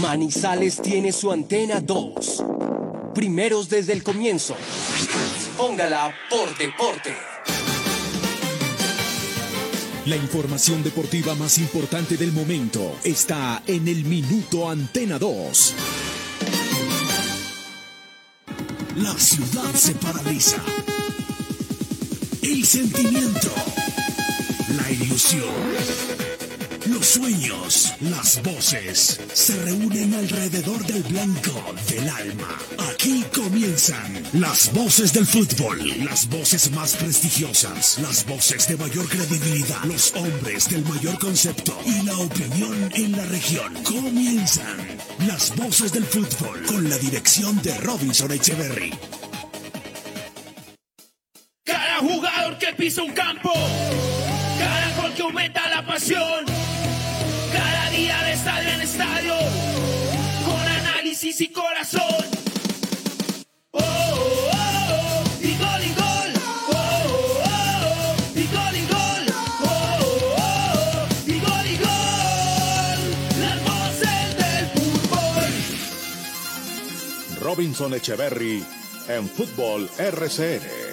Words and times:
Manizales 0.00 0.80
tiene 0.80 1.12
su 1.12 1.32
antena 1.32 1.80
2. 1.80 2.44
Primeros 3.14 3.68
desde 3.68 3.92
el 3.92 4.02
comienzo. 4.02 4.56
Póngala 5.56 6.14
por 6.30 6.56
deporte. 6.56 7.14
La 10.06 10.16
información 10.16 10.82
deportiva 10.84 11.34
más 11.34 11.58
importante 11.58 12.16
del 12.16 12.32
momento 12.32 12.96
está 13.02 13.62
en 13.66 13.88
el 13.88 14.04
Minuto 14.04 14.70
Antena 14.70 15.18
2. 15.18 15.74
La 18.96 19.18
ciudad 19.18 19.74
se 19.74 19.94
paraliza. 19.94 20.62
El 22.42 22.64
sentimiento. 22.64 23.50
La 24.76 24.90
ilusión. 24.92 26.27
Los 26.98 27.06
sueños, 27.10 27.94
las 28.00 28.42
voces 28.42 29.20
se 29.32 29.54
reúnen 29.62 30.14
alrededor 30.14 30.84
del 30.84 31.04
blanco 31.04 31.52
del 31.88 32.08
alma. 32.08 32.58
Aquí 32.90 33.24
comienzan 33.32 34.24
las 34.32 34.72
voces 34.72 35.12
del 35.12 35.24
fútbol, 35.24 35.78
las 36.04 36.28
voces 36.28 36.72
más 36.72 36.96
prestigiosas, 36.96 38.00
las 38.00 38.26
voces 38.26 38.66
de 38.66 38.76
mayor 38.78 39.08
credibilidad, 39.08 39.84
los 39.84 40.12
hombres 40.16 40.68
del 40.70 40.84
mayor 40.86 41.16
concepto 41.20 41.78
y 41.86 42.02
la 42.02 42.18
opinión 42.18 42.90
en 42.92 43.12
la 43.12 43.24
región. 43.26 43.72
Comienzan 43.84 44.78
las 45.24 45.54
voces 45.54 45.92
del 45.92 46.04
fútbol 46.04 46.64
con 46.66 46.90
la 46.90 46.98
dirección 46.98 47.62
de 47.62 47.78
Robinson 47.78 48.32
Echeverry. 48.32 48.92
Cada 51.64 51.98
jugador 51.98 52.58
que 52.58 52.72
pisa 52.72 53.04
un 53.04 53.12
campo, 53.12 53.52
cada 54.58 55.00
gol 55.00 55.14
que 55.14 55.22
aumenta 55.22 55.68
la 55.68 55.86
pasión, 55.86 56.47
y 61.40 61.48
corazón. 61.52 62.02
Oh, 63.70 63.80
oh, 63.80 64.50
oh, 64.50 65.24
y 65.40 65.56
gol 65.56 65.82
y 65.84 65.92
gol. 65.94 66.32
Oh, 66.68 66.74
oh, 66.74 67.42
oh, 67.44 68.16
y 68.34 68.46
gol 68.46 68.74
y 68.74 68.86
gol. 68.86 69.24
Oh, 69.62 69.66
oh, 69.66 70.36
oh, 70.38 71.06
y 71.26 71.38
gol 71.38 71.66
y 71.66 71.76
gol. 71.76 72.98
Las 73.40 73.58
voces 73.64 74.36
del 74.36 74.66
fútbol. 74.74 75.52
Robinson 77.40 77.94
Echeverry 77.94 78.64
en 79.08 79.28
Fútbol 79.28 79.88
RCN. 79.98 80.87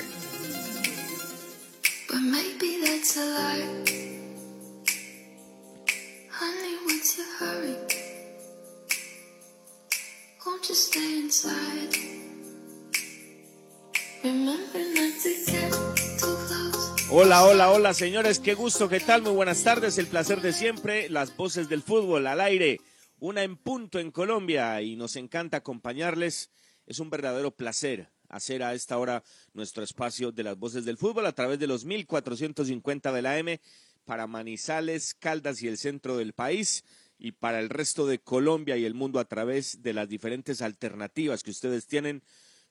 Hola, 17.09 17.45
hola, 17.45 17.72
hola, 17.72 17.94
señores, 17.94 18.39
qué 18.39 18.56
gusto, 18.56 18.89
qué 18.89 19.00
tal, 19.00 19.22
muy 19.22 19.31
buenas 19.31 19.64
tardes, 19.64 19.98
el 19.98 20.08
placer 20.08 20.42
de 20.42 20.52
siempre, 20.52 21.09
las 21.09 21.36
voces 21.38 21.70
del 21.70 21.81
fútbol 21.81 22.28
al 22.28 22.42
aire, 22.42 22.81
una 23.20 23.44
en 23.44 23.56
punto 23.56 24.00
en 24.00 24.11
Colombia 24.11 24.81
y 24.81 24.95
nos 24.95 25.16
encanta 25.16 25.58
acompañarles, 25.58 26.50
es 26.86 27.00
un 27.00 27.09
verdadero 27.09 27.52
placer 27.52 28.09
hacer 28.30 28.64
a 28.64 28.73
esta 28.73 28.98
hora 28.98 29.23
nuestro 29.53 29.83
espacio 29.83 30.31
de 30.31 30.44
las 30.44 30.58
voces 30.58 30.83
del 30.83 30.98
fútbol 30.98 31.26
a 31.26 31.31
través 31.31 31.59
de 31.59 31.67
los 31.67 31.86
1450 31.86 33.11
de 33.11 33.22
la 33.22 33.38
M 33.38 33.61
para 34.03 34.28
Manizales, 34.28 35.14
Caldas 35.14 35.61
y 35.61 35.67
el 35.67 35.78
centro 35.78 36.17
del 36.17 36.33
país 36.33 36.83
y 37.17 37.31
para 37.31 37.59
el 37.59 37.70
resto 37.70 38.06
de 38.08 38.20
Colombia 38.20 38.78
y 38.78 38.86
el 38.86 38.94
mundo 38.94 39.20
a 39.20 39.26
través 39.26 39.81
de 39.81 39.94
las 39.94 40.09
diferentes 40.09 40.61
alternativas 40.61 41.44
que 41.44 41.52
ustedes 41.52 41.88
tienen 41.88 42.23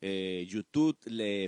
eh, 0.07 0.47
YouTube, 0.47 0.99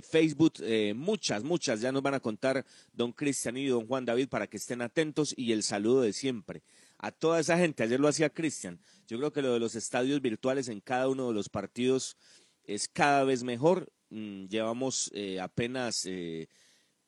Facebook, 0.01 0.53
eh, 0.61 0.91
muchas, 0.95 1.43
muchas. 1.43 1.79
Ya 1.79 1.91
nos 1.91 2.01
van 2.01 2.15
a 2.15 2.19
contar 2.19 2.65
don 2.91 3.11
Cristian 3.11 3.55
y 3.55 3.67
don 3.67 3.85
Juan 3.85 4.03
David 4.03 4.29
para 4.29 4.47
que 4.47 4.57
estén 4.57 4.81
atentos 4.81 5.31
y 5.37 5.51
el 5.51 5.61
saludo 5.61 6.01
de 6.01 6.11
siempre. 6.11 6.63
A 6.97 7.11
toda 7.11 7.39
esa 7.39 7.55
gente, 7.59 7.83
ayer 7.83 7.99
lo 7.99 8.07
hacía 8.07 8.31
Cristian. 8.31 8.79
Yo 9.07 9.19
creo 9.19 9.31
que 9.31 9.43
lo 9.43 9.53
de 9.53 9.59
los 9.59 9.75
estadios 9.75 10.23
virtuales 10.23 10.69
en 10.69 10.81
cada 10.81 11.07
uno 11.07 11.27
de 11.27 11.35
los 11.35 11.49
partidos 11.49 12.17
es 12.63 12.87
cada 12.87 13.23
vez 13.25 13.43
mejor. 13.43 13.93
Mm, 14.09 14.45
llevamos 14.45 15.11
eh, 15.13 15.39
apenas 15.39 16.07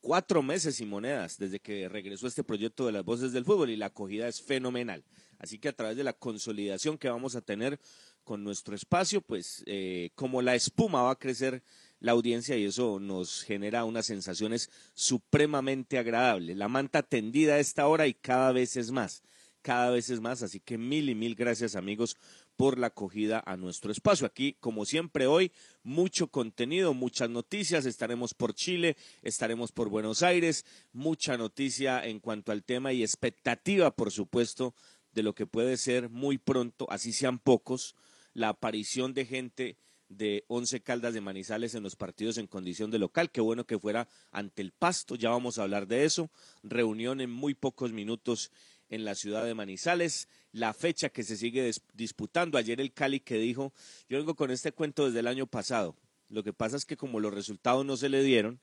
cuatro 0.02 0.44
meses 0.44 0.80
y 0.80 0.86
monedas 0.86 1.40
desde 1.40 1.60
que 1.60 1.90
regresó 1.90 2.28
este 2.28 2.44
proyecto 2.44 2.86
de 2.86 2.92
las 2.92 3.04
voces 3.04 3.32
del 3.32 3.44
fútbol 3.44 3.72
y 3.72 3.76
la 3.76 3.88
acogida 3.88 4.28
es 4.28 4.40
fenomenal. 4.40 5.04
Así 5.40 5.58
que 5.58 5.70
a 5.70 5.74
través 5.74 5.98
de 5.98 6.04
la 6.04 6.14
consolidación 6.14 7.00
que 7.00 7.10
vamos 7.10 7.36
a 7.36 7.42
tener 7.42 7.80
con 8.24 8.44
nuestro 8.44 8.76
espacio, 8.76 9.22
pues 9.22 9.64
eh, 9.66 10.12
como 10.16 10.42
la 10.42 10.56
espuma 10.56 11.04
va 11.04 11.12
a 11.12 11.20
crecer 11.20 11.64
la 12.00 12.14
audiencia 12.14 12.56
y 12.58 12.66
eso 12.66 13.00
nos 13.00 13.44
genera 13.44 13.86
unas 13.86 14.06
sensaciones 14.06 14.70
supremamente 14.94 15.98
agradables. 15.98 16.56
La 16.58 16.68
manta 16.68 17.04
tendida 17.04 17.56
a 17.56 17.60
esta 17.60 17.88
hora 17.88 18.08
y 18.08 18.14
cada 18.14 18.52
vez 18.52 18.78
es 18.78 18.92
más, 18.92 19.24
cada 19.62 19.90
vez 19.90 20.10
es 20.10 20.22
más. 20.22 20.42
Así 20.44 20.60
que 20.60 20.78
mil 20.78 21.10
y 21.10 21.16
mil 21.16 21.36
gracias 21.36 21.76
amigos 21.76 22.16
por 22.56 22.78
la 22.78 22.88
acogida 22.88 23.42
a 23.46 23.58
nuestro 23.58 23.92
espacio. 23.92 24.28
Aquí, 24.28 24.58
como 24.60 24.86
siempre 24.86 25.28
hoy, 25.28 25.52
mucho 25.82 26.28
contenido, 26.28 26.94
muchas 26.94 27.30
noticias. 27.30 27.86
Estaremos 27.86 28.34
por 28.34 28.54
Chile, 28.54 28.98
estaremos 29.22 29.72
por 29.72 29.90
Buenos 29.90 30.24
Aires, 30.24 30.66
mucha 30.92 31.38
noticia 31.38 32.06
en 32.06 32.20
cuanto 32.20 32.52
al 32.52 32.64
tema 32.64 32.92
y 32.92 33.02
expectativa, 33.02 33.96
por 33.96 34.12
supuesto, 34.12 34.74
de 35.14 35.24
lo 35.24 35.34
que 35.34 35.48
puede 35.48 35.78
ser 35.78 36.10
muy 36.10 36.38
pronto, 36.38 36.86
así 36.90 37.14
sean 37.14 37.40
pocos, 37.40 37.96
la 38.40 38.50
aparición 38.50 39.14
de 39.14 39.26
gente 39.26 39.76
de 40.08 40.46
Once 40.48 40.80
Caldas 40.82 41.14
de 41.14 41.20
Manizales 41.20 41.76
en 41.76 41.84
los 41.84 41.98
partidos 41.98 42.38
en 42.38 42.48
condición 42.48 42.90
de 42.90 42.98
local. 42.98 43.32
Qué 43.32 43.42
bueno 43.42 43.66
que 43.66 43.78
fuera 43.78 44.08
ante 44.32 44.62
el 44.62 44.72
pasto, 44.72 45.16
ya 45.16 45.30
vamos 45.30 45.60
a 45.60 45.64
hablar 45.64 45.88
de 45.88 46.06
eso. 46.06 46.32
Reunión 46.64 47.20
en 47.20 47.30
muy 47.30 47.54
pocos 47.54 47.92
minutos 47.92 48.50
en 48.90 49.04
la 49.04 49.14
ciudad 49.16 49.44
de 49.44 49.54
Manizales. 49.56 50.30
La 50.54 50.74
fecha 50.74 51.10
que 51.10 51.24
se 51.24 51.36
sigue 51.36 51.70
dis- 51.70 51.84
disputando. 51.94 52.58
Ayer 52.58 52.80
el 52.80 52.94
Cali 52.94 53.20
que 53.20 53.38
dijo, 53.38 53.74
yo 54.08 54.18
vengo 54.18 54.36
con 54.36 54.52
este 54.52 54.72
cuento 54.72 55.06
desde 55.06 55.20
el 55.20 55.28
año 55.28 55.46
pasado. 55.46 55.98
Lo 56.30 56.42
que 56.42 56.54
pasa 56.54 56.78
es 56.78 56.86
que 56.86 56.96
como 56.96 57.20
los 57.20 57.34
resultados 57.34 57.86
no 57.86 57.98
se 57.98 58.08
le 58.08 58.24
dieron, 58.24 58.62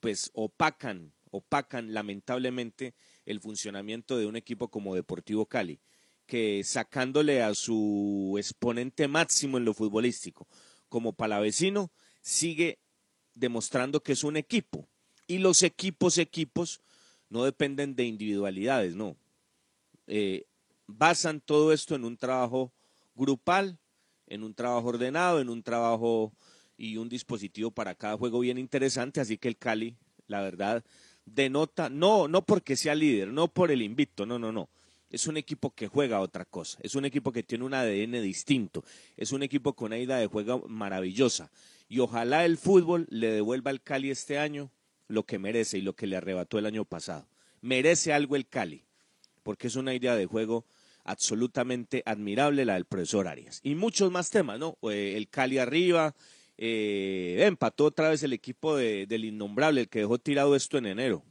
pues 0.00 0.32
opacan, 0.34 1.12
opacan 1.30 1.94
lamentablemente 1.94 2.94
el 3.24 3.40
funcionamiento 3.40 4.18
de 4.18 4.26
un 4.26 4.34
equipo 4.34 4.68
como 4.68 4.96
Deportivo 4.96 5.46
Cali, 5.46 5.78
que 6.26 6.62
sacándole 6.64 7.42
a 7.42 7.54
su 7.54 8.34
exponente 8.38 9.08
máximo 9.08 9.58
en 9.58 9.64
lo 9.64 9.74
futbolístico, 9.74 10.46
como 10.88 11.12
palavecino, 11.12 11.90
sigue 12.20 12.78
demostrando 13.34 14.02
que 14.02 14.12
es 14.12 14.24
un 14.24 14.36
equipo. 14.36 14.88
Y 15.26 15.38
los 15.38 15.62
equipos, 15.62 16.18
equipos, 16.18 16.80
no 17.28 17.44
dependen 17.44 17.96
de 17.96 18.04
individualidades, 18.04 18.94
no. 18.94 19.16
Eh, 20.06 20.46
basan 20.86 21.40
todo 21.40 21.72
esto 21.72 21.94
en 21.94 22.04
un 22.04 22.16
trabajo 22.16 22.72
grupal, 23.14 23.78
en 24.26 24.42
un 24.42 24.54
trabajo 24.54 24.88
ordenado, 24.88 25.40
en 25.40 25.48
un 25.48 25.62
trabajo 25.62 26.32
y 26.76 26.96
un 26.96 27.08
dispositivo 27.08 27.70
para 27.70 27.94
cada 27.94 28.16
juego 28.16 28.40
bien 28.40 28.58
interesante, 28.58 29.20
así 29.20 29.38
que 29.38 29.48
el 29.48 29.56
Cali, 29.56 29.96
la 30.26 30.42
verdad, 30.42 30.84
denota, 31.24 31.88
no, 31.88 32.28
no 32.28 32.44
porque 32.44 32.76
sea 32.76 32.94
líder, 32.94 33.28
no 33.28 33.48
por 33.48 33.70
el 33.70 33.82
invicto, 33.82 34.26
no, 34.26 34.38
no, 34.38 34.52
no. 34.52 34.68
Es 35.16 35.26
un 35.26 35.38
equipo 35.38 35.74
que 35.74 35.88
juega 35.88 36.20
otra 36.20 36.44
cosa, 36.44 36.78
es 36.82 36.94
un 36.94 37.06
equipo 37.06 37.32
que 37.32 37.42
tiene 37.42 37.64
un 37.64 37.72
ADN 37.72 38.20
distinto, 38.20 38.84
es 39.16 39.32
un 39.32 39.42
equipo 39.42 39.72
con 39.72 39.86
una 39.86 39.96
idea 39.96 40.18
de 40.18 40.26
juego 40.26 40.66
maravillosa. 40.68 41.50
Y 41.88 42.00
ojalá 42.00 42.44
el 42.44 42.58
fútbol 42.58 43.06
le 43.08 43.30
devuelva 43.30 43.70
al 43.70 43.80
Cali 43.82 44.10
este 44.10 44.38
año 44.38 44.70
lo 45.08 45.24
que 45.24 45.38
merece 45.38 45.78
y 45.78 45.80
lo 45.80 45.96
que 45.96 46.06
le 46.06 46.18
arrebató 46.18 46.58
el 46.58 46.66
año 46.66 46.84
pasado. 46.84 47.26
Merece 47.62 48.12
algo 48.12 48.36
el 48.36 48.46
Cali, 48.46 48.84
porque 49.42 49.68
es 49.68 49.76
una 49.76 49.94
idea 49.94 50.14
de 50.16 50.26
juego 50.26 50.66
absolutamente 51.04 52.02
admirable 52.04 52.66
la 52.66 52.74
del 52.74 52.84
profesor 52.84 53.26
Arias. 53.26 53.60
Y 53.62 53.74
muchos 53.74 54.12
más 54.12 54.28
temas, 54.28 54.58
¿no? 54.58 54.76
Eh, 54.82 55.14
el 55.16 55.30
Cali 55.30 55.56
arriba, 55.56 56.14
eh, 56.58 57.42
empató 57.46 57.86
otra 57.86 58.10
vez 58.10 58.22
el 58.22 58.34
equipo 58.34 58.76
de- 58.76 59.06
del 59.06 59.24
innombrable, 59.24 59.80
el 59.80 59.88
que 59.88 60.00
dejó 60.00 60.18
tirado 60.18 60.54
esto 60.54 60.76
en 60.76 60.84
enero. 60.84 61.22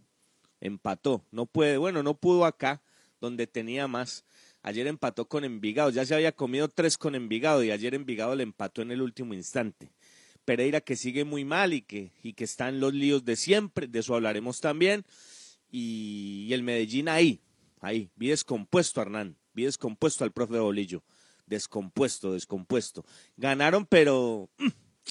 Empató, 0.59 1.23
no 1.29 1.45
puede, 1.45 1.77
bueno, 1.77 2.01
no 2.01 2.15
pudo 2.15 2.45
acá, 2.45 2.81
donde 3.25 3.47
tenía 3.47 3.87
más. 3.87 4.23
Ayer 4.61 4.87
empató 4.87 5.27
con 5.27 5.43
Envigado, 5.43 5.89
ya 5.89 6.05
se 6.05 6.15
había 6.15 6.31
comido 6.31 6.69
tres 6.69 6.97
con 6.97 7.13
Envigado 7.13 7.63
y 7.63 7.71
ayer 7.71 7.93
Envigado 7.93 8.35
le 8.35 8.43
empató 8.43 8.81
en 8.81 8.91
el 8.91 9.01
último 9.01 9.33
instante. 9.33 9.91
Pereira 10.45 10.79
que 10.79 10.95
sigue 10.95 11.25
muy 11.25 11.43
mal 11.43 11.73
y 11.73 11.81
que, 11.81 12.13
y 12.23 12.33
que 12.33 12.43
está 12.43 12.69
en 12.69 12.79
los 12.79 12.93
líos 12.93 13.25
de 13.25 13.35
siempre, 13.35 13.87
de 13.87 13.99
eso 13.99 14.15
hablaremos 14.15 14.61
también. 14.61 15.03
Y, 15.71 16.53
el 16.53 16.63
Medellín 16.63 17.09
ahí, 17.09 17.41
ahí, 17.81 18.09
vi 18.15 18.29
descompuesto 18.29 19.01
Hernán, 19.01 19.35
vi 19.53 19.65
descompuesto 19.65 20.23
al 20.23 20.31
profe 20.31 20.59
Bolillo, 20.59 21.03
descompuesto, 21.47 22.33
descompuesto. 22.33 23.03
Ganaron, 23.35 23.85
pero 23.85 24.49
mm, 24.57 24.67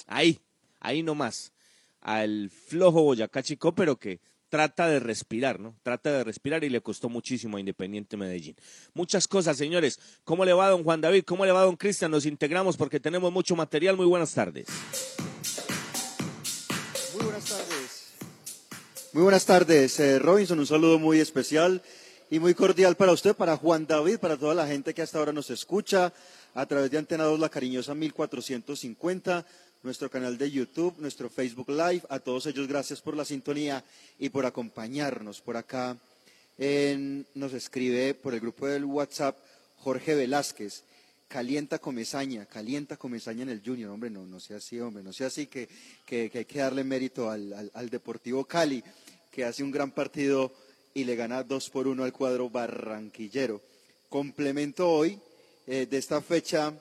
ahí, 0.06 0.40
ahí 0.80 1.02
nomás, 1.02 1.52
al 2.00 2.50
flojo 2.50 3.02
Boyacá 3.02 3.42
Chico, 3.42 3.74
pero 3.74 3.98
que 3.98 4.20
trata 4.54 4.86
de 4.86 5.00
respirar, 5.00 5.58
¿no? 5.58 5.74
Trata 5.82 6.12
de 6.12 6.22
respirar 6.22 6.62
y 6.62 6.68
le 6.68 6.80
costó 6.80 7.08
muchísimo 7.08 7.56
a 7.56 7.60
Independiente 7.60 8.16
Medellín. 8.16 8.54
Muchas 8.92 9.26
cosas, 9.26 9.56
señores. 9.56 9.98
¿Cómo 10.22 10.44
le 10.44 10.52
va 10.52 10.68
don 10.68 10.84
Juan 10.84 11.00
David? 11.00 11.24
¿Cómo 11.26 11.44
le 11.44 11.50
va 11.50 11.62
don 11.62 11.74
Cristian? 11.74 12.12
Nos 12.12 12.24
integramos 12.24 12.76
porque 12.76 13.00
tenemos 13.00 13.32
mucho 13.32 13.56
material. 13.56 13.96
Muy 13.96 14.06
buenas 14.06 14.32
tardes. 14.32 14.68
Muy 17.14 17.24
buenas 17.24 17.44
tardes. 17.46 18.14
Muy 19.12 19.22
buenas 19.24 19.44
tardes, 19.44 19.98
eh, 19.98 20.20
Robinson. 20.20 20.60
Un 20.60 20.68
saludo 20.68 21.00
muy 21.00 21.18
especial 21.18 21.82
y 22.30 22.38
muy 22.38 22.54
cordial 22.54 22.94
para 22.94 23.10
usted, 23.10 23.34
para 23.34 23.56
Juan 23.56 23.88
David, 23.88 24.18
para 24.20 24.36
toda 24.36 24.54
la 24.54 24.68
gente 24.68 24.94
que 24.94 25.02
hasta 25.02 25.18
ahora 25.18 25.32
nos 25.32 25.50
escucha 25.50 26.12
a 26.54 26.66
través 26.66 26.92
de 26.92 26.98
Antena 26.98 27.24
2 27.24 27.40
La 27.40 27.48
Cariñosa 27.48 27.92
1450, 27.96 29.44
nuestro 29.84 30.10
canal 30.10 30.36
de 30.38 30.50
YouTube, 30.50 30.94
nuestro 30.98 31.28
Facebook 31.30 31.68
Live. 31.70 32.02
A 32.08 32.18
todos 32.18 32.46
ellos, 32.46 32.66
gracias 32.66 33.00
por 33.00 33.16
la 33.16 33.24
sintonía 33.24 33.84
y 34.18 34.30
por 34.30 34.46
acompañarnos. 34.46 35.40
Por 35.40 35.56
acá 35.56 35.96
nos 37.34 37.52
escribe 37.52 38.14
por 38.14 38.34
el 38.34 38.40
grupo 38.40 38.66
del 38.66 38.84
WhatsApp 38.84 39.36
Jorge 39.78 40.14
Velázquez. 40.14 40.82
Calienta 41.28 41.78
Comesaña, 41.78 42.46
calienta 42.46 42.96
Comesaña 42.96 43.42
en 43.42 43.48
el 43.48 43.62
Junior, 43.64 43.90
hombre, 43.90 44.08
no, 44.10 44.24
no 44.24 44.38
sea 44.38 44.58
así, 44.58 44.78
hombre, 44.78 45.02
no 45.02 45.12
sea 45.12 45.26
así, 45.28 45.46
que, 45.46 45.68
que- 46.06 46.30
hay 46.32 46.44
que 46.44 46.58
darle 46.60 46.84
mérito 46.84 47.28
al, 47.30 47.52
al- 47.52 47.70
al 47.74 47.90
Deportivo 47.90 48.44
Cali, 48.44 48.84
que 49.32 49.44
hace 49.44 49.64
un 49.64 49.72
gran 49.72 49.90
partido 49.90 50.52
y 50.92 51.02
le 51.04 51.16
gana 51.16 51.42
2 51.42 51.70
por 51.70 51.88
1 51.88 52.04
al 52.04 52.12
cuadro 52.12 52.50
barranquillero. 52.50 53.60
Complemento 54.08 54.88
hoy 54.88 55.18
eh, 55.66 55.86
de 55.90 55.98
esta 55.98 56.20
fecha 56.20 56.72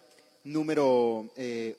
número 0.44 1.32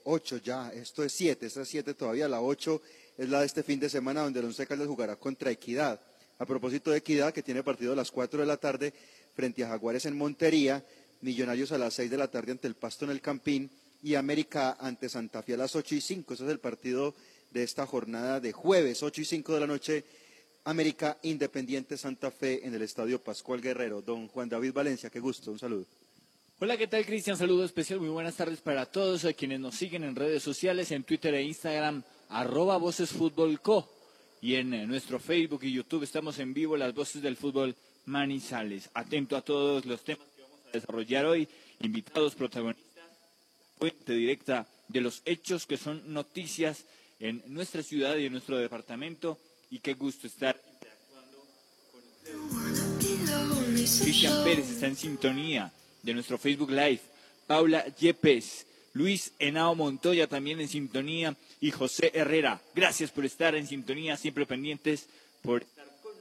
8 0.05 0.37
ya, 0.39 0.73
esto 0.73 1.05
es 1.05 1.13
7, 1.13 1.47
esta 1.47 1.63
es 1.63 1.69
7 1.69 1.95
todavía, 1.95 2.29
la 2.29 2.41
8 2.41 2.81
es 3.19 3.29
la 3.29 3.41
de 3.41 3.47
este 3.47 3.63
fin 3.63 3.79
de 3.79 3.89
semana 3.89 4.23
donde 4.23 4.41
el 4.41 4.47
Once 4.47 4.67
Caldas 4.67 4.89
jugará 4.89 5.17
contra 5.17 5.51
Equidad. 5.51 6.01
A 6.39 6.47
propósito 6.47 6.91
de 6.91 6.99
Equidad, 6.99 7.33
que 7.33 7.43
tiene 7.43 7.63
partido 7.63 7.93
a 7.93 7.97
las 7.97 8.11
4 8.11 8.41
de 8.41 8.47
la 8.47 8.57
tarde 8.57 8.93
frente 9.35 9.63
a 9.63 9.69
Jaguares 9.69 10.05
en 10.07 10.17
Montería, 10.17 10.85
Millonarios 11.21 11.73
a 11.73 11.79
las 11.79 11.95
6 11.95 12.11
de 12.11 12.17
la 12.19 12.29
tarde 12.29 12.53
ante 12.53 12.69
el 12.69 12.75
Pasto 12.75 13.05
en 13.05 13.11
el 13.11 13.21
Campín 13.21 13.71
y 14.03 14.15
América 14.15 14.77
ante 14.79 15.09
Santa 15.09 15.43
Fe 15.43 15.55
a 15.55 15.59
las 15.59 15.75
8 15.75 15.95
y 15.95 16.01
5. 16.01 16.35
Ese 16.35 16.45
es 16.45 16.51
el 16.51 16.59
partido 16.59 17.15
de 17.51 17.63
esta 17.63 17.87
jornada 17.87 18.41
de 18.41 18.53
jueves, 18.53 19.03
8 19.03 19.23
y 19.23 19.25
5 19.25 19.55
de 19.55 19.61
la 19.61 19.67
noche. 19.67 20.05
América 20.65 21.17
Independiente 21.23 21.97
Santa 21.97 22.31
Fe 22.31 22.67
en 22.67 22.75
el 22.75 22.83
Estadio 22.83 23.23
Pascual 23.23 23.63
Guerrero. 23.63 24.03
Don 24.03 24.29
Juan 24.29 24.49
David 24.49 24.73
Valencia, 24.75 25.09
qué 25.09 25.21
gusto, 25.21 25.51
un 25.51 25.59
saludo. 25.59 25.87
Hola, 26.61 26.77
¿qué 26.77 26.87
tal, 26.87 27.05
Cristian? 27.05 27.37
Saludo 27.37 27.65
especial, 27.65 27.99
muy 27.99 28.11
buenas 28.11 28.37
tardes 28.37 28.61
para 28.61 28.87
todos 28.87 29.25
a 29.25 29.33
quienes 29.33 29.59
nos 29.59 29.75
siguen 29.75 30.05
en 30.05 30.15
redes 30.15 30.41
sociales, 30.41 30.93
en 30.93 31.03
Twitter 31.03 31.35
e 31.35 31.43
Instagram, 31.43 32.05
arroba 32.29 32.77
Voces 32.77 33.11
Fútbol 33.11 33.61
Co. 33.61 33.91
Y 34.41 34.55
en 34.55 34.73
eh, 34.73 34.87
nuestro 34.87 35.19
Facebook 35.19 35.65
y 35.65 35.73
YouTube 35.73 36.05
estamos 36.05 36.39
en 36.39 36.55
vivo, 36.55 36.77
las 36.77 36.95
voces 36.95 37.23
del 37.23 37.37
fútbol 37.37 37.75
Manizales. 38.07 38.89
Atento 38.95 39.37
a 39.37 39.43
todos 39.43 39.85
los 39.85 40.05
temas 40.05 40.29
que 40.37 40.43
vamos 40.43 40.61
a 40.69 40.71
desarrollar 40.71 41.27
hoy, 41.27 41.49
invitados, 41.81 42.37
protagonistas, 42.37 43.05
fuente 43.77 44.13
directa 44.13 44.65
de 44.87 45.01
los 45.01 45.23
hechos 45.25 45.67
que 45.67 45.77
son 45.77 46.13
noticias 46.13 46.85
en 47.19 47.43
nuestra 47.49 47.83
ciudad 47.83 48.17
y 48.17 48.27
en 48.27 48.33
nuestro 48.33 48.57
departamento. 48.59 49.41
Y 49.73 49.81
qué 49.81 49.95
gusto 49.95 50.29
estar 50.29 50.57
Cristian 53.75 54.45
Pérez 54.45 54.71
está 54.71 54.87
en 54.87 54.97
sintonía 54.97 55.73
de 56.05 56.15
nuestro 56.15 56.39
Facebook 56.39 56.71
Live. 56.71 57.01
Paula 57.47 57.85
Yepes, 57.97 58.67
Luis 58.93 59.33
Henao 59.39 59.75
Montoya 59.75 60.29
también 60.29 60.61
en 60.61 60.69
sintonía 60.69 61.37
y 61.61 61.71
José 61.71 62.13
Herrera. 62.15 62.61
Gracias 62.75 63.11
por 63.11 63.25
estar 63.25 63.55
en 63.55 63.67
sintonía, 63.67 64.17
siempre 64.17 64.47
pendientes 64.47 65.09
por 65.43 65.63
estar 65.63 65.85
con 66.03 66.13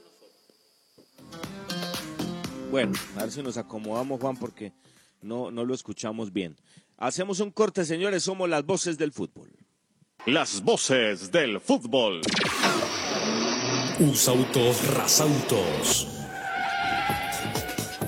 Bueno, 2.70 2.92
a 3.16 3.22
ver 3.22 3.30
si 3.30 3.42
nos 3.42 3.56
acomodamos, 3.56 4.20
Juan, 4.20 4.36
porque 4.36 4.72
no, 5.22 5.50
no 5.50 5.64
lo 5.64 5.74
escuchamos 5.74 6.32
bien. 6.32 6.56
Hacemos 6.96 7.40
un 7.40 7.50
corte, 7.50 7.84
señores, 7.84 8.24
somos 8.24 8.48
las 8.48 8.64
voces 8.64 8.98
del 8.98 9.12
fútbol. 9.12 9.50
Las 10.26 10.62
voces 10.62 11.30
del 11.30 11.60
fútbol. 11.60 12.22
Usautos 14.00 14.94
Rasautos. 14.94 16.13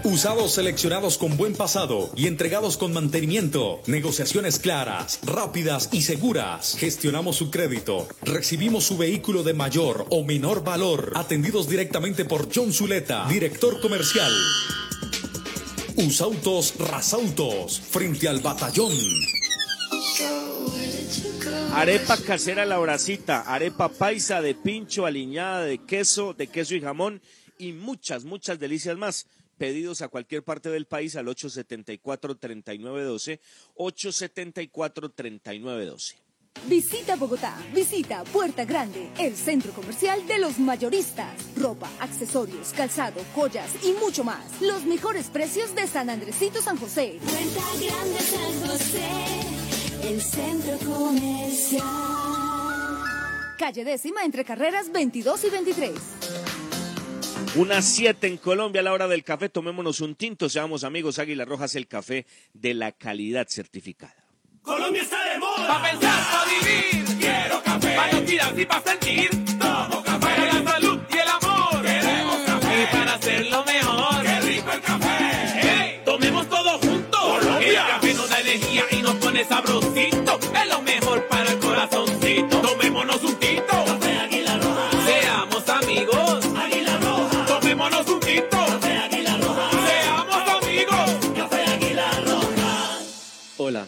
Usados 0.06 0.52
seleccionados 0.52 1.18
con 1.18 1.36
buen 1.36 1.52
pasado 1.56 2.12
y 2.14 2.28
entregados 2.28 2.76
con 2.76 2.92
mantenimiento. 2.92 3.80
Negociaciones 3.88 4.60
claras, 4.60 5.18
rápidas 5.24 5.88
y 5.90 6.02
seguras. 6.02 6.76
Gestionamos 6.78 7.34
su 7.34 7.50
crédito. 7.50 8.06
Recibimos 8.22 8.84
su 8.84 8.96
vehículo 8.96 9.42
de 9.42 9.52
mayor 9.52 10.06
o 10.10 10.22
menor 10.22 10.62
valor. 10.62 11.10
Atendidos 11.16 11.68
directamente 11.68 12.24
por 12.24 12.48
John 12.54 12.72
Zuleta, 12.72 13.26
director 13.28 13.80
comercial. 13.80 14.30
Usautos 15.96 16.74
Rasautos, 16.78 17.80
frente 17.80 18.28
al 18.28 18.38
batallón. 18.38 18.92
Arepa 21.74 22.16
casera 22.18 22.64
la 22.64 22.78
horacita, 22.78 23.40
arepa 23.40 23.88
paisa 23.88 24.40
de 24.40 24.54
pincho, 24.54 25.04
aliñada 25.04 25.64
de 25.64 25.78
queso, 25.78 26.32
de 26.32 26.46
queso 26.46 26.76
y 26.76 26.80
jamón 26.80 27.20
y 27.58 27.72
muchas, 27.72 28.24
muchas 28.24 28.60
delicias 28.60 28.96
más. 28.96 29.26
Pedidos 29.58 30.02
a 30.02 30.08
cualquier 30.08 30.42
parte 30.42 30.68
del 30.68 30.86
país 30.86 31.16
al 31.16 31.26
874-3912, 31.26 33.40
874-3912. 33.76 36.26
Visita 36.64 37.14
Bogotá, 37.16 37.56
visita 37.72 38.24
Puerta 38.24 38.64
Grande, 38.64 39.08
el 39.18 39.36
centro 39.36 39.72
comercial 39.72 40.26
de 40.26 40.38
los 40.38 40.58
mayoristas. 40.58 41.32
Ropa, 41.56 41.88
accesorios, 42.00 42.72
calzado, 42.72 43.22
joyas 43.34 43.70
y 43.84 43.92
mucho 43.92 44.24
más. 44.24 44.60
Los 44.60 44.84
mejores 44.84 45.28
precios 45.28 45.72
de 45.74 45.86
San 45.86 46.10
Andresito 46.10 46.60
San 46.60 46.76
José. 46.76 47.20
Puerta 47.22 47.62
Grande 47.80 48.20
San 48.20 48.68
José, 48.68 49.08
el 50.08 50.20
centro 50.20 50.76
comercial. 50.78 51.84
Calle 53.58 53.84
décima 53.84 54.24
entre 54.24 54.44
carreras 54.44 54.90
22 54.90 55.44
y 55.44 55.50
23. 55.50 55.92
Unas 57.56 57.86
7 57.86 58.26
en 58.26 58.36
Colombia 58.36 58.82
a 58.82 58.84
la 58.84 58.92
hora 58.92 59.08
del 59.08 59.24
café. 59.24 59.48
Tomémonos 59.48 60.02
un 60.02 60.14
tinto, 60.14 60.50
seamos 60.50 60.84
amigos. 60.84 61.18
Águila 61.18 61.46
Rojas, 61.46 61.74
el 61.74 61.88
café 61.88 62.26
de 62.52 62.74
la 62.74 62.92
calidad 62.92 63.46
certificada. 63.48 64.14
Colombia 64.60 65.02
está 65.02 65.24
de 65.32 65.38
moda. 65.38 65.66
Pa' 65.66 65.90
pensar, 65.90 66.22
pa' 66.30 66.44
vivir. 66.44 67.18
Quiero 67.18 67.62
café. 67.62 67.96
Pa' 67.96 68.10
respirar 68.10 68.60
y 68.60 68.66
pa' 68.66 68.82
sentir. 68.82 69.30
Tomo 69.58 70.05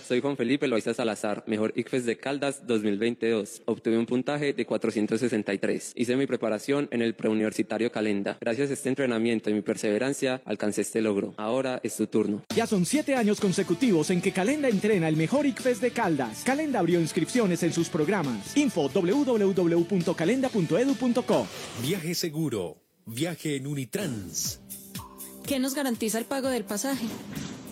soy 0.08 0.20
Juan 0.22 0.38
Felipe 0.38 0.66
Loaiza 0.66 0.94
Salazar, 0.94 1.44
mejor 1.46 1.74
ICFES 1.76 2.06
de 2.06 2.16
Caldas 2.16 2.66
2022. 2.66 3.60
Obtuve 3.66 3.98
un 3.98 4.06
puntaje 4.06 4.54
de 4.54 4.64
463. 4.64 5.92
Hice 5.94 6.16
mi 6.16 6.26
preparación 6.26 6.88
en 6.90 7.02
el 7.02 7.14
preuniversitario 7.14 7.92
Calenda. 7.92 8.38
Gracias 8.40 8.70
a 8.70 8.72
este 8.72 8.88
entrenamiento 8.88 9.50
y 9.50 9.54
mi 9.54 9.60
perseverancia, 9.60 10.40
alcancé 10.46 10.80
este 10.80 11.02
logro. 11.02 11.34
Ahora 11.36 11.80
es 11.82 11.96
tu 11.96 12.06
turno. 12.06 12.42
Ya 12.56 12.66
son 12.66 12.86
siete 12.86 13.16
años 13.16 13.38
consecutivos 13.38 14.08
en 14.08 14.22
que 14.22 14.32
Calenda 14.32 14.68
entrena 14.68 15.08
el 15.08 15.16
mejor 15.16 15.44
ICFES 15.44 15.82
de 15.82 15.90
Caldas. 15.90 16.42
Calenda 16.42 16.78
abrió 16.78 16.98
inscripciones 17.00 17.62
en 17.62 17.74
sus 17.74 17.90
programas. 17.90 18.56
Info 18.56 18.88
www.calenda.edu.co. 18.88 21.46
Viaje 21.82 22.14
seguro. 22.14 22.78
Viaje 23.04 23.56
en 23.56 23.66
Unitrans. 23.66 24.62
¿Qué 25.46 25.58
nos 25.58 25.74
garantiza 25.74 26.18
el 26.18 26.24
pago 26.24 26.48
del 26.48 26.64
pasaje? 26.64 27.04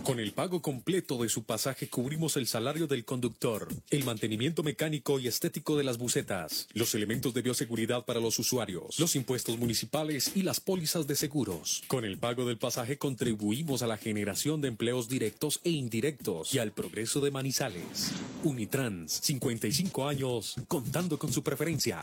Con 0.07 0.21
el 0.21 0.31
pago 0.31 0.63
completo 0.63 1.21
de 1.21 1.29
su 1.29 1.43
pasaje 1.43 1.89
cubrimos 1.89 2.37
el 2.37 2.47
salario 2.47 2.87
del 2.87 3.05
conductor, 3.05 3.67
el 3.91 4.05
mantenimiento 4.05 4.63
mecánico 4.63 5.19
y 5.19 5.27
estético 5.27 5.77
de 5.77 5.83
las 5.83 5.99
bucetas, 5.99 6.69
los 6.75 6.95
elementos 6.95 7.35
de 7.35 7.43
bioseguridad 7.43 8.05
para 8.05 8.21
los 8.21 8.39
usuarios, 8.39 9.01
los 9.01 9.17
impuestos 9.17 9.59
municipales 9.59 10.31
y 10.37 10.43
las 10.43 10.61
pólizas 10.61 11.09
de 11.09 11.17
seguros. 11.17 11.83
Con 11.89 12.05
el 12.05 12.19
pago 12.19 12.47
del 12.47 12.57
pasaje 12.57 12.99
contribuimos 12.99 13.83
a 13.83 13.89
la 13.89 13.97
generación 13.97 14.61
de 14.61 14.69
empleos 14.69 15.09
directos 15.09 15.59
e 15.65 15.71
indirectos 15.71 16.55
y 16.55 16.59
al 16.59 16.71
progreso 16.71 17.21
de 17.21 17.33
Manizales. 17.33 18.13
Unitrans, 18.45 19.11
55 19.11 20.07
años, 20.07 20.55
contando 20.69 21.19
con 21.19 21.33
su 21.33 21.43
preferencia. 21.43 22.01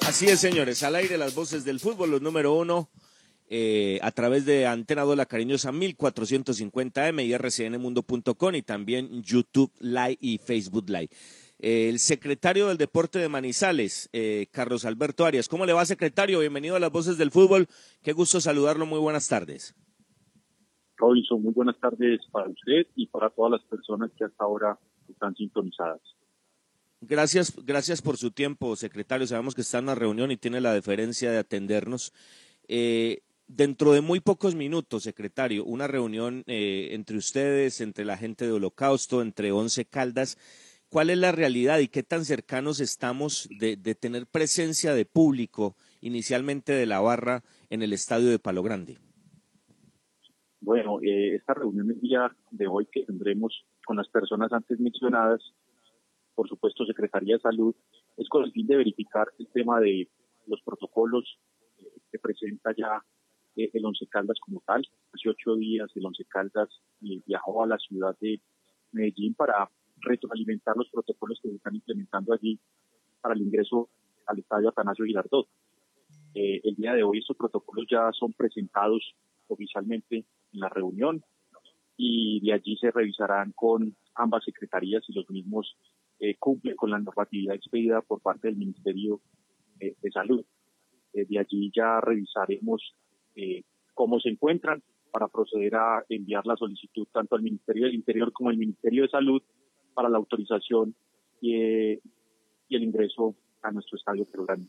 Así 0.05 0.25
es, 0.25 0.41
señores, 0.41 0.83
al 0.83 0.95
aire 0.95 1.17
las 1.17 1.33
voces 1.33 1.63
del 1.63 1.79
fútbol, 1.79 2.11
los 2.11 2.21
número 2.21 2.53
uno, 2.53 2.89
eh, 3.49 3.99
a 4.03 4.11
través 4.11 4.45
de 4.45 4.67
Antena 4.67 5.03
2 5.03 5.15
La 5.15 5.25
Cariñosa 5.25 5.71
1450M 5.71 7.25
y 7.25 7.37
rcnmundo.com 7.37 8.55
y 8.55 8.61
también 8.61 9.23
YouTube 9.23 9.71
Live 9.79 10.17
y 10.19 10.39
Facebook 10.39 10.89
Live. 10.89 11.09
El 11.57 11.99
secretario 11.99 12.67
del 12.67 12.77
Deporte 12.77 13.17
de 13.17 13.29
Manizales, 13.29 14.09
eh, 14.11 14.47
Carlos 14.51 14.83
Alberto 14.83 15.25
Arias. 15.25 15.47
¿Cómo 15.47 15.65
le 15.65 15.71
va, 15.71 15.85
secretario? 15.85 16.41
Bienvenido 16.41 16.75
a 16.75 16.79
las 16.79 16.91
voces 16.91 17.17
del 17.17 17.31
fútbol. 17.31 17.67
Qué 18.03 18.11
gusto 18.11 18.41
saludarlo. 18.41 18.85
Muy 18.85 18.99
buenas 18.99 19.29
tardes. 19.29 19.73
Robinson, 20.97 21.41
muy 21.41 21.53
buenas 21.53 21.79
tardes 21.79 22.19
para 22.29 22.49
usted 22.49 22.87
y 22.95 23.07
para 23.07 23.29
todas 23.29 23.53
las 23.53 23.63
personas 23.63 24.11
que 24.17 24.25
hasta 24.25 24.43
ahora 24.43 24.77
están 25.07 25.33
sintonizadas. 25.35 26.01
Gracias, 27.05 27.53
gracias 27.65 28.01
por 28.01 28.15
su 28.15 28.31
tiempo, 28.31 28.77
secretario. 28.77 29.27
Sabemos 29.27 29.55
que 29.55 29.61
está 29.61 29.79
en 29.79 29.85
una 29.85 29.95
reunión 29.95 30.31
y 30.31 30.37
tiene 30.37 30.61
la 30.61 30.73
deferencia 30.73 31.31
de 31.31 31.37
atendernos. 31.37 32.13
Eh, 32.69 33.23
dentro 33.45 33.91
de 33.91 33.99
muy 33.99 34.21
pocos 34.21 34.55
minutos, 34.55 35.03
secretario, 35.03 35.65
una 35.65 35.87
reunión 35.87 36.43
eh, 36.47 36.89
entre 36.91 37.17
ustedes, 37.17 37.81
entre 37.81 38.05
la 38.05 38.15
gente 38.15 38.45
de 38.45 38.53
Holocausto, 38.53 39.21
entre 39.21 39.51
Once 39.51 39.83
Caldas. 39.83 40.37
¿Cuál 40.87 41.09
es 41.09 41.17
la 41.17 41.33
realidad 41.33 41.79
y 41.79 41.89
qué 41.89 42.03
tan 42.03 42.23
cercanos 42.23 42.79
estamos 42.79 43.49
de, 43.59 43.75
tener 43.95 44.25
presencia 44.25 44.93
de 44.93 45.03
público, 45.05 45.75
inicialmente 45.99 46.71
de 46.71 46.85
la 46.85 47.01
barra, 47.01 47.43
en 47.69 47.81
el 47.81 47.91
estadio 47.91 48.29
de 48.29 48.39
Palo 48.39 48.63
Grande? 48.63 48.97
Bueno, 50.61 50.99
eh, 51.01 51.35
esta 51.35 51.53
reunión 51.53 51.91
el 51.91 51.99
día 51.99 52.33
de 52.51 52.67
hoy 52.67 52.87
que 52.89 53.03
tendremos 53.03 53.65
con 53.85 53.97
las 53.97 54.07
personas 54.07 54.53
antes 54.53 54.79
mencionadas, 54.79 55.41
por 56.35 56.47
supuesto 56.47 56.85
Secretaría 56.85 57.35
de 57.35 57.41
Salud, 57.41 57.75
es 58.17 58.27
con 58.29 58.43
el 58.43 58.51
fin 58.51 58.67
de 58.67 58.77
verificar 58.77 59.27
el 59.39 59.47
tema 59.47 59.79
de 59.79 60.09
los 60.47 60.61
protocolos 60.61 61.39
que 62.11 62.19
presenta 62.19 62.73
ya 62.75 63.03
eh, 63.55 63.69
el 63.73 63.85
Once 63.85 64.05
Caldas 64.07 64.39
como 64.39 64.61
tal. 64.65 64.87
Hace 65.13 65.29
ocho 65.29 65.55
días 65.55 65.89
el 65.95 66.05
Once 66.05 66.25
Caldas 66.25 66.69
eh, 67.01 67.21
viajó 67.25 67.63
a 67.63 67.67
la 67.67 67.77
ciudad 67.77 68.15
de 68.19 68.41
Medellín 68.91 69.33
para 69.35 69.69
retroalimentar 70.01 70.75
los 70.75 70.89
protocolos 70.89 71.39
que 71.41 71.49
se 71.49 71.55
están 71.55 71.75
implementando 71.75 72.33
allí 72.33 72.59
para 73.21 73.35
el 73.35 73.41
ingreso 73.41 73.89
al 74.25 74.39
estadio 74.39 74.69
Atanasio 74.69 75.05
Girardot. 75.05 75.47
Eh, 76.35 76.61
el 76.63 76.75
día 76.75 76.93
de 76.93 77.03
hoy 77.03 77.19
estos 77.19 77.37
protocolos 77.37 77.85
ya 77.89 78.11
son 78.11 78.33
presentados 78.33 79.15
oficialmente 79.47 80.17
en 80.17 80.59
la 80.59 80.69
reunión 80.69 81.23
y 81.95 82.41
de 82.41 82.53
allí 82.53 82.75
se 82.77 82.91
revisarán 82.91 83.51
con 83.51 83.95
ambas 84.15 84.43
secretarías 84.43 85.03
y 85.07 85.13
los 85.13 85.29
mismos 85.29 85.77
cumplen 86.39 86.75
con 86.75 86.89
la 86.89 86.99
normatividad 86.99 87.55
expedida 87.55 88.01
por 88.01 88.21
parte 88.21 88.47
del 88.47 88.57
Ministerio 88.57 89.19
de 89.79 90.11
Salud. 90.11 90.45
Eh, 91.13 91.25
de 91.29 91.39
allí 91.39 91.71
ya 91.73 92.01
revisaremos 92.01 92.95
eh, 93.35 93.63
cómo 93.93 94.19
se 94.19 94.29
encuentran 94.29 94.81
para 95.11 95.27
proceder 95.27 95.75
a 95.75 96.03
enviar 96.09 96.45
la 96.45 96.57
solicitud 96.57 97.07
tanto 97.11 97.35
al 97.35 97.43
Ministerio 97.43 97.85
del 97.85 97.93
Interior 97.93 98.31
como 98.33 98.49
al 98.49 98.57
Ministerio 98.57 99.03
de 99.03 99.09
Salud 99.09 99.41
para 99.93 100.09
la 100.09 100.17
autorización 100.17 100.95
y, 101.39 101.55
eh, 101.55 102.01
el 102.69 102.83
ingreso 102.83 103.35
a 103.61 103.71
nuestro 103.71 103.97
estadio 103.97 104.25
peruano. 104.25 104.65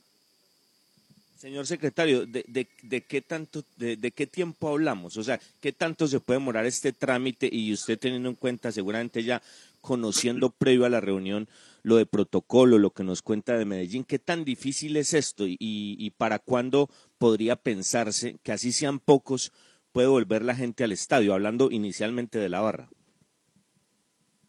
Señor 1.37 1.67
secretario, 1.67 2.27
¿de, 2.27 2.67
qué 3.09 3.23
tanto, 3.23 3.63
de, 3.79 4.13
qué 4.15 4.27
tiempo 4.27 4.69
hablamos? 4.69 5.17
O 5.17 5.23
sea, 5.23 5.41
¿qué 5.61 5.73
tanto 5.73 6.07
se 6.07 6.21
puede 6.21 6.39
demorar 6.39 6.67
este 6.67 6.93
trámite 6.93 7.49
y 7.51 7.73
usted 7.73 7.99
teniendo 7.99 8.29
en 8.29 8.35
cuenta, 8.35 8.71
seguramente 8.71 9.23
ya 9.23 9.41
conociendo 9.85 10.51
previo 10.51 10.85
a 10.85 10.89
la 10.89 11.01
reunión 11.01 11.49
lo 11.83 11.97
de 11.97 12.07
protocolo, 12.07 12.79
lo 12.79 12.91
que 12.91 13.05
nos 13.05 13.23
cuenta 13.23 13.57
de 13.57 13.65
Medellín, 13.65 14.05
qué 14.05 14.19
tan 14.19 14.45
difícil 14.45 14.97
es 14.97 15.15
esto 15.15 15.47
y, 15.47 15.57
y 15.61 16.11
para 16.11 16.39
cuándo 16.39 16.89
podría 17.19 17.57
pensarse 17.57 18.39
que 18.43 18.53
así 18.53 18.73
sean 18.73 18.99
pocos 18.99 19.53
puede 19.93 20.09
volver 20.09 20.45
la 20.45 20.55
gente 20.55 20.83
al 20.83 20.93
estadio, 20.93 21.35
hablando 21.35 21.71
inicialmente 21.71 22.39
de 22.39 22.49
la 22.49 22.61
barra? 22.61 22.89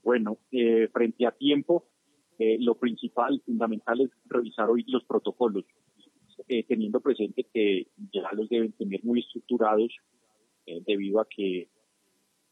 Bueno, 0.02 0.38
eh, 0.52 0.88
frente 0.94 1.28
a 1.28 1.32
tiempo, 1.32 1.86
eh, 2.40 2.58
lo 2.60 2.76
principal, 2.76 3.42
fundamental 3.46 4.02
es 4.02 4.10
revisar 4.26 4.70
hoy 4.70 4.84
los 4.88 5.04
protocolos 5.04 5.66
eh, 6.48 6.64
teniendo 6.64 7.00
presente 7.00 7.46
que 7.52 7.88
ya 8.14 8.30
los 8.34 8.50
deben 8.50 8.74
tener 8.74 9.04
muy 9.04 9.22
estructurados 9.22 9.96
eh, 10.66 10.82
debido 10.86 11.20
a 11.20 11.28
que 11.30 11.70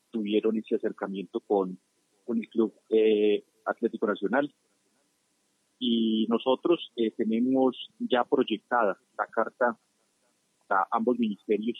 tuvieron 0.09 0.57
ese 0.57 0.75
acercamiento 0.75 1.41
con, 1.41 1.77
con 2.25 2.37
el 2.39 2.49
Club 2.49 2.73
eh, 2.89 3.43
Atlético 3.65 4.07
Nacional. 4.07 4.53
Y 5.79 6.25
nosotros 6.29 6.91
eh, 6.95 7.11
tenemos 7.11 7.89
ya 7.99 8.23
proyectada 8.23 8.97
la 9.17 9.27
carta 9.27 9.77
a 10.69 10.87
ambos 10.91 11.19
ministerios 11.19 11.77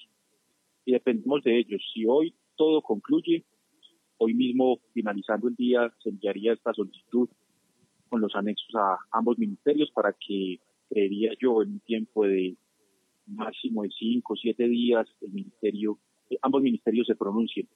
y 0.86 0.92
dependemos 0.92 1.44
de 1.44 1.60
ellos. 1.60 1.82
Si 1.94 2.06
hoy 2.06 2.36
todo 2.56 2.82
concluye, 2.82 3.46
hoy 4.18 4.34
mismo, 4.34 4.80
finalizando 4.94 5.48
el 5.48 5.56
día, 5.56 5.94
se 6.02 6.10
enviaría 6.10 6.54
esta 6.54 6.74
solicitud 6.74 7.30
con 8.10 8.22
los 8.22 8.36
anexos 8.36 8.76
a 8.76 8.98
ambos 9.12 9.38
ministerios 9.38 9.90
para 9.92 10.14
que 10.14 10.60
creería 10.90 11.32
yo, 11.42 11.64
en 11.64 11.72
un 11.72 11.80
tiempo 11.80 12.26
de 12.26 12.56
máximo 13.26 13.84
de 13.84 13.90
cinco 13.98 14.36
siete 14.36 14.68
días, 14.68 15.08
el 15.22 15.32
ministerio, 15.32 15.98
eh, 16.30 16.38
ambos 16.42 16.62
ministerios 16.62 17.08
se 17.08 17.16
pronuncien 17.16 17.68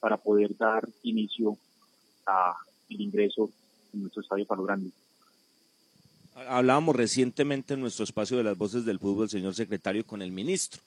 para 0.00 0.16
poder 0.16 0.56
dar 0.56 0.88
inicio 1.02 1.56
a 2.26 2.56
el 2.88 3.00
ingreso 3.00 3.50
en 3.92 4.02
nuestro 4.02 4.22
estadio 4.22 4.46
Palo 4.46 4.64
Grande. 4.64 4.90
Hablábamos 6.48 6.94
recientemente 6.94 7.74
en 7.74 7.80
nuestro 7.80 8.04
espacio 8.04 8.36
de 8.36 8.44
las 8.44 8.56
voces 8.56 8.84
del 8.84 9.00
fútbol, 9.00 9.28
señor 9.28 9.54
secretario, 9.54 10.06
con 10.06 10.22
el 10.22 10.30
ministro 10.30 10.80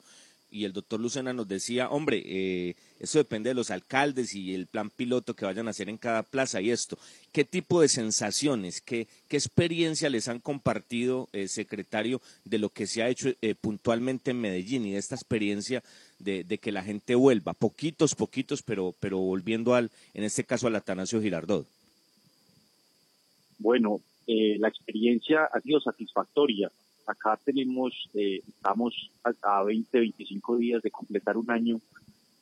y 0.52 0.66
el 0.66 0.74
doctor 0.74 1.00
Lucena 1.00 1.32
nos 1.32 1.48
decía, 1.48 1.90
hombre, 1.90 2.22
eh, 2.26 2.76
eso 3.00 3.18
depende 3.18 3.50
de 3.50 3.54
los 3.54 3.72
alcaldes 3.72 4.36
y 4.36 4.54
el 4.54 4.68
plan 4.68 4.90
piloto 4.90 5.34
que 5.34 5.46
vayan 5.46 5.68
a 5.68 5.72
hacer 5.72 5.88
en 5.88 5.98
cada 5.98 6.24
plaza 6.24 6.60
y 6.60 6.72
esto. 6.72 7.00
¿Qué 7.32 7.46
tipo 7.46 7.82
de 7.82 7.88
sensaciones, 7.88 8.82
qué, 8.82 9.08
qué 9.30 9.38
experiencia 9.38 10.10
les 10.10 10.28
han 10.28 10.40
compartido, 10.40 11.30
eh, 11.32 11.48
secretario, 11.48 12.22
de 12.44 12.60
lo 12.60 12.70
que 12.70 12.86
se 12.86 13.02
ha 13.02 13.08
hecho 13.08 13.30
eh, 13.42 13.56
puntualmente 13.56 14.32
en 14.32 14.42
Medellín 14.42 14.86
y 14.86 14.92
de 14.92 14.98
esta 14.98 15.16
experiencia 15.16 15.82
de, 16.24 16.58
que 16.58 16.72
la 16.72 16.84
gente 16.84 17.16
vuelva? 17.16 17.54
Poquitos, 17.54 18.16
poquitos, 18.16 18.64
pero, 18.64 18.94
pero 19.00 19.18
volviendo 19.18 19.74
al, 19.74 19.92
en 20.14 20.24
este 20.24 20.44
caso 20.44 20.68
al 20.68 20.76
Atanasio 20.76 21.22
Girardot. 21.22 21.68
Bueno, 23.60 24.02
eh, 24.28 24.58
la 24.60 24.68
experiencia 24.68 25.46
ha 25.46 25.60
sido 25.62 25.80
satisfactoria 25.80 26.72
acá 27.06 27.40
tenemos, 27.44 27.94
eh, 28.14 28.42
estamos 28.48 29.12
a, 29.24 29.60
a 29.60 29.64
20, 29.64 30.00
25 30.00 30.58
días 30.58 30.82
de 30.82 30.92
completar 30.92 31.38
un 31.38 31.50
año 31.52 31.80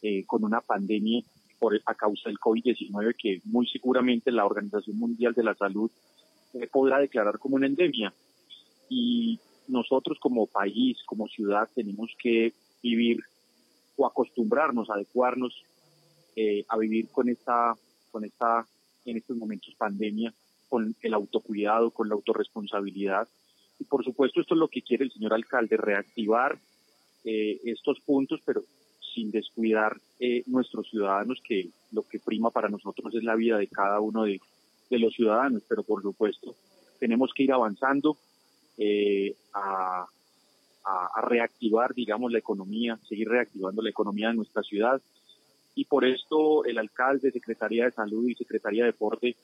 eh, 0.01 0.23
con 0.25 0.43
una 0.43 0.61
pandemia 0.61 1.21
por, 1.59 1.79
a 1.85 1.93
causa 1.93 2.29
del 2.29 2.39
COVID-19 2.39 3.15
que 3.17 3.41
muy 3.45 3.67
seguramente 3.67 4.31
la 4.31 4.45
Organización 4.45 4.97
Mundial 4.97 5.33
de 5.33 5.43
la 5.43 5.55
Salud 5.55 5.91
eh, 6.53 6.67
podrá 6.67 6.99
declarar 6.99 7.39
como 7.39 7.55
una 7.55 7.67
endemia. 7.67 8.13
Y 8.89 9.39
nosotros 9.67 10.17
como 10.19 10.47
país, 10.47 10.97
como 11.05 11.27
ciudad, 11.27 11.69
tenemos 11.75 12.11
que 12.17 12.53
vivir 12.81 13.19
o 13.99 14.07
acostumbrarnos, 14.07 14.89
adecuarnos 14.89 15.53
eh, 16.37 16.63
a 16.69 16.77
vivir 16.77 17.09
con 17.09 17.27
esta, 17.27 17.75
con 18.11 18.23
esta, 18.23 18.65
en 19.03 19.17
estos 19.17 19.35
momentos 19.35 19.75
pandemia, 19.75 20.33
con 20.69 20.95
el 21.01 21.13
autocuidado, 21.13 21.91
con 21.91 22.07
la 22.07 22.15
autorresponsabilidad. 22.15 23.27
Y 23.77 23.83
por 23.83 24.05
supuesto 24.05 24.39
esto 24.39 24.53
es 24.53 24.59
lo 24.59 24.69
que 24.69 24.81
quiere 24.81 25.03
el 25.03 25.11
señor 25.11 25.33
alcalde, 25.33 25.75
reactivar 25.75 26.57
eh, 27.25 27.59
estos 27.65 27.99
puntos, 27.99 28.39
pero 28.45 28.63
sin 29.13 29.31
descuidar 29.31 29.99
eh, 30.19 30.43
nuestros 30.45 30.89
ciudadanos, 30.89 31.41
que 31.45 31.69
lo 31.91 32.07
que 32.07 32.19
prima 32.19 32.51
para 32.51 32.69
nosotros 32.69 33.13
es 33.13 33.23
la 33.23 33.35
vida 33.35 33.57
de 33.57 33.67
cada 33.67 33.99
uno 33.99 34.23
de, 34.23 34.39
los 34.91 35.13
ciudadanos, 35.13 35.61
pero 35.67 35.83
por 35.83 36.01
supuesto 36.01 36.55
tenemos 36.99 37.31
que 37.35 37.43
ir 37.43 37.51
avanzando 37.51 38.17
a, 39.53 40.07
a, 40.89 41.21
reactivar, 41.21 41.93
digamos, 41.93 42.31
la 42.31 42.39
economía, 42.39 42.97
seguir 43.07 43.29
reactivando 43.29 43.81
la 43.81 43.89
economía 43.89 44.29
de 44.29 44.35
nuestra 44.35 44.63
ciudad. 44.63 45.01
Y 45.75 45.85
por 45.85 46.05
esto 46.05 46.65
el 46.65 46.77
alcalde, 46.77 47.31
Secretaría 47.31 47.85
de 47.85 47.91
Salud 47.91 48.27
y 48.27 48.35
Secretaría 48.35 48.83
de 48.83 48.91
Deporte 48.91 49.35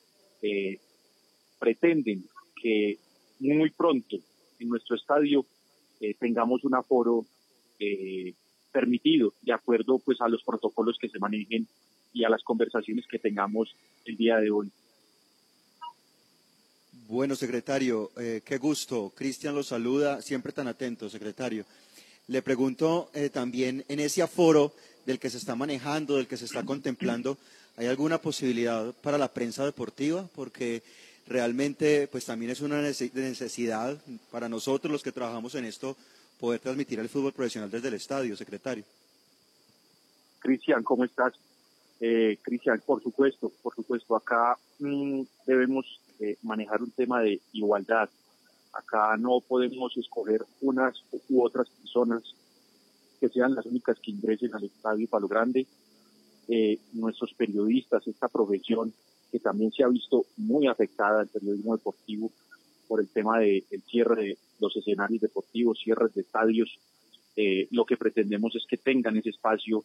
eh, 0.42 0.80
pretenden 1.60 2.26
que 2.62 2.98
muy 3.40 3.70
pronto 3.70 4.18
en 4.60 4.70
nuestro 4.70 4.96
estadio 4.96 5.46
eh, 6.00 6.16
tengamos 6.20 6.64
un 6.64 6.76
aforo 6.76 7.26
eh, 7.80 8.34
permitido 8.72 9.34
de 9.42 9.54
acuerdo 9.54 10.00
pues 10.00 10.20
a 10.22 10.28
los 10.28 10.44
protocolos 10.44 10.98
que 11.00 11.10
se 11.10 11.20
manejen 11.20 11.68
y 12.14 12.24
a 12.24 12.30
las 12.30 12.44
conversaciones 12.44 13.06
que 13.08 13.20
tengamos 13.20 13.76
el 14.06 14.18
día 14.18 14.38
de 14.38 14.50
hoy. 14.50 14.72
Bueno, 17.08 17.36
secretario, 17.36 18.12
eh, 18.18 18.42
qué 18.44 18.58
gusto. 18.58 19.12
Cristian 19.16 19.54
lo 19.54 19.64
saluda, 19.64 20.22
siempre 20.22 20.52
tan 20.52 20.68
atento, 20.68 21.10
secretario. 21.10 21.66
Le 22.28 22.42
pregunto 22.42 23.12
eh, 23.14 23.30
también, 23.30 23.86
en 23.88 24.00
ese 24.00 24.24
aforo 24.24 24.74
del 25.06 25.20
que 25.20 25.30
se 25.30 25.38
está 25.38 25.56
manejando, 25.56 26.16
del 26.16 26.28
que 26.28 26.38
se 26.38 26.46
está 26.46 26.64
contemplando, 26.66 27.38
¿hay 27.78 27.86
alguna 27.86 28.20
posibilidad 28.20 28.92
para 29.04 29.20
la 29.20 29.32
prensa 29.32 29.64
deportiva? 29.64 30.28
Porque 30.34 30.82
realmente, 31.28 32.08
pues 32.08 32.26
también 32.26 32.52
es 32.52 32.62
una 32.62 32.82
nece- 32.82 33.14
necesidad 33.14 33.98
para 34.32 34.50
nosotros 34.50 34.92
los 34.92 35.04
que 35.04 35.12
trabajamos 35.12 35.54
en 35.56 35.66
esto 35.66 35.96
poder 36.40 36.60
transmitir 36.60 37.00
el 37.00 37.10
fútbol 37.10 37.34
profesional 37.34 37.70
desde 37.70 37.90
el 37.90 37.94
estadio, 37.94 38.36
secretario. 38.36 38.84
Cristian, 40.40 40.84
¿cómo 40.84 41.06
estás? 41.06 41.34
Eh, 42.00 42.38
Cristian, 42.42 42.82
por 42.86 43.02
supuesto, 43.02 43.52
por 43.62 43.76
supuesto, 43.76 44.16
acá 44.16 44.58
mm, 44.80 45.22
debemos 45.46 46.00
eh, 46.20 46.38
manejar 46.44 46.82
un 46.82 46.92
tema 46.92 47.22
de 47.22 47.42
igualdad. 47.54 48.10
Acá 48.74 49.16
no 49.18 49.40
podemos 49.40 49.96
escoger 49.98 50.46
unas 50.62 51.04
u 51.30 51.44
otras 51.44 51.70
personas 51.70 52.24
que 53.20 53.30
sean 53.30 53.56
las 53.56 53.66
únicas 53.66 54.00
que 54.00 54.12
ingresen 54.12 54.54
al 54.54 54.66
estadio 54.66 55.08
Palo 55.08 55.28
Grande. 55.28 55.66
Eh, 56.48 56.80
nuestros 56.94 57.34
periodistas, 57.34 58.06
esta 58.08 58.28
profesión 58.28 58.94
que 59.32 59.40
también 59.40 59.72
se 59.72 59.84
ha 59.84 59.88
visto 59.88 60.26
muy 60.38 60.68
afectada, 60.68 61.22
el 61.22 61.28
periodismo 61.28 61.76
deportivo, 61.76 62.32
por 62.88 63.00
el 63.00 63.10
tema 63.10 63.40
del 63.40 63.64
cierre 63.90 64.24
de 64.24 64.38
los 64.60 64.76
escenarios 64.76 65.22
deportivos, 65.22 65.80
cierres 65.84 66.14
de 66.14 66.22
estadios. 66.22 66.78
Eh, 67.36 67.68
lo 67.72 67.86
que 67.86 67.98
pretendemos 67.98 68.56
es 68.56 68.66
que 68.70 68.78
tengan 68.78 69.18
ese 69.18 69.30
espacio 69.30 69.84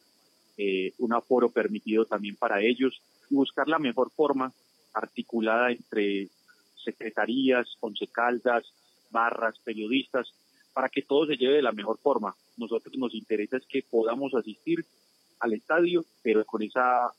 eh, 0.56 0.92
un 0.99 1.12
aforo 1.12 1.49
permitido 1.49 2.04
también 2.04 2.37
para 2.37 2.60
ellos 2.60 3.00
y 3.30 3.34
buscar 3.34 3.66
la 3.66 3.78
mejor 3.78 4.10
forma 4.10 4.52
articulada 4.94 5.70
entre 5.70 6.28
secretarías, 6.82 7.76
once 7.80 8.06
caldas, 8.06 8.64
barras, 9.11 9.59
periodistas, 9.64 10.32
para 10.73 10.88
que 10.88 11.02
todo 11.02 11.26
se 11.26 11.37
lleve 11.37 11.56
de 11.56 11.62
la 11.62 11.73
mejor 11.73 11.99
forma. 11.99 12.35
Nosotros 12.56 12.97
nos 12.97 13.14
interesa 13.14 13.56
es 13.56 13.66
que 13.66 13.82
podamos 13.82 14.35
asistir 14.35 14.85
al 15.40 15.52
estadio, 15.54 16.04
pero 16.23 16.44
con 16.44 16.62
esa, 16.62 17.11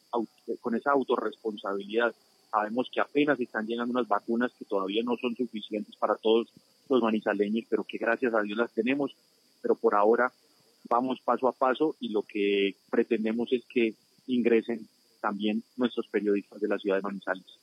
con 0.61 0.75
esa 0.75 0.91
autorresponsabilidad. 0.91 2.13
Sabemos 2.49 2.89
que 2.91 3.01
apenas 3.01 3.39
están 3.39 3.65
llegando 3.65 3.91
unas 3.91 4.07
vacunas 4.07 4.51
que 4.57 4.65
todavía 4.65 5.01
no 5.03 5.17
son 5.17 5.35
suficientes 5.35 5.95
para 5.95 6.15
todos 6.15 6.47
los 6.89 7.01
manizaleños, 7.01 7.65
pero 7.69 7.83
que 7.83 7.97
gracias 7.97 8.33
a 8.33 8.41
Dios 8.41 8.57
las 8.57 8.71
tenemos. 8.71 9.15
Pero 9.61 9.75
por 9.75 9.95
ahora 9.95 10.31
vamos 10.89 11.21
paso 11.21 11.47
a 11.47 11.53
paso 11.53 11.95
y 11.99 12.09
lo 12.09 12.23
que 12.23 12.75
pretendemos 12.89 13.51
es 13.53 13.63
que 13.65 13.95
ingresen 14.27 14.87
también 15.21 15.63
nuestros 15.77 16.07
periodistas 16.07 16.59
de 16.59 16.67
la 16.67 16.77
ciudad 16.77 16.97
de 16.97 17.03
Manizales. 17.03 17.60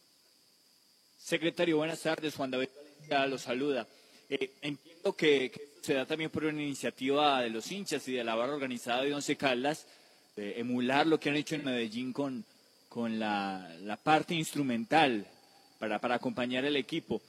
Secretario, 1.18 1.76
buenas 1.76 2.00
tardes. 2.00 2.34
Juan 2.34 2.50
David 2.50 2.68
Valencia 2.75 3.26
lo 3.26 3.38
saluda. 3.38 3.87
Eh, 4.30 4.52
entiendo 4.62 5.14
que, 5.14 5.52
se 5.82 5.94
da 5.94 6.06
también 6.06 6.30
por 6.30 6.44
una 6.44 6.62
iniciativa 6.62 7.42
de 7.42 7.50
los 7.50 7.70
hinchas 7.70 8.06
y 8.08 8.12
de 8.12 8.25
la 8.25 8.34
barra 8.34 8.54
organizada 8.54 9.02
de 9.02 9.14
Once 9.14 9.37
Caldas, 9.37 9.87
de 10.37 10.58
emular 10.60 11.06
lo 11.06 11.18
que 11.18 11.30
han 11.30 11.37
hecho 11.37 11.54
en 11.54 11.64
Medellín 11.64 12.12
con, 12.12 12.44
con 12.88 13.18
la, 13.18 13.75
la 13.82 13.96
parte 13.96 14.34
instrumental 14.34 15.26
para, 15.78 15.98
para 15.98 16.16
acompañar 16.16 16.64
al 16.64 16.76
equipo. 16.76 17.20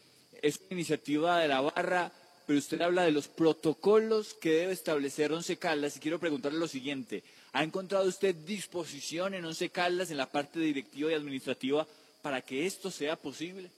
Es 0.42 0.58
una 0.58 0.76
iniciativa 0.80 1.40
de 1.40 1.48
la 1.48 1.62
barra, 1.62 2.12
pero 2.46 2.60
usted 2.60 2.82
habla 2.82 3.04
de 3.04 3.12
los 3.12 3.28
protocolos 3.28 4.34
que 4.34 4.52
debe 4.52 4.74
establecer 4.74 5.32
Once 5.32 5.58
Caldas 5.58 5.98
y 5.98 6.00
quiero 6.00 6.20
preguntarle 6.20 6.60
lo 6.60 6.68
siguiente. 6.68 7.24
¿Ha 7.54 7.64
encontrado 7.64 8.08
usted 8.08 8.36
disposición 8.36 9.34
en 9.34 9.46
Once 9.46 9.70
Caldas, 9.70 10.12
en 10.12 10.18
la 10.18 10.30
parte 10.30 10.60
directiva 10.60 11.12
y 11.12 11.16
administrativa, 11.16 11.88
para 12.22 12.42
que 12.42 12.66
esto 12.66 12.92
sea 12.92 13.16
posible? 13.16 13.70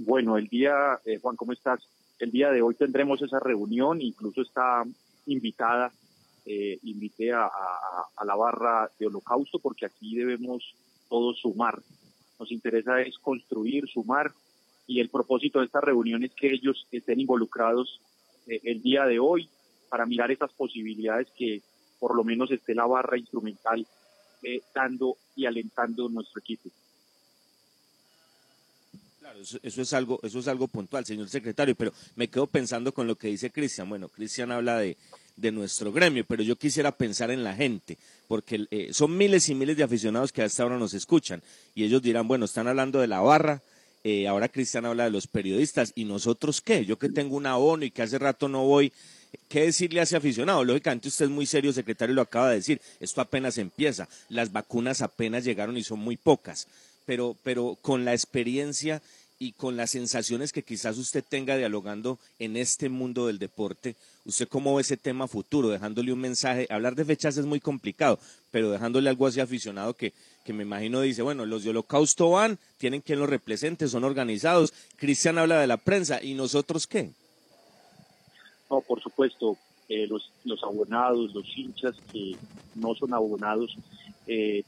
Bueno, 0.00 0.38
el 0.38 0.46
día, 0.46 1.00
eh, 1.04 1.18
Juan, 1.20 1.34
¿cómo 1.34 1.52
estás? 1.52 1.80
El 2.20 2.30
día 2.30 2.52
de 2.52 2.62
hoy 2.62 2.76
tendremos 2.76 3.20
esa 3.20 3.40
reunión, 3.40 4.00
incluso 4.00 4.42
está 4.42 4.84
invitada, 5.26 5.92
eh, 6.46 6.78
invité 6.84 7.32
a, 7.32 7.50
la 8.24 8.36
barra 8.36 8.88
de 8.96 9.08
holocausto 9.08 9.58
porque 9.58 9.86
aquí 9.86 10.14
debemos 10.14 10.76
todos 11.08 11.40
sumar. 11.40 11.82
Nos 12.38 12.52
interesa 12.52 13.00
es 13.00 13.18
construir, 13.18 13.88
sumar 13.88 14.32
y 14.86 15.00
el 15.00 15.08
propósito 15.08 15.58
de 15.58 15.66
esta 15.66 15.80
reunión 15.80 16.22
es 16.22 16.32
que 16.32 16.52
ellos 16.52 16.86
estén 16.92 17.18
involucrados 17.18 18.00
eh, 18.46 18.60
el 18.62 18.80
día 18.80 19.04
de 19.04 19.18
hoy 19.18 19.48
para 19.88 20.06
mirar 20.06 20.30
esas 20.30 20.52
posibilidades 20.52 21.26
que 21.36 21.60
por 21.98 22.14
lo 22.14 22.22
menos 22.22 22.52
esté 22.52 22.72
la 22.72 22.86
barra 22.86 23.18
instrumental 23.18 23.84
eh, 24.44 24.62
dando 24.72 25.16
y 25.34 25.46
alentando 25.46 26.08
nuestro 26.08 26.40
equipo. 26.40 26.70
Eso, 29.62 29.82
es 29.82 29.92
algo, 29.92 30.20
eso 30.22 30.38
es 30.38 30.48
algo 30.48 30.68
puntual, 30.68 31.04
señor 31.04 31.28
secretario, 31.28 31.74
pero 31.74 31.92
me 32.16 32.28
quedo 32.28 32.46
pensando 32.46 32.92
con 32.92 33.06
lo 33.06 33.16
que 33.16 33.28
dice 33.28 33.50
Cristian. 33.50 33.88
Bueno, 33.88 34.08
Cristian 34.08 34.50
habla 34.50 34.78
de, 34.78 34.96
de 35.38 35.52
nuestro 35.52 35.92
gremio, 35.92 36.24
pero 36.26 36.42
yo 36.42 36.56
quisiera 36.56 36.92
pensar 36.92 37.30
en 37.30 37.44
la 37.44 37.54
gente, 37.54 37.96
porque 38.26 38.66
eh, 38.70 38.88
son 38.92 39.16
miles 39.16 39.48
y 39.48 39.54
miles 39.54 39.76
de 39.76 39.84
aficionados 39.84 40.32
que 40.32 40.42
hasta 40.42 40.62
ahora 40.62 40.78
nos 40.78 40.94
escuchan 40.94 41.42
y 41.74 41.84
ellos 41.84 42.02
dirán, 42.02 42.26
bueno, 42.26 42.44
están 42.44 42.66
hablando 42.66 43.00
de 43.00 43.06
la 43.06 43.20
barra, 43.20 43.62
eh, 44.04 44.26
ahora 44.26 44.48
Cristian 44.48 44.84
habla 44.84 45.04
de 45.04 45.10
los 45.10 45.26
periodistas 45.26 45.92
y 45.94 46.04
nosotros 46.04 46.60
qué, 46.60 46.84
yo 46.84 46.98
que 46.98 47.08
tengo 47.08 47.36
una 47.36 47.56
ONU 47.56 47.84
y 47.84 47.90
que 47.90 48.02
hace 48.02 48.18
rato 48.18 48.48
no 48.48 48.64
voy, 48.64 48.92
¿qué 49.48 49.62
decirle 49.62 50.00
a 50.00 50.04
ese 50.04 50.16
aficionado? 50.16 50.64
Lógicamente 50.64 51.08
usted 51.08 51.26
es 51.26 51.30
muy 51.30 51.46
serio, 51.46 51.72
secretario, 51.72 52.14
lo 52.14 52.22
acaba 52.22 52.50
de 52.50 52.56
decir, 52.56 52.80
esto 52.98 53.20
apenas 53.20 53.58
empieza, 53.58 54.08
las 54.28 54.52
vacunas 54.52 55.02
apenas 55.02 55.44
llegaron 55.44 55.76
y 55.76 55.84
son 55.84 56.00
muy 56.00 56.16
pocas, 56.16 56.66
pero, 57.06 57.36
pero 57.44 57.78
con 57.80 58.04
la 58.04 58.12
experiencia 58.12 59.02
y 59.38 59.52
con 59.52 59.76
las 59.76 59.90
sensaciones 59.90 60.52
que 60.52 60.62
quizás 60.62 60.98
usted 60.98 61.24
tenga 61.26 61.56
dialogando 61.56 62.18
en 62.38 62.56
este 62.56 62.88
mundo 62.88 63.26
del 63.26 63.38
deporte, 63.38 63.94
¿usted 64.24 64.48
cómo 64.48 64.74
ve 64.74 64.82
ese 64.82 64.96
tema 64.96 65.28
futuro? 65.28 65.68
Dejándole 65.68 66.12
un 66.12 66.20
mensaje, 66.20 66.66
hablar 66.70 66.94
de 66.96 67.04
fechas 67.04 67.36
es 67.36 67.46
muy 67.46 67.60
complicado, 67.60 68.18
pero 68.50 68.70
dejándole 68.70 69.08
algo 69.08 69.26
así 69.26 69.40
aficionado 69.40 69.94
que, 69.94 70.12
que 70.44 70.52
me 70.52 70.64
imagino 70.64 71.00
dice, 71.00 71.22
bueno, 71.22 71.46
los 71.46 71.62
de 71.62 71.70
Holocausto 71.70 72.30
van, 72.30 72.58
tienen 72.78 73.00
quien 73.00 73.20
los 73.20 73.30
represente, 73.30 73.86
son 73.86 74.04
organizados, 74.04 74.72
Cristian 74.96 75.38
habla 75.38 75.60
de 75.60 75.66
la 75.68 75.76
prensa, 75.76 76.22
¿y 76.22 76.34
nosotros 76.34 76.86
qué? 76.86 77.10
No, 78.68 78.80
por 78.80 79.00
supuesto, 79.00 79.56
eh, 79.88 80.06
los, 80.08 80.30
los 80.44 80.62
abonados, 80.64 81.32
los 81.32 81.46
hinchas 81.56 81.94
que 82.12 82.36
no 82.74 82.94
son 82.96 83.14
abonados, 83.14 83.76
eh, 84.26 84.64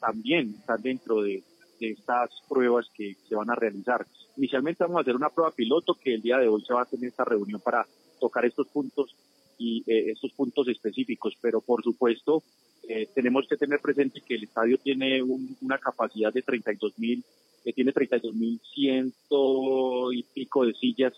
también 0.00 0.56
están 0.58 0.82
dentro 0.82 1.22
de, 1.22 1.42
de 1.80 1.90
estas 1.90 2.30
pruebas 2.48 2.86
que 2.94 3.16
se 3.28 3.34
van 3.34 3.50
a 3.50 3.54
realizar. 3.54 4.06
Inicialmente 4.36 4.84
vamos 4.84 4.98
a 4.98 5.00
hacer 5.00 5.16
una 5.16 5.30
prueba 5.30 5.50
piloto 5.50 5.94
que 5.94 6.14
el 6.14 6.22
día 6.22 6.38
de 6.38 6.46
hoy 6.48 6.62
se 6.64 6.74
va 6.74 6.82
a 6.82 6.86
tener 6.86 7.08
esta 7.08 7.24
reunión 7.24 7.60
para 7.60 7.86
tocar 8.20 8.44
estos 8.44 8.68
puntos 8.68 9.14
y 9.58 9.82
eh, 9.86 10.10
estos 10.12 10.32
puntos 10.32 10.68
específicos, 10.68 11.34
pero 11.40 11.60
por 11.60 11.82
supuesto 11.82 12.42
eh, 12.88 13.08
tenemos 13.14 13.46
que 13.48 13.56
tener 13.56 13.80
presente 13.80 14.20
que 14.20 14.34
el 14.34 14.44
estadio 14.44 14.78
tiene 14.78 15.22
un- 15.22 15.56
una 15.62 15.78
capacidad 15.78 16.32
de 16.32 16.42
32 16.42 16.98
mil, 16.98 17.22
que 17.64 17.72
tiene 17.72 17.92
32 17.92 18.34
mil 18.34 18.58
ciento 18.72 20.12
y 20.12 20.22
pico 20.22 20.64
de 20.64 20.74
sillas 20.74 21.12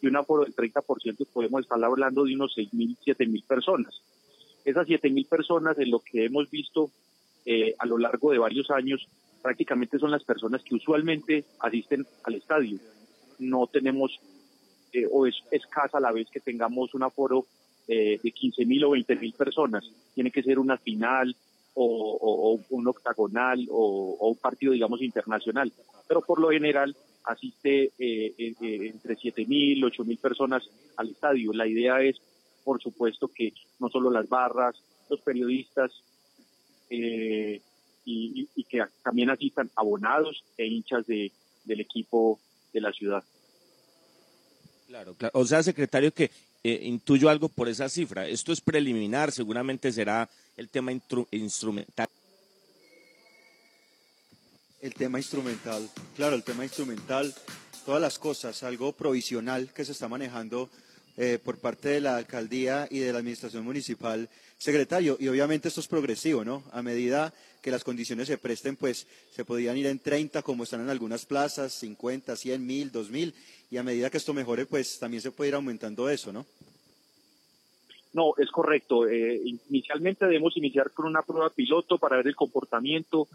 y 0.00 0.06
un 0.06 0.16
aforo 0.16 0.44
del 0.44 0.54
30%, 0.54 1.26
podemos 1.32 1.62
estar 1.62 1.82
hablando 1.82 2.24
de 2.24 2.34
unos 2.34 2.52
6 2.54 2.72
mil, 2.74 2.96
7 3.02 3.26
mil 3.26 3.42
personas. 3.42 4.00
Esas 4.64 4.86
7 4.86 5.10
mil 5.10 5.24
personas, 5.24 5.78
en 5.78 5.90
lo 5.90 6.00
que 6.00 6.26
hemos 6.26 6.48
visto 6.50 6.90
eh, 7.46 7.74
a 7.78 7.86
lo 7.86 7.96
largo 7.98 8.30
de 8.32 8.38
varios 8.38 8.70
años, 8.70 9.08
prácticamente 9.48 9.98
son 9.98 10.10
las 10.10 10.24
personas 10.24 10.62
que 10.62 10.74
usualmente 10.74 11.42
asisten 11.60 12.06
al 12.24 12.34
estadio. 12.34 12.78
No 13.38 13.66
tenemos, 13.66 14.20
eh, 14.92 15.08
o 15.10 15.26
es 15.26 15.36
escasa 15.50 15.98
la 16.00 16.12
vez 16.12 16.28
que 16.28 16.40
tengamos 16.40 16.92
un 16.92 17.02
aforo 17.02 17.46
eh, 17.86 18.20
de 18.22 18.30
15 18.30 18.66
mil 18.66 18.84
o 18.84 18.90
20 18.90 19.16
mil 19.16 19.32
personas. 19.32 19.90
Tiene 20.14 20.30
que 20.30 20.42
ser 20.42 20.58
una 20.58 20.76
final 20.76 21.34
o, 21.72 22.60
un 22.68 22.88
octagonal 22.88 23.66
o, 23.70 24.18
o 24.20 24.28
un 24.28 24.36
partido, 24.36 24.74
digamos, 24.74 25.00
internacional. 25.00 25.72
Pero 26.06 26.20
por 26.20 26.40
lo 26.40 26.50
general 26.50 26.94
asiste 27.24 27.84
eh, 27.98 28.34
eh, 28.36 28.54
eh, 28.60 28.90
entre 28.92 29.16
7 29.16 29.46
mil, 29.46 29.82
8 29.82 30.04
mil 30.04 30.18
personas 30.18 30.68
al 30.98 31.08
estadio. 31.08 31.54
La 31.54 31.66
idea 31.66 32.02
es, 32.02 32.20
por 32.64 32.82
supuesto, 32.82 33.28
que 33.28 33.54
no 33.78 33.88
solo 33.88 34.10
las 34.10 34.28
barras, 34.28 34.76
los 35.08 35.22
periodistas 35.22 35.90
eh, 36.90 37.62
y, 38.08 38.48
y- 38.54 38.64
que 38.64 38.82
también 39.02 39.30
asistan 39.30 39.70
abonados 39.76 40.42
e 40.56 40.66
hinchas 40.66 41.06
de, 41.06 41.30
del 41.64 41.80
equipo 41.80 42.38
de 42.72 42.80
la 42.80 42.92
ciudad. 42.92 43.22
Claro, 44.86 45.14
claro. 45.14 45.38
O 45.38 45.44
sea, 45.44 45.62
secretario, 45.62 46.12
que 46.12 46.30
eh, 46.64 46.80
intuyo 46.84 47.28
algo 47.28 47.48
por 47.48 47.68
esa 47.68 47.88
cifra. 47.88 48.26
Esto 48.26 48.52
es 48.52 48.60
preliminar, 48.60 49.32
seguramente 49.32 49.92
será 49.92 50.28
el 50.56 50.68
tema 50.68 50.92
instrumental. 51.30 52.08
El 54.80 54.94
tema 54.94 55.18
instrumental, 55.18 55.88
claro, 56.16 56.36
el 56.36 56.44
tema 56.44 56.64
instrumental, 56.64 57.34
todas 57.84 58.00
las 58.00 58.18
cosas, 58.18 58.62
algo 58.62 58.92
provisional 58.92 59.72
que 59.74 59.84
se 59.84 59.92
está 59.92 60.08
manejando 60.08 60.70
eh, 61.16 61.38
por 61.42 61.58
parte 61.58 61.88
de 61.88 62.00
la 62.00 62.16
alcaldía 62.16 62.86
y 62.88 63.00
de 63.00 63.12
la 63.12 63.18
administración 63.18 63.64
municipal, 63.64 64.28
secretario, 64.56 65.16
y 65.18 65.26
obviamente 65.26 65.66
esto 65.66 65.80
es 65.80 65.88
progresivo, 65.88 66.44
¿no? 66.44 66.62
A 66.70 66.80
medida 66.82 67.34
que 67.68 67.72
las 67.72 67.84
condiciones 67.84 68.28
se 68.28 68.38
presten, 68.38 68.76
pues 68.76 69.06
se 69.30 69.44
podían 69.44 69.76
ir 69.76 69.84
en 69.84 69.98
30, 69.98 70.40
como 70.40 70.64
están 70.64 70.80
en 70.80 70.88
algunas 70.88 71.26
plazas, 71.26 71.74
50, 71.74 72.34
100, 72.34 72.66
1000, 72.66 72.92
2000, 72.92 73.34
y 73.70 73.76
a 73.76 73.82
medida 73.82 74.08
que 74.08 74.16
esto 74.16 74.32
mejore, 74.32 74.64
pues 74.64 74.98
también 74.98 75.20
se 75.20 75.32
puede 75.32 75.50
ir 75.50 75.54
aumentando 75.54 76.08
eso, 76.08 76.32
¿no? 76.32 76.46
No, 78.14 78.32
es 78.38 78.50
correcto. 78.50 79.06
Eh, 79.06 79.42
inicialmente 79.68 80.24
debemos 80.24 80.56
iniciar 80.56 80.92
con 80.92 81.04
una 81.04 81.20
prueba 81.20 81.50
piloto 81.50 81.98
para 81.98 82.16
ver 82.16 82.28
el 82.28 82.36
comportamiento, 82.36 83.28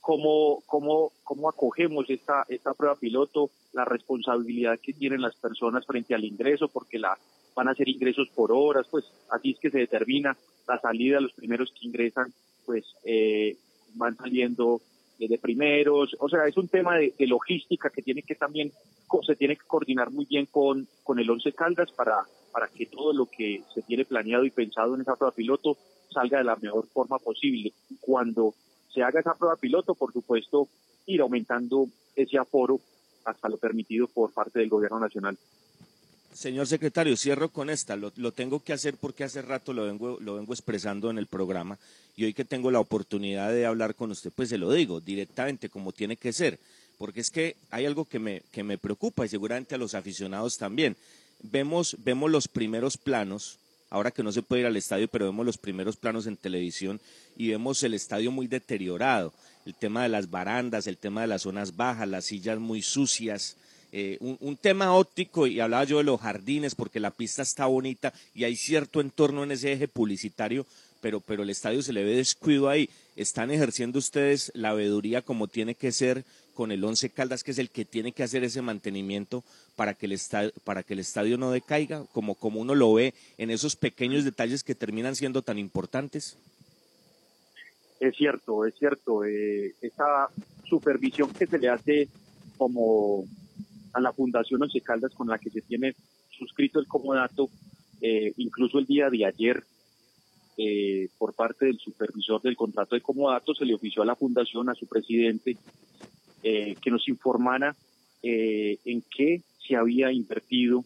cómo, 0.00 0.64
cómo, 0.66 1.12
cómo 1.22 1.48
acogemos 1.48 2.10
esta, 2.10 2.44
esta 2.48 2.74
prueba 2.74 2.96
piloto, 2.96 3.50
la 3.72 3.84
responsabilidad 3.84 4.80
que 4.80 4.94
tienen 4.94 5.22
las 5.22 5.36
personas 5.36 5.86
frente 5.86 6.12
al 6.12 6.24
ingreso, 6.24 6.66
porque 6.66 6.98
la 6.98 7.16
van 7.54 7.68
a 7.68 7.70
hacer 7.70 7.88
ingresos 7.88 8.28
por 8.34 8.50
horas, 8.50 8.88
pues 8.90 9.04
así 9.30 9.52
es 9.52 9.60
que 9.60 9.70
se 9.70 9.78
determina 9.78 10.36
la 10.66 10.80
salida, 10.80 11.20
los 11.20 11.34
primeros 11.34 11.70
que 11.70 11.86
ingresan, 11.86 12.34
pues 12.64 12.84
eh, 13.04 13.56
van 13.96 14.16
saliendo 14.16 14.80
de 15.18 15.38
primeros, 15.38 16.14
o 16.20 16.28
sea, 16.28 16.46
es 16.46 16.56
un 16.56 16.68
tema 16.68 16.96
de, 16.96 17.14
logística 17.20 17.88
que 17.88 18.02
tiene 18.02 18.22
que 18.22 18.34
también, 18.34 18.70
se 19.26 19.34
tiene 19.34 19.56
que 19.56 19.66
coordinar 19.66 20.10
muy 20.10 20.26
bien 20.26 20.46
con, 20.46 20.86
con 21.02 21.18
el 21.18 21.30
Once 21.30 21.52
Caldas 21.52 21.90
para, 21.92 22.26
para 22.52 22.68
que 22.68 22.86
todo 22.86 23.12
lo 23.12 23.26
que 23.26 23.62
se 23.74 23.82
tiene 23.82 24.04
planeado 24.04 24.44
y 24.44 24.50
pensado 24.50 24.94
en 24.94 25.00
esa 25.00 25.16
prueba 25.16 25.34
piloto 25.34 25.78
salga 26.10 26.38
de 26.38 26.44
la 26.44 26.56
mejor 26.56 26.86
forma 26.88 27.18
posible. 27.18 27.72
Cuando 28.00 28.54
se 28.92 29.02
haga 29.02 29.20
esa 29.20 29.34
prueba 29.34 29.56
piloto, 29.56 29.94
por 29.94 30.12
supuesto, 30.12 30.68
ir 31.06 31.20
aumentando 31.20 31.86
ese 32.14 32.38
aforo 32.38 32.80
hasta 33.24 33.48
lo 33.48 33.56
permitido 33.56 34.06
por 34.06 34.32
parte 34.32 34.58
del 34.58 34.68
gobierno 34.68 35.00
nacional. 35.00 35.36
Señor 36.36 36.66
secretario, 36.66 37.16
cierro 37.16 37.48
con 37.48 37.70
esta. 37.70 37.96
Lo, 37.96 38.10
tengo 38.30 38.60
que 38.60 38.74
hacer 38.74 38.96
porque 38.96 39.24
hace 39.24 39.40
rato 39.40 39.72
lo 39.72 39.86
vengo, 39.86 40.18
lo 40.20 40.36
vengo 40.36 40.52
expresando 40.52 41.08
en 41.08 41.16
el 41.16 41.26
programa 41.26 41.78
y 42.14 42.24
hoy 42.24 42.34
que 42.34 42.44
tengo 42.44 42.70
la 42.70 42.78
oportunidad 42.78 43.50
de 43.50 43.64
hablar 43.64 43.94
con 43.94 44.10
usted, 44.10 44.30
pues 44.36 44.50
se 44.50 44.58
lo 44.58 44.70
digo 44.70 45.00
directamente 45.00 45.70
como 45.70 45.92
tiene 45.92 46.18
que 46.18 46.34
ser. 46.34 46.58
Porque 46.98 47.20
es 47.20 47.30
que 47.30 47.56
hay 47.70 47.86
algo 47.86 48.04
que 48.04 48.18
me, 48.18 48.42
que 48.52 48.62
me 48.62 48.76
preocupa 48.76 49.24
y 49.24 49.30
seguramente 49.30 49.74
a 49.74 49.78
los 49.78 49.94
aficionados 49.94 50.58
también. 50.58 50.94
Vemos, 51.40 51.96
vemos 52.00 52.30
los 52.30 52.48
primeros 52.48 52.98
planos 52.98 53.58
ahora 53.88 54.10
que 54.10 54.22
no 54.22 54.30
se 54.30 54.42
puede 54.42 54.60
ir 54.60 54.66
al 54.66 54.76
estadio, 54.76 55.08
pero 55.08 55.24
vemos 55.24 55.46
los 55.46 55.56
primeros 55.56 55.96
planos 55.96 56.26
en 56.26 56.36
televisión 56.36 57.00
y 57.38 57.48
vemos 57.48 57.82
el 57.82 57.94
estadio 57.94 58.30
muy 58.30 58.46
deteriorado, 58.46 59.32
el 59.64 59.74
tema 59.74 60.02
de 60.02 60.10
las 60.10 60.30
barandas, 60.30 60.86
el 60.86 60.98
tema 60.98 61.22
de 61.22 61.28
las 61.28 61.42
zonas 61.42 61.76
bajas, 61.76 62.06
las 62.06 62.26
sillas 62.26 62.58
muy 62.58 62.82
sucias, 62.82 63.56
eh, 63.98 64.18
un, 64.20 64.58
tema 64.58 64.94
óptico 64.94 65.46
y 65.46 65.58
hablaba 65.58 65.84
yo 65.84 65.96
de 65.96 66.04
los 66.04 66.20
jardines 66.20 66.74
porque 66.74 67.00
la 67.00 67.10
pista 67.10 67.40
está 67.40 67.64
bonita 67.64 68.12
y 68.34 68.44
hay 68.44 68.54
cierto 68.54 69.00
entorno 69.00 69.42
en 69.42 69.52
ese 69.52 69.72
eje 69.72 69.88
publicitario, 69.88 70.66
pero, 71.00 71.20
pero 71.20 71.44
el 71.44 71.48
estadio 71.48 71.80
se 71.80 71.94
le 71.94 72.04
ve 72.04 72.14
descuido 72.14 72.68
ahí. 72.68 72.90
¿Están 73.16 73.50
ejerciendo 73.50 73.98
ustedes 73.98 74.52
la 74.54 74.74
veeduría 74.74 75.22
como 75.22 75.48
tiene 75.48 75.74
que 75.76 75.92
ser 75.92 76.26
con 76.52 76.72
el 76.72 76.84
Once 76.84 77.08
Caldas, 77.08 77.42
que 77.42 77.52
es 77.52 77.58
el 77.58 77.70
que 77.70 77.86
tiene 77.86 78.12
que 78.12 78.22
hacer 78.22 78.44
ese 78.44 78.60
mantenimiento 78.60 79.42
para 79.76 79.94
que 79.94 80.04
el 80.04 80.12
estadio, 80.12 80.52
para 80.62 80.82
que 80.82 80.92
el 80.92 81.00
estadio 81.00 81.38
no 81.38 81.50
decaiga, 81.50 82.04
como, 82.12 82.34
como 82.34 82.60
uno 82.60 82.74
lo 82.74 82.92
ve 82.92 83.14
en 83.38 83.50
esos 83.50 83.76
pequeños 83.76 84.24
detalles 84.24 84.62
que 84.62 84.74
terminan 84.74 85.16
siendo 85.16 85.40
tan 85.40 85.58
importantes? 85.58 86.36
Es 87.98 88.14
cierto, 88.14 88.66
es 88.66 88.74
cierto. 88.74 89.24
Eh, 89.24 89.74
esa 89.80 90.28
supervisión 90.68 91.32
que 91.32 91.46
se 91.46 91.58
le 91.58 91.70
hace 91.70 92.08
como 92.58 93.24
a 93.96 94.00
la 94.00 94.12
Fundación 94.12 94.62
Once 94.62 94.80
Caldas 94.82 95.14
con 95.14 95.28
la 95.28 95.38
que 95.38 95.50
se 95.50 95.62
tiene 95.62 95.94
suscrito 96.30 96.78
el 96.78 96.86
comodato, 96.86 97.48
eh, 98.02 98.34
incluso 98.36 98.78
el 98.78 98.84
día 98.84 99.08
de 99.08 99.24
ayer, 99.24 99.64
eh, 100.58 101.08
por 101.16 101.32
parte 101.32 101.64
del 101.64 101.78
supervisor 101.78 102.42
del 102.42 102.56
contrato 102.56 102.94
de 102.94 103.00
comodato, 103.00 103.54
se 103.54 103.64
le 103.64 103.74
ofició 103.74 104.02
a 104.02 104.06
la 104.06 104.14
Fundación, 104.14 104.68
a 104.68 104.74
su 104.74 104.86
presidente, 104.86 105.56
eh, 106.42 106.76
que 106.80 106.90
nos 106.90 107.08
informara 107.08 107.74
eh, 108.22 108.78
en 108.84 109.02
qué 109.10 109.40
se 109.66 109.76
había 109.76 110.12
invertido 110.12 110.84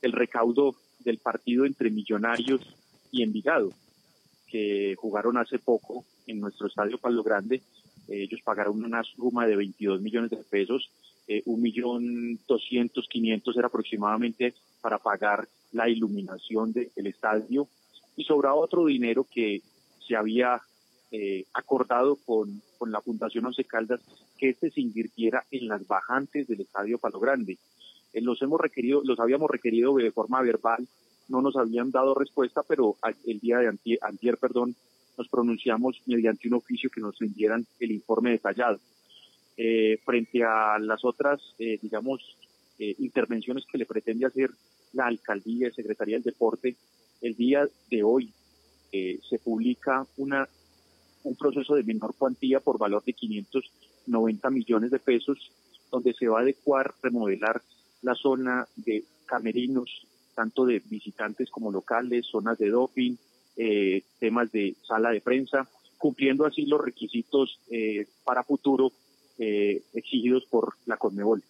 el 0.00 0.12
recaudo 0.12 0.74
del 1.00 1.18
partido 1.18 1.66
entre 1.66 1.90
Millonarios 1.90 2.62
y 3.10 3.22
Envigado, 3.22 3.72
que 4.46 4.94
jugaron 4.96 5.36
hace 5.36 5.58
poco 5.58 6.06
en 6.26 6.40
nuestro 6.40 6.66
estadio 6.66 6.96
Palo 6.96 7.22
Grande. 7.22 7.60
ellos 8.08 8.40
pagaron 8.42 8.82
una 8.82 9.02
suma 9.04 9.46
de 9.46 9.56
22 9.56 10.00
millones 10.00 10.30
de 10.30 10.38
pesos, 10.38 10.90
un 11.46 11.62
millón 11.62 12.38
doscientos, 12.46 13.08
quinientos 13.08 13.56
era 13.56 13.68
aproximadamente 13.68 14.54
para 14.80 14.98
pagar 14.98 15.48
la 15.72 15.88
iluminación 15.88 16.72
del 16.72 17.06
estadio 17.06 17.68
y 18.16 18.24
sobraba 18.24 18.54
otro 18.54 18.86
dinero 18.86 19.26
que 19.30 19.62
se 20.06 20.16
había 20.16 20.60
eh, 21.10 21.44
acordado 21.54 22.16
con, 22.16 22.62
con 22.78 22.90
la 22.90 23.00
Fundación 23.00 23.46
Once 23.46 23.64
Caldas 23.64 24.00
que 24.38 24.50
este 24.50 24.70
se 24.70 24.80
invirtiera 24.80 25.44
en 25.50 25.68
las 25.68 25.86
bajantes 25.86 26.48
del 26.48 26.62
Estadio 26.62 26.98
Palo 26.98 27.20
Grande. 27.20 27.58
Eh, 28.12 28.20
los 28.20 28.40
hemos 28.42 28.60
requerido, 28.60 29.02
los 29.04 29.20
habíamos 29.20 29.50
requerido 29.50 29.94
de 29.94 30.10
forma 30.10 30.42
verbal, 30.42 30.86
no 31.28 31.40
nos 31.40 31.56
habían 31.56 31.90
dado 31.90 32.14
respuesta, 32.14 32.62
pero 32.66 32.96
el 33.26 33.40
día 33.40 33.58
de 33.58 33.68
antier, 34.00 34.38
perdón, 34.38 34.74
nos 35.16 35.28
pronunciamos 35.28 36.00
mediante 36.06 36.48
un 36.48 36.54
oficio 36.54 36.90
que 36.90 37.00
nos 37.00 37.18
rindieran 37.18 37.66
el 37.78 37.92
informe 37.92 38.30
detallado. 38.30 38.80
Eh, 39.64 39.98
frente 40.04 40.42
a 40.42 40.76
las 40.80 41.04
otras, 41.04 41.40
digamos, 41.58 42.36
intervenciones 42.78 43.64
que 43.64 43.78
le 43.78 43.86
pretende 43.86 44.26
hacer 44.26 44.50
la 44.92 45.06
alcaldía 45.06 45.68
y 45.68 45.72
Secretaría 45.72 46.16
del 46.16 46.24
Deporte, 46.24 46.74
el 47.20 47.36
día 47.36 47.68
de 47.88 48.02
hoy 48.02 48.32
se 48.90 49.38
publica 49.38 50.04
una 50.16 50.48
un 51.24 51.36
proceso 51.36 51.74
de 51.74 51.82
menor 51.82 52.14
cuantía 52.16 52.60
por 52.60 52.78
valor 52.78 53.02
de 53.04 53.12
590 53.12 54.50
millones 54.50 54.90
de 54.90 54.98
pesos, 54.98 55.50
donde 55.90 56.14
se 56.14 56.28
va 56.28 56.38
a 56.38 56.42
adecuar, 56.42 56.94
remodelar 57.02 57.62
la 58.02 58.14
zona 58.14 58.66
de 58.76 59.04
camerinos, 59.26 60.06
tanto 60.34 60.64
de 60.64 60.82
visitantes 60.84 61.50
como 61.50 61.70
locales, 61.70 62.26
zonas 62.26 62.58
de 62.58 62.70
doping, 62.70 63.16
eh, 63.56 64.02
temas 64.18 64.50
de 64.50 64.74
sala 64.82 65.10
de 65.10 65.20
prensa, 65.20 65.68
cumpliendo 65.98 66.46
así 66.46 66.66
los 66.66 66.80
requisitos 66.80 67.60
eh, 67.70 68.06
para 68.24 68.42
futuro 68.42 68.92
eh, 69.38 69.82
exigidos 69.92 70.44
por 70.46 70.74
la 70.86 70.96
Conmebol. 70.96 71.42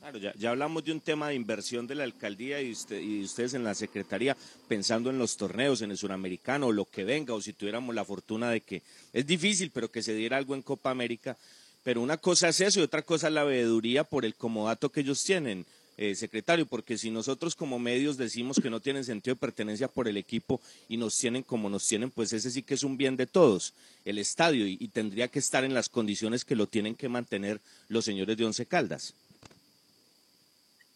Claro, 0.00 0.18
ya, 0.18 0.50
hablamos 0.50 0.84
de 0.84 0.90
un 0.90 1.00
tema 1.00 1.28
de 1.28 1.36
inversión 1.36 1.86
de 1.86 1.94
la 1.94 2.02
alcaldía 2.02 2.60
y, 2.60 2.74
y 3.00 3.22
ustedes 3.22 3.54
en 3.54 3.62
la 3.62 3.72
secretaría 3.72 4.36
pensando 4.66 5.10
en 5.10 5.18
los 5.18 5.36
torneos, 5.36 5.80
en 5.80 5.92
el 5.92 5.96
suramericano 5.96 6.72
lo 6.72 6.86
que 6.86 7.04
venga, 7.04 7.34
o 7.34 7.40
si 7.40 7.52
tuviéramos 7.52 7.94
la 7.94 8.04
fortuna 8.04 8.50
de 8.50 8.62
que 8.62 8.82
es 9.12 9.24
difícil, 9.24 9.70
pero 9.70 9.92
que 9.92 10.02
se 10.02 10.14
diera 10.14 10.38
algo 10.38 10.56
en 10.56 10.62
Copa 10.62 10.90
América. 10.90 11.36
Pero 11.84 12.00
una 12.00 12.16
cosa 12.16 12.48
es 12.48 12.60
eso 12.60 12.80
y 12.80 12.82
otra 12.82 13.02
cosa 13.02 13.28
es 13.28 13.34
la 13.34 13.44
veeduría 13.44 14.02
por 14.02 14.24
el 14.24 14.34
comodato 14.34 14.90
que 14.90 15.00
ellos 15.00 15.22
tienen. 15.22 15.64
Eh, 15.98 16.14
secretario, 16.14 16.64
porque 16.64 16.96
si 16.96 17.10
nosotros 17.10 17.54
como 17.54 17.78
medios 17.78 18.16
decimos 18.16 18.58
que 18.58 18.70
no 18.70 18.80
tienen 18.80 19.04
sentido 19.04 19.34
de 19.34 19.40
pertenencia 19.40 19.88
por 19.88 20.08
el 20.08 20.16
equipo 20.16 20.58
y 20.88 20.96
nos 20.96 21.18
tienen 21.18 21.42
como 21.42 21.68
nos 21.68 21.86
tienen, 21.86 22.10
pues 22.10 22.32
ese 22.32 22.50
sí 22.50 22.62
que 22.62 22.72
es 22.74 22.82
un 22.82 22.96
bien 22.96 23.18
de 23.18 23.26
todos, 23.26 23.74
el 24.06 24.16
estadio, 24.16 24.66
y, 24.66 24.88
tendría 24.88 25.28
que 25.28 25.38
estar 25.38 25.64
en 25.64 25.74
las 25.74 25.90
condiciones 25.90 26.46
que 26.46 26.56
lo 26.56 26.66
tienen 26.66 26.94
que 26.94 27.10
mantener 27.10 27.60
los 27.88 28.06
señores 28.06 28.38
de 28.38 28.44
Once 28.46 28.64
Caldas. 28.64 29.14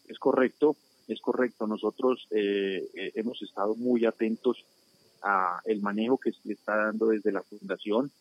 Es 0.07 0.17
correcto, 0.17 0.75
es 1.07 1.21
correcto. 1.21 1.67
Nosotros 1.67 2.27
eh, 2.31 2.89
eh, 2.95 3.11
hemos 3.13 3.39
estado 3.43 3.75
muy 3.75 4.03
atentos 4.05 4.65
a 5.21 5.61
el 5.65 5.79
manejo 5.79 6.17
que 6.17 6.31
se 6.31 6.53
está 6.53 6.75
dando 6.75 7.07
desde 7.07 7.31
la 7.31 7.43
fundación, 7.43 8.11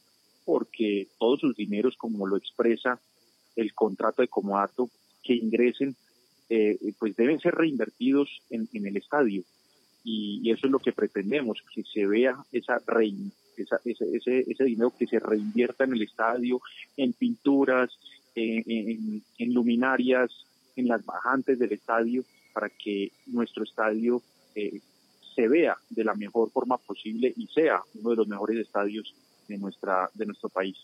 porque 0.44 1.08
todos 1.18 1.40
sus 1.40 1.56
dineros, 1.56 1.96
como 1.96 2.26
lo 2.26 2.36
expresa 2.36 3.00
el 3.56 3.72
contrato 3.72 4.20
de 4.20 4.28
comodato, 4.28 4.90
que 5.22 5.34
ingresen, 5.34 5.96
eh, 6.48 6.78
pues 6.98 7.16
deben 7.16 7.40
ser 7.40 7.54
reinvertidos 7.54 8.42
en, 8.50 8.68
el 8.72 8.96
estadio. 8.96 9.42
Y, 10.04 10.50
eso 10.50 10.66
es 10.66 10.72
lo 10.72 10.78
que 10.78 10.92
pretendemos, 10.92 11.62
que 11.74 11.82
se 11.82 12.06
vea 12.06 12.36
esa, 12.52 12.80
ese, 13.84 14.44
ese, 14.48 14.64
dinero 14.64 14.92
que 14.96 15.06
se 15.06 15.18
reinvierta 15.18 15.84
en 15.84 15.94
el 15.94 16.02
estadio, 16.02 16.60
en 16.96 17.12
pinturas, 17.12 17.90
en 18.34 19.22
luminarias, 19.54 20.30
en 20.76 20.88
las 20.88 21.04
bajantes 21.04 21.58
del 21.58 21.72
estadio 21.72 22.24
para 22.52 22.68
que 22.70 23.12
nuestro 23.26 23.64
estadio 23.64 24.22
eh, 24.54 24.80
se 25.34 25.48
vea 25.48 25.76
de 25.90 26.04
la 26.04 26.14
mejor 26.14 26.50
forma 26.50 26.78
posible 26.78 27.32
y 27.36 27.46
sea 27.48 27.82
uno 27.94 28.10
de 28.10 28.16
los 28.16 28.28
mejores 28.28 28.58
estadios 28.58 29.14
de 29.48 29.58
nuestra 29.58 30.08
de 30.14 30.26
nuestro 30.26 30.48
país. 30.48 30.76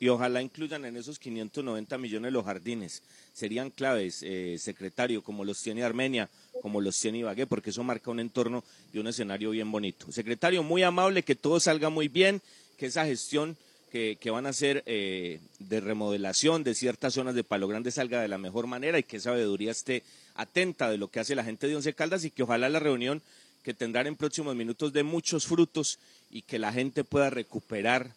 Y, 0.00 0.08
ojalá 0.08 0.42
incluyan 0.42 0.84
en 0.84 0.96
esos 0.96 1.18
590 1.18 1.98
millones 1.98 2.32
los 2.32 2.44
jardines. 2.44 3.02
Serían 3.32 3.70
claves, 3.70 4.22
eh, 4.22 4.56
secretario, 4.58 5.22
como 5.22 5.44
los 5.44 5.62
tiene 5.62 5.84
Armenia, 5.84 6.28
como 6.60 6.80
los 6.80 6.98
tiene 6.98 7.18
Ibagué, 7.18 7.46
porque 7.46 7.70
eso 7.70 7.84
marca 7.84 8.10
un 8.10 8.20
entorno 8.20 8.64
y 8.92 8.98
un 8.98 9.06
escenario 9.06 9.50
bien 9.50 9.70
bonito. 9.70 10.10
Secretario, 10.10 10.62
muy 10.62 10.82
amable, 10.82 11.22
que 11.22 11.36
todo 11.36 11.60
salga 11.60 11.88
muy 11.88 12.08
bien, 12.08 12.42
que 12.76 12.86
esa 12.86 13.04
gestión 13.04 13.56
que, 13.92 14.18
que 14.20 14.30
van 14.30 14.46
a 14.46 14.50
hacer 14.50 14.82
eh, 14.86 15.40
de 15.58 15.80
remodelación 15.80 16.64
de 16.64 16.74
ciertas 16.74 17.14
zonas 17.14 17.34
de 17.34 17.44
Palo 17.44 17.68
Grande 17.68 17.90
salga 17.90 18.20
de 18.20 18.28
la 18.28 18.38
mejor 18.38 18.66
manera 18.66 18.98
y 18.98 19.02
que 19.02 19.16
esa 19.16 19.30
sabiduría 19.30 19.70
esté 19.70 20.02
atenta 20.34 20.90
de 20.90 20.98
lo 20.98 21.08
que 21.08 21.20
hace 21.20 21.34
la 21.34 21.44
gente 21.44 21.66
de 21.66 21.76
Once 21.76 21.92
Caldas 21.94 22.24
y 22.24 22.30
que 22.30 22.42
ojalá 22.42 22.68
la 22.68 22.78
reunión 22.78 23.22
que 23.62 23.74
tendrán 23.74 24.06
en 24.06 24.16
próximos 24.16 24.56
minutos 24.56 24.92
dé 24.92 25.02
muchos 25.02 25.46
frutos 25.46 25.98
y 26.30 26.42
que 26.42 26.58
la 26.58 26.72
gente 26.72 27.04
pueda 27.04 27.30
recuperar 27.30 28.12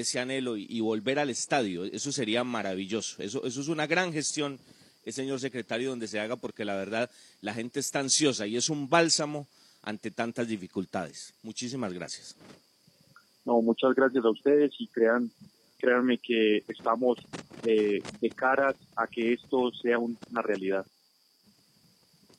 ese 0.00 0.20
anhelo 0.20 0.56
y, 0.56 0.66
y 0.68 0.80
volver 0.80 1.18
al 1.18 1.30
estadio. 1.30 1.84
Eso 1.84 2.12
sería 2.12 2.44
maravilloso. 2.44 3.22
Eso, 3.22 3.44
eso 3.44 3.60
es 3.60 3.68
una 3.68 3.86
gran 3.86 4.12
gestión, 4.12 4.58
eh, 5.04 5.12
señor 5.12 5.40
secretario, 5.40 5.90
donde 5.90 6.08
se 6.08 6.20
haga 6.20 6.36
porque 6.36 6.64
la 6.64 6.74
verdad 6.76 7.10
la 7.40 7.54
gente 7.54 7.80
está 7.80 8.00
ansiosa 8.00 8.46
y 8.46 8.56
es 8.56 8.68
un 8.70 8.88
bálsamo 8.88 9.46
ante 9.82 10.10
tantas 10.10 10.48
dificultades. 10.48 11.32
Muchísimas 11.42 11.92
gracias. 11.92 12.34
No, 13.44 13.62
muchas 13.62 13.94
gracias 13.94 14.24
a 14.24 14.30
ustedes 14.30 14.72
y 14.78 14.88
crean, 14.88 15.30
créanme 15.78 16.18
que 16.18 16.64
estamos 16.68 17.18
eh, 17.64 18.02
de 18.20 18.30
cara 18.30 18.74
a 18.96 19.06
que 19.06 19.32
esto 19.32 19.70
sea 19.80 19.98
un- 19.98 20.18
una 20.30 20.42
realidad. 20.42 20.84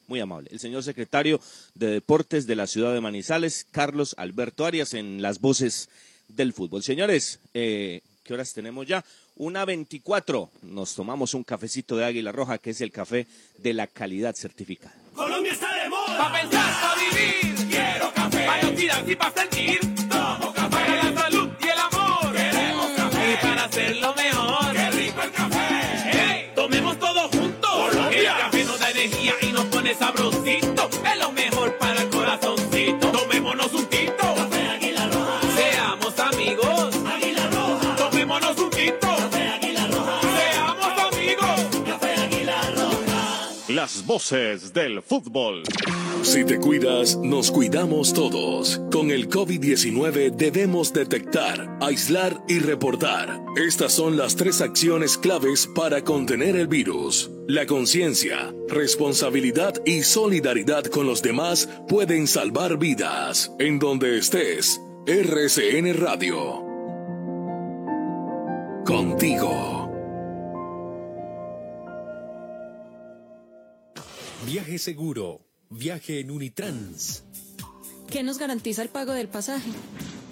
Muy 0.07 0.19
amable. 0.21 0.49
El 0.51 0.59
señor 0.59 0.83
secretario 0.83 1.39
de 1.75 1.87
Deportes 1.87 2.47
de 2.47 2.55
la 2.55 2.67
ciudad 2.67 2.93
de 2.93 3.01
Manizales, 3.01 3.65
Carlos 3.71 4.15
Alberto 4.17 4.65
Arias, 4.65 4.93
en 4.93 5.21
las 5.21 5.41
voces 5.41 5.89
del 6.27 6.53
fútbol. 6.53 6.83
Señores, 6.83 7.39
eh, 7.53 8.01
¿qué 8.23 8.33
horas 8.33 8.53
tenemos 8.53 8.87
ya? 8.87 9.03
Una 9.35 9.65
24. 9.65 10.49
Nos 10.63 10.95
tomamos 10.95 11.33
un 11.33 11.43
cafecito 11.43 11.95
de 11.95 12.05
Águila 12.05 12.31
Roja, 12.31 12.57
que 12.57 12.71
es 12.71 12.81
el 12.81 12.91
café 12.91 13.27
de 13.57 13.73
la 13.73 13.87
calidad 13.87 14.35
certificada. 14.35 14.95
Colombia 15.13 15.53
está 15.53 15.83
de 15.83 15.89
moda. 15.89 16.31
Pensar, 16.41 16.97
vivir. 16.97 17.67
Quiero 17.69 18.13
café. 18.13 18.45
Y 19.05 19.39
sentir. 19.39 19.96
Las 43.87 44.05
voces 44.05 44.73
del 44.73 45.01
fútbol. 45.01 45.63
Si 46.21 46.43
te 46.43 46.59
cuidas, 46.59 47.15
nos 47.15 47.49
cuidamos 47.49 48.13
todos. 48.13 48.81
Con 48.91 49.11
el 49.11 49.29
COVID-19 49.29 50.35
debemos 50.35 50.91
detectar, 50.91 51.77
aislar 51.79 52.43
y 52.49 52.59
reportar. 52.59 53.39
Estas 53.55 53.93
son 53.93 54.17
las 54.17 54.35
tres 54.35 54.59
acciones 54.59 55.17
claves 55.17 55.69
para 55.73 56.03
contener 56.03 56.57
el 56.57 56.67
virus. 56.67 57.31
La 57.47 57.65
conciencia, 57.65 58.53
responsabilidad 58.67 59.75
y 59.85 60.03
solidaridad 60.03 60.83
con 60.83 61.07
los 61.07 61.21
demás 61.21 61.69
pueden 61.87 62.27
salvar 62.27 62.77
vidas. 62.77 63.53
En 63.57 63.79
donde 63.79 64.17
estés, 64.17 64.81
RCN 65.05 65.93
Radio. 65.93 66.61
Contigo. 68.85 69.76
Viaje 74.47 74.79
seguro. 74.79 75.41
Viaje 75.69 76.21
en 76.21 76.31
Unitrans. 76.31 77.25
¿Qué 78.09 78.23
nos 78.23 78.37
garantiza 78.37 78.81
el 78.81 78.87
pago 78.87 79.11
del 79.11 79.27
pasaje? 79.27 79.69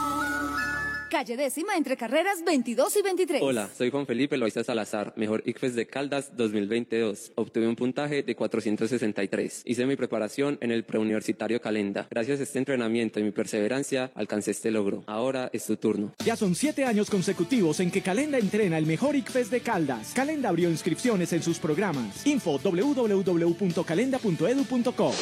Calle 1.15 1.37
décima 1.37 1.77
entre 1.77 1.97
carreras 1.97 2.43
22 2.45 2.97
y 2.97 3.03
23. 3.03 3.41
Hola, 3.41 3.71
soy 3.79 3.93
Juan 3.93 4.05
Felipe 4.05 4.37
Loaiza 4.37 4.65
Salazar, 4.65 5.13
mejor 5.15 5.45
ICFES 5.47 5.77
de 5.77 5.87
Caldas 5.87 6.37
2022. 6.37 7.31
Obtuve 7.37 7.69
un 7.69 7.77
puntaje 7.77 8.25
de 8.25 8.35
463. 8.35 9.63
Hice 9.65 9.87
mi 9.87 9.95
preparación 9.95 10.59
en 10.61 10.73
el 10.73 10.83
preuniversitario 10.83 11.61
Calenda. 11.61 12.09
Gracias 12.11 12.41
a 12.41 12.43
este 12.43 12.59
entrenamiento 12.59 13.21
y 13.21 13.23
mi 13.23 13.31
perseverancia, 13.31 14.11
alcancé 14.17 14.51
este 14.51 14.73
logro. 14.73 15.05
Ahora 15.07 15.51
es 15.53 15.67
tu 15.67 15.77
turno. 15.77 16.13
Ya 16.25 16.35
son 16.35 16.57
siete 16.57 16.83
años 16.83 17.09
consecutivos 17.09 17.79
en 17.79 17.93
que 17.93 18.03
Calenda 18.03 18.39
entrena 18.39 18.77
el 18.77 18.87
mejor 18.87 19.15
ICFES 19.15 19.51
de 19.51 19.61
Caldas. 19.61 20.15
Calenda 20.17 20.49
abrió 20.49 20.69
inscripciones 20.69 21.33
en 21.33 21.45
sus 21.45 21.61
programas. 21.61 22.27
Info 22.27 22.59
www.calenda.edu.co. 22.59 25.15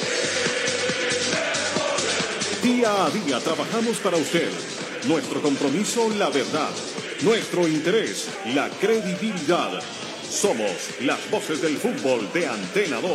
Día 2.62 3.04
a 3.04 3.10
día 3.10 3.40
trabajamos 3.40 3.98
para 3.98 4.16
usted. 4.16 4.48
Nuestro 5.06 5.42
compromiso, 5.42 6.08
la 6.10 6.30
verdad. 6.30 6.70
Nuestro 7.22 7.66
interés, 7.66 8.28
la 8.54 8.68
credibilidad. 8.70 9.80
Somos 10.28 10.70
las 11.02 11.28
voces 11.30 11.60
del 11.60 11.76
fútbol 11.76 12.28
de 12.32 12.46
Antena 12.46 13.00
2. 13.00 13.10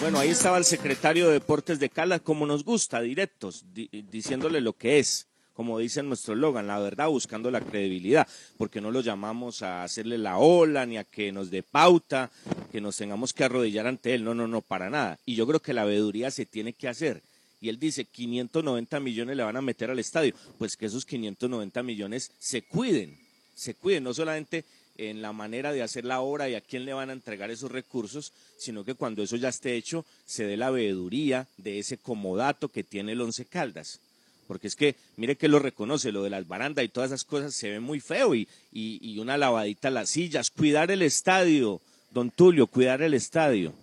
Bueno, 0.00 0.20
ahí 0.20 0.30
estaba 0.30 0.58
el 0.58 0.64
secretario 0.64 1.26
de 1.26 1.34
Deportes 1.34 1.80
de 1.80 1.90
Caldas, 1.90 2.20
como 2.20 2.46
nos 2.46 2.64
gusta, 2.64 3.00
directos, 3.00 3.64
di- 3.74 3.88
diciéndole 4.08 4.60
lo 4.60 4.74
que 4.76 4.98
es, 5.00 5.27
como 5.58 5.80
dice 5.80 6.04
nuestro 6.04 6.34
eslogan, 6.34 6.68
la 6.68 6.78
verdad, 6.78 7.08
buscando 7.08 7.50
la 7.50 7.60
credibilidad, 7.60 8.28
porque 8.58 8.80
no 8.80 8.92
lo 8.92 9.00
llamamos 9.00 9.62
a 9.62 9.82
hacerle 9.82 10.16
la 10.16 10.38
ola, 10.38 10.86
ni 10.86 10.98
a 10.98 11.02
que 11.02 11.32
nos 11.32 11.50
dé 11.50 11.64
pauta, 11.64 12.30
que 12.70 12.80
nos 12.80 12.96
tengamos 12.96 13.32
que 13.32 13.42
arrodillar 13.42 13.88
ante 13.88 14.14
él, 14.14 14.22
no, 14.22 14.36
no, 14.36 14.46
no, 14.46 14.60
para 14.60 14.88
nada. 14.88 15.18
Y 15.26 15.34
yo 15.34 15.48
creo 15.48 15.58
que 15.58 15.72
la 15.72 15.84
veeduría 15.84 16.30
se 16.30 16.46
tiene 16.46 16.74
que 16.74 16.86
hacer. 16.86 17.22
Y 17.60 17.70
él 17.70 17.80
dice, 17.80 18.04
590 18.04 19.00
millones 19.00 19.36
le 19.36 19.42
van 19.42 19.56
a 19.56 19.60
meter 19.60 19.90
al 19.90 19.98
estadio, 19.98 20.32
pues 20.58 20.76
que 20.76 20.86
esos 20.86 21.04
590 21.04 21.82
millones 21.82 22.30
se 22.38 22.62
cuiden, 22.62 23.18
se 23.56 23.74
cuiden, 23.74 24.04
no 24.04 24.14
solamente 24.14 24.64
en 24.96 25.22
la 25.22 25.32
manera 25.32 25.72
de 25.72 25.82
hacer 25.82 26.04
la 26.04 26.20
obra 26.20 26.48
y 26.48 26.54
a 26.54 26.60
quién 26.60 26.84
le 26.84 26.92
van 26.92 27.10
a 27.10 27.14
entregar 27.14 27.50
esos 27.50 27.72
recursos, 27.72 28.32
sino 28.58 28.84
que 28.84 28.94
cuando 28.94 29.24
eso 29.24 29.34
ya 29.34 29.48
esté 29.48 29.74
hecho, 29.74 30.04
se 30.24 30.44
dé 30.44 30.56
la 30.56 30.70
veeduría 30.70 31.48
de 31.56 31.80
ese 31.80 31.98
comodato 31.98 32.68
que 32.68 32.84
tiene 32.84 33.10
el 33.10 33.20
Once 33.22 33.44
Caldas. 33.44 33.98
Porque 34.48 34.66
es 34.66 34.74
que, 34.74 34.96
mire 35.16 35.36
que 35.36 35.46
lo 35.46 35.60
reconoce, 35.60 36.10
lo 36.10 36.24
de 36.24 36.30
las 36.30 36.48
barandas 36.48 36.84
y 36.84 36.88
todas 36.88 37.10
esas 37.10 37.24
cosas 37.24 37.54
se 37.54 37.70
ve 37.70 37.78
muy 37.80 38.00
feo 38.00 38.34
y, 38.34 38.48
y, 38.72 38.98
y 39.00 39.18
una 39.20 39.36
lavadita 39.36 39.88
a 39.88 39.92
las 39.92 40.08
sillas, 40.10 40.50
cuidar 40.50 40.90
el 40.90 41.02
estadio, 41.02 41.80
don 42.10 42.30
Tulio, 42.30 42.66
cuidar 42.66 43.02
el 43.02 43.14
estadio. 43.14 43.74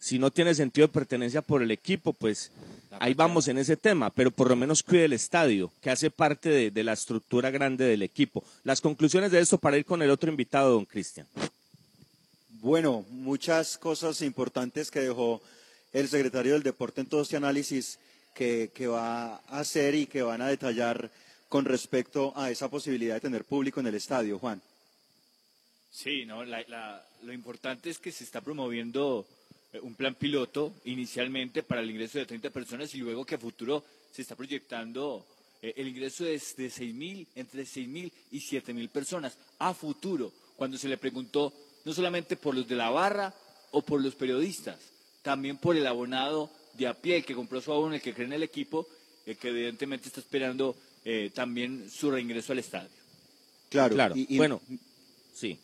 Si 0.00 0.18
no 0.18 0.30
tiene 0.30 0.54
sentido 0.54 0.86
de 0.86 0.92
pertenencia 0.92 1.42
por 1.42 1.62
el 1.62 1.70
equipo, 1.70 2.12
pues 2.12 2.50
ahí 2.98 3.14
vamos 3.14 3.48
en 3.48 3.58
ese 3.58 3.76
tema, 3.76 4.10
pero 4.10 4.30
por 4.30 4.48
lo 4.48 4.56
menos 4.56 4.82
cuide 4.82 5.04
el 5.04 5.12
estadio, 5.12 5.70
que 5.82 5.90
hace 5.90 6.10
parte 6.10 6.48
de, 6.48 6.70
de 6.70 6.84
la 6.84 6.94
estructura 6.94 7.50
grande 7.50 7.84
del 7.84 8.02
equipo. 8.02 8.42
Las 8.64 8.80
conclusiones 8.80 9.30
de 9.30 9.40
esto 9.40 9.58
para 9.58 9.76
ir 9.76 9.84
con 9.84 10.00
el 10.02 10.10
otro 10.10 10.30
invitado, 10.30 10.72
don 10.72 10.86
Cristian. 10.86 11.26
Bueno, 12.60 13.04
muchas 13.10 13.76
cosas 13.76 14.22
importantes 14.22 14.90
que 14.90 15.00
dejó 15.00 15.42
el 15.92 16.08
secretario 16.08 16.54
del 16.54 16.62
Deporte 16.62 17.00
en 17.00 17.06
todo 17.06 17.22
este 17.22 17.36
análisis 17.36 17.98
que, 18.38 18.70
que 18.72 18.86
va 18.86 19.34
a 19.48 19.58
hacer 19.58 19.96
y 19.96 20.06
que 20.06 20.22
van 20.22 20.40
a 20.40 20.46
detallar 20.48 21.10
con 21.48 21.64
respecto 21.64 22.32
a 22.36 22.50
esa 22.50 22.68
posibilidad 22.70 23.14
de 23.16 23.20
tener 23.20 23.44
público 23.44 23.80
en 23.80 23.88
el 23.88 23.96
estadio, 23.96 24.38
Juan. 24.38 24.62
Sí, 25.90 26.24
no, 26.24 26.44
la- 26.44 26.62
la- 26.68 27.04
lo 27.24 27.32
importante 27.32 27.90
es 27.90 27.98
que 27.98 28.12
se 28.12 28.22
está 28.22 28.40
promoviendo 28.40 29.26
eh, 29.72 29.80
un 29.82 29.94
plan 29.96 30.14
piloto 30.14 30.72
inicialmente 30.84 31.62
para 31.64 31.80
el 31.80 31.90
ingreso 31.90 32.18
de 32.18 32.26
30 32.26 32.50
personas 32.50 32.94
y 32.94 32.98
luego 32.98 33.24
que 33.26 33.34
a 33.34 33.38
futuro 33.38 33.82
se 34.12 34.22
está 34.22 34.36
proyectando 34.36 35.26
eh, 35.60 35.74
el 35.76 35.88
ingreso 35.88 36.22
de, 36.24 36.32
de 36.32 36.70
6.000, 36.70 37.26
entre 37.34 37.64
6.000 37.64 38.12
y 38.30 38.38
7.000 38.40 38.88
personas 38.88 39.36
a 39.58 39.74
futuro, 39.74 40.32
cuando 40.56 40.78
se 40.78 40.88
le 40.88 40.96
preguntó 40.96 41.52
no 41.84 41.92
solamente 41.92 42.36
por 42.36 42.54
los 42.54 42.68
de 42.68 42.76
la 42.76 42.90
barra 42.90 43.34
o 43.72 43.82
por 43.82 44.00
los 44.00 44.14
periodistas, 44.14 44.78
también 45.22 45.56
por 45.58 45.76
el 45.76 45.86
abonado 45.86 46.50
de 46.78 46.86
a 46.86 46.94
pie, 46.94 47.16
el 47.16 47.24
que 47.24 47.34
compró 47.34 47.60
su 47.60 47.72
abono, 47.72 47.94
el 47.94 48.00
que 48.00 48.14
cree 48.14 48.26
en 48.26 48.32
el 48.32 48.42
equipo, 48.42 48.86
el 49.26 49.36
que 49.36 49.48
evidentemente 49.48 50.08
está 50.08 50.20
esperando 50.20 50.76
eh, 51.04 51.30
también 51.34 51.90
su 51.90 52.10
reingreso 52.10 52.52
al 52.52 52.58
estadio. 52.60 52.88
Claro, 53.68 53.94
Claro, 53.94 54.16
y- 54.16 54.26
y- 54.34 54.36
bueno, 54.38 54.60
sí, 55.34 55.58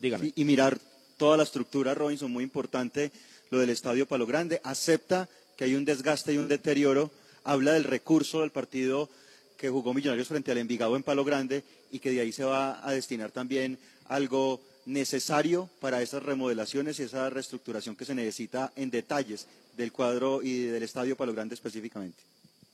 dígame. 0.00 0.32
Y, 0.34 0.42
y 0.42 0.44
mirar 0.44 0.78
toda 1.16 1.36
la 1.36 1.42
estructura, 1.44 1.94
Robinson, 1.94 2.30
muy 2.30 2.44
importante, 2.44 3.10
lo 3.50 3.58
del 3.58 3.70
Estadio 3.70 4.06
Palo 4.06 4.26
Grande, 4.26 4.60
acepta 4.64 5.28
que 5.56 5.64
hay 5.64 5.74
un 5.74 5.84
desgaste 5.84 6.34
y 6.34 6.38
un 6.38 6.48
deterioro, 6.48 7.10
habla 7.44 7.72
del 7.72 7.84
recurso 7.84 8.40
del 8.40 8.50
partido 8.50 9.08
que 9.56 9.70
jugó 9.70 9.94
Millonarios 9.94 10.28
frente 10.28 10.50
al 10.52 10.58
Envigado 10.58 10.96
en 10.96 11.02
Palo 11.02 11.24
Grande 11.24 11.62
y 11.90 11.98
que 12.00 12.10
de 12.10 12.20
ahí 12.20 12.32
se 12.32 12.44
va 12.44 12.86
a 12.86 12.92
destinar 12.92 13.30
también 13.30 13.78
algo 14.08 14.60
necesario 14.86 15.68
para 15.80 16.00
esas 16.00 16.22
remodelaciones 16.22 16.98
y 16.98 17.02
esa 17.02 17.28
reestructuración 17.28 17.96
que 17.96 18.04
se 18.04 18.14
necesita 18.14 18.72
en 18.76 18.90
detalles 18.90 19.46
del 19.76 19.92
cuadro 19.92 20.42
y 20.42 20.62
del 20.62 20.82
Estadio 20.82 21.16
Palo 21.16 21.34
Grande 21.34 21.54
específicamente. 21.54 22.22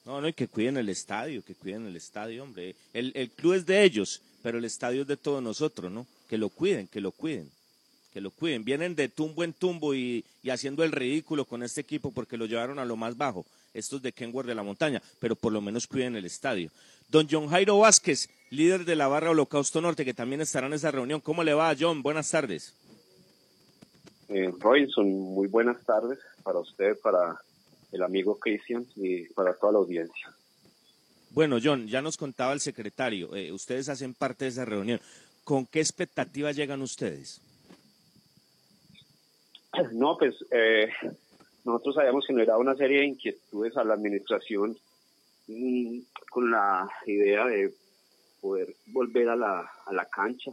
No, 0.04 0.20
no, 0.20 0.28
y 0.28 0.32
que 0.32 0.48
cuiden 0.48 0.76
el 0.76 0.88
estadio, 0.88 1.44
que 1.44 1.54
cuiden 1.54 1.86
el 1.86 1.96
estadio, 1.96 2.42
hombre. 2.42 2.74
El, 2.92 3.12
el 3.14 3.30
club 3.30 3.54
es 3.54 3.66
de 3.66 3.82
ellos, 3.82 4.20
pero 4.42 4.58
el 4.58 4.64
estadio 4.64 5.02
es 5.02 5.08
de 5.08 5.16
todos 5.16 5.42
nosotros, 5.42 5.90
¿no? 5.90 6.06
Que 6.28 6.38
lo 6.38 6.48
cuiden, 6.48 6.88
que 6.88 7.00
lo 7.00 7.12
cuiden, 7.12 7.50
que 8.12 8.20
lo 8.20 8.30
cuiden. 8.30 8.64
Vienen 8.64 8.94
de 8.94 9.08
tumbo 9.08 9.44
en 9.44 9.52
tumbo 9.52 9.94
y, 9.94 10.24
y 10.42 10.50
haciendo 10.50 10.82
el 10.82 10.92
ridículo 10.92 11.44
con 11.44 11.62
este 11.62 11.80
equipo 11.80 12.10
porque 12.10 12.36
lo 12.36 12.46
llevaron 12.46 12.78
a 12.78 12.84
lo 12.84 12.96
más 12.96 13.16
bajo, 13.16 13.46
estos 13.74 14.02
de 14.02 14.12
Kenworth 14.12 14.48
de 14.48 14.54
la 14.54 14.62
montaña, 14.62 15.00
pero 15.20 15.36
por 15.36 15.52
lo 15.52 15.60
menos 15.60 15.86
cuiden 15.86 16.16
el 16.16 16.24
estadio. 16.24 16.70
Don 17.08 17.28
John 17.30 17.48
Jairo 17.48 17.78
Vázquez, 17.78 18.28
líder 18.52 18.84
de 18.84 18.96
la 18.96 19.08
barra 19.08 19.30
Holocausto 19.30 19.80
Norte, 19.80 20.04
que 20.04 20.12
también 20.12 20.42
estará 20.42 20.66
en 20.66 20.74
esa 20.74 20.90
reunión. 20.90 21.20
¿Cómo 21.20 21.42
le 21.42 21.54
va, 21.54 21.74
John? 21.78 22.02
Buenas 22.02 22.30
tardes. 22.30 22.74
Eh, 24.28 24.52
Robinson, 24.60 25.08
muy 25.08 25.48
buenas 25.48 25.82
tardes 25.84 26.18
para 26.42 26.58
usted, 26.58 26.98
para 27.00 27.40
el 27.92 28.02
amigo 28.02 28.38
Christian 28.38 28.86
y 28.94 29.24
para 29.30 29.54
toda 29.54 29.72
la 29.72 29.78
audiencia. 29.78 30.32
Bueno, 31.30 31.56
John, 31.62 31.86
ya 31.88 32.02
nos 32.02 32.18
contaba 32.18 32.52
el 32.52 32.60
secretario, 32.60 33.34
eh, 33.34 33.52
ustedes 33.52 33.88
hacen 33.88 34.12
parte 34.12 34.44
de 34.44 34.50
esa 34.50 34.66
reunión. 34.66 35.00
¿Con 35.44 35.64
qué 35.64 35.80
expectativa 35.80 36.52
llegan 36.52 36.82
ustedes? 36.82 37.40
No, 39.92 40.18
pues 40.18 40.34
eh, 40.50 40.90
nosotros 41.64 41.94
sabíamos 41.94 42.26
que 42.26 42.34
no 42.34 42.42
era 42.42 42.58
una 42.58 42.76
serie 42.76 43.00
de 43.00 43.06
inquietudes 43.06 43.74
a 43.78 43.84
la 43.84 43.94
administración 43.94 44.76
mm, 45.46 46.00
con 46.30 46.50
la 46.50 46.90
idea 47.06 47.46
de 47.46 47.72
poder 48.42 48.74
volver 48.86 49.28
a 49.28 49.36
la, 49.36 49.70
a 49.86 49.92
la 49.92 50.04
cancha. 50.06 50.50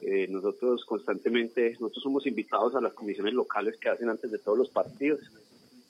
Eh, 0.00 0.26
nosotros 0.28 0.84
constantemente, 0.86 1.72
nosotros 1.72 2.02
somos 2.02 2.26
invitados 2.26 2.74
a 2.74 2.80
las 2.80 2.94
comisiones 2.94 3.34
locales 3.34 3.76
que 3.76 3.90
hacen 3.90 4.08
antes 4.08 4.30
de 4.30 4.38
todos 4.38 4.56
los 4.56 4.70
partidos 4.70 5.20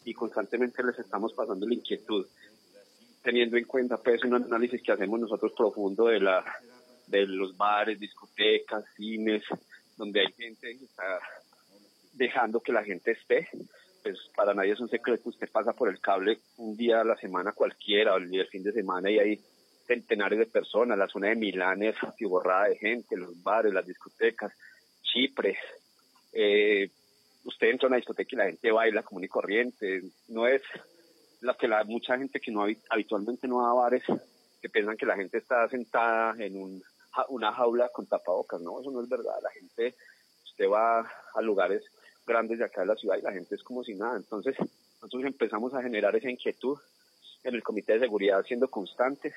y 0.05 0.12
constantemente 0.12 0.83
les 0.83 0.99
estamos 0.99 1.33
pasando 1.33 1.64
la 1.66 1.75
inquietud, 1.75 2.27
teniendo 3.23 3.57
en 3.57 3.64
cuenta 3.64 3.99
pues 3.99 4.25
un 4.25 4.35
análisis 4.35 4.83
que 4.83 4.90
hacemos 4.90 5.21
nosotros 5.21 5.53
profundo 5.57 6.07
de 6.07 6.21
la 6.21 6.45
de 7.07 7.27
los 7.27 7.57
bares, 7.57 7.99
discotecas, 7.99 8.85
cines, 8.97 9.43
donde 9.97 10.21
hay 10.21 10.33
gente 10.33 10.77
que 10.77 10.85
está 10.85 11.21
dejando 12.12 12.61
que 12.61 12.73
la 12.73 12.85
gente 12.85 13.12
esté. 13.12 13.49
Pues 14.03 14.19
para 14.35 14.55
nadie 14.55 14.73
es 14.73 14.81
un 14.81 14.88
secreto, 14.88 15.29
usted 15.29 15.51
pasa 15.51 15.73
por 15.73 15.88
el 15.88 16.01
cable 16.01 16.38
un 16.57 16.77
día 16.77 17.01
a 17.01 17.05
la 17.05 17.16
semana 17.16 17.53
cualquiera, 17.53 18.14
o 18.14 18.16
el 18.16 18.47
fin 18.47 18.62
de 18.62 18.73
semana 18.73 19.11
y 19.11 19.19
hay 19.19 19.40
centenares 19.90 20.38
de 20.38 20.46
personas, 20.46 20.96
la 20.96 21.09
zona 21.09 21.31
de 21.31 21.35
Milán 21.35 21.83
es 21.83 21.96
atiborrada 22.00 22.68
de 22.68 22.76
gente, 22.76 23.16
los 23.16 23.42
bares, 23.42 23.74
las 23.74 23.85
discotecas, 23.85 24.53
Chipre, 25.03 25.59
eh, 26.33 26.88
usted 27.44 27.70
entra 27.70 27.87
a 27.87 27.88
una 27.88 27.96
discoteca 27.96 28.31
y 28.33 28.37
la 28.38 28.44
gente 28.46 28.70
baila 28.70 29.03
común 29.03 29.24
y 29.24 29.29
corriente, 29.29 30.03
no 30.29 30.46
es 30.46 30.62
la 31.40 31.55
que 31.55 31.66
la 31.66 31.83
mucha 31.83 32.16
gente 32.16 32.38
que 32.38 32.53
no 32.53 32.64
habi- 32.64 32.79
habitualmente 32.88 33.48
no 33.48 33.57
va 33.57 33.70
a 33.70 33.74
bares 33.74 34.05
que 34.62 34.68
piensan 34.68 34.96
que 34.96 35.07
la 35.07 35.16
gente 35.16 35.38
está 35.38 35.68
sentada 35.68 36.37
en 36.38 36.81
una 37.29 37.53
jaula 37.53 37.88
con 37.88 38.07
tapabocas, 38.07 38.61
no, 38.61 38.81
eso 38.81 38.92
no 38.92 39.03
es 39.03 39.09
verdad, 39.09 39.35
la 39.42 39.50
gente, 39.50 39.96
usted 40.44 40.68
va 40.68 41.00
a 41.35 41.40
lugares 41.42 41.83
grandes 42.24 42.59
de 42.59 42.64
acá 42.64 42.83
de 42.83 42.87
la 42.87 42.94
ciudad 42.94 43.18
y 43.18 43.22
la 43.22 43.33
gente 43.33 43.57
es 43.57 43.62
como 43.64 43.83
si 43.83 43.94
nada, 43.94 44.16
entonces 44.16 44.55
nosotros 45.03 45.24
empezamos 45.24 45.74
a 45.74 45.83
generar 45.83 46.14
esa 46.14 46.31
inquietud 46.31 46.79
en 47.42 47.55
el 47.55 47.62
comité 47.62 47.94
de 47.94 48.00
seguridad 48.00 48.44
siendo 48.46 48.68
constantes 48.68 49.35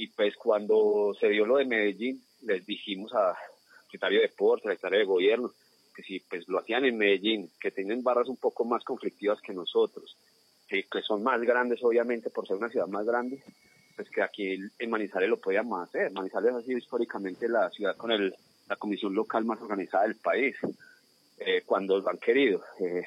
y 0.00 0.06
pues 0.06 0.34
cuando 0.34 1.14
se 1.20 1.28
dio 1.28 1.44
lo 1.44 1.58
de 1.58 1.66
Medellín 1.66 2.22
les 2.40 2.64
dijimos 2.64 3.12
a 3.14 3.36
secretario 3.82 4.20
de 4.20 4.28
deportes, 4.28 4.66
al 4.66 4.72
secretario 4.72 5.00
de 5.00 5.04
gobierno 5.04 5.52
que 5.94 6.02
si 6.02 6.20
pues 6.20 6.48
lo 6.48 6.58
hacían 6.58 6.86
en 6.86 6.96
Medellín, 6.96 7.50
que 7.60 7.70
tienen 7.70 8.02
barras 8.02 8.28
un 8.28 8.38
poco 8.38 8.64
más 8.64 8.82
conflictivas 8.82 9.42
que 9.42 9.52
nosotros, 9.52 10.16
que, 10.66 10.84
que 10.84 11.02
son 11.02 11.22
más 11.22 11.42
grandes 11.42 11.84
obviamente 11.84 12.30
por 12.30 12.46
ser 12.46 12.56
una 12.56 12.70
ciudad 12.70 12.86
más 12.86 13.04
grande, 13.04 13.42
pues 13.94 14.08
que 14.08 14.22
aquí 14.22 14.56
en 14.78 14.90
Manizales 14.90 15.28
lo 15.28 15.38
podíamos 15.38 15.86
hacer. 15.86 16.10
Manizales 16.12 16.54
ha 16.54 16.62
sido 16.62 16.78
históricamente 16.78 17.46
la 17.46 17.68
ciudad 17.68 17.94
con 17.94 18.10
el, 18.10 18.34
la 18.70 18.76
comisión 18.76 19.14
local 19.14 19.44
más 19.44 19.60
organizada 19.60 20.04
del 20.04 20.16
país, 20.16 20.56
eh, 21.40 21.62
cuando 21.66 21.98
lo 21.98 22.08
han 22.08 22.16
querido. 22.16 22.64
eh, 22.78 23.04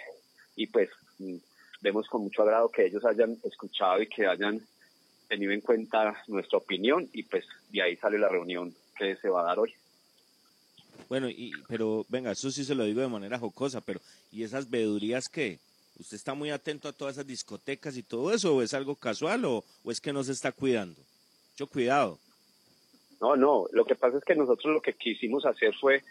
y 0.56 0.68
pues 0.68 0.92
mm, 1.18 1.38
vemos 1.82 2.08
con 2.08 2.22
mucho 2.22 2.44
agrado 2.44 2.70
que 2.70 2.86
ellos 2.86 3.04
hayan 3.04 3.36
escuchado 3.44 4.00
y 4.00 4.08
que 4.08 4.28
hayan 4.28 4.62
tenido 5.28 5.52
en 5.52 5.62
cuenta 5.62 6.24
nuestra 6.28 6.58
opinión 6.58 7.10
y 7.14 7.24
pues 7.24 7.46
de 7.72 7.82
ahí 7.82 7.96
sale 7.98 8.18
la 8.18 8.30
reunión 8.30 8.74
que 8.98 9.16
se 9.18 9.30
va 9.30 9.42
a 9.42 9.46
dar 9.46 9.60
hoy. 9.60 9.74
Bueno, 11.10 11.30
y, 11.30 11.52
pero 11.68 12.06
venga, 12.10 12.32
eso 12.32 12.52
sí 12.52 12.64
se 12.64 12.76
lo 12.76 12.86
digo 12.86 13.02
de 13.02 13.08
manera 13.08 13.40
jocosa, 13.40 13.82
pero 13.82 14.00
¿y 14.32 14.44
esas 14.44 14.70
veedurías 14.70 15.26
qué? 15.32 15.60
¿Usted 16.00 16.18
está 16.18 16.34
muy 16.34 16.50
atento 16.50 16.88
a 16.88 16.94
todas 16.94 17.16
esas 17.16 17.28
discotecas 17.28 17.98
y 17.98 18.04
todo 18.04 18.34
eso 18.34 18.56
o 18.56 18.62
es 18.62 18.74
algo 18.74 18.96
casual 18.96 19.46
o, 19.46 19.64
o 19.84 19.92
es 19.92 20.00
que 20.00 20.14
no 20.14 20.24
se 20.24 20.32
está 20.32 20.52
cuidando? 20.52 21.00
Mucho 21.52 21.68
cuidado. 21.68 22.20
No, 23.22 23.36
no, 23.36 23.68
lo 23.72 23.86
que 23.86 23.96
pasa 23.96 24.18
es 24.18 24.24
que 24.24 24.36
nosotros 24.36 24.74
lo 24.74 24.82
que 24.82 24.94
quisimos 24.94 25.46
hacer 25.46 25.74
fue 25.80 26.04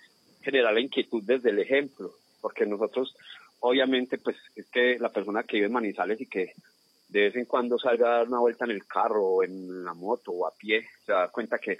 generar 0.42 0.72
la 0.72 0.80
inquietud 0.80 1.22
desde 1.22 1.50
el 1.50 1.58
ejemplo, 1.58 2.14
porque 2.40 2.64
nosotros, 2.64 3.14
obviamente, 3.60 4.18
pues 4.18 4.36
es 4.56 4.66
que 4.66 4.98
la 4.98 5.10
persona 5.10 5.42
que 5.42 5.56
vive 5.56 5.66
en 5.66 5.72
Manizales 5.72 6.20
y 6.20 6.26
que 6.26 6.54
de 7.12 7.24
vez 7.24 7.36
en 7.36 7.44
cuando 7.44 7.78
salga 7.78 8.06
a 8.06 8.16
dar 8.18 8.28
una 8.28 8.38
vuelta 8.38 8.64
en 8.64 8.70
el 8.70 8.86
carro 8.86 9.22
o 9.22 9.44
en 9.44 9.84
la 9.84 9.92
moto 9.92 10.32
o 10.32 10.46
a 10.46 10.54
pie, 10.54 10.88
se 11.04 11.12
da 11.12 11.28
cuenta 11.28 11.58
que 11.58 11.76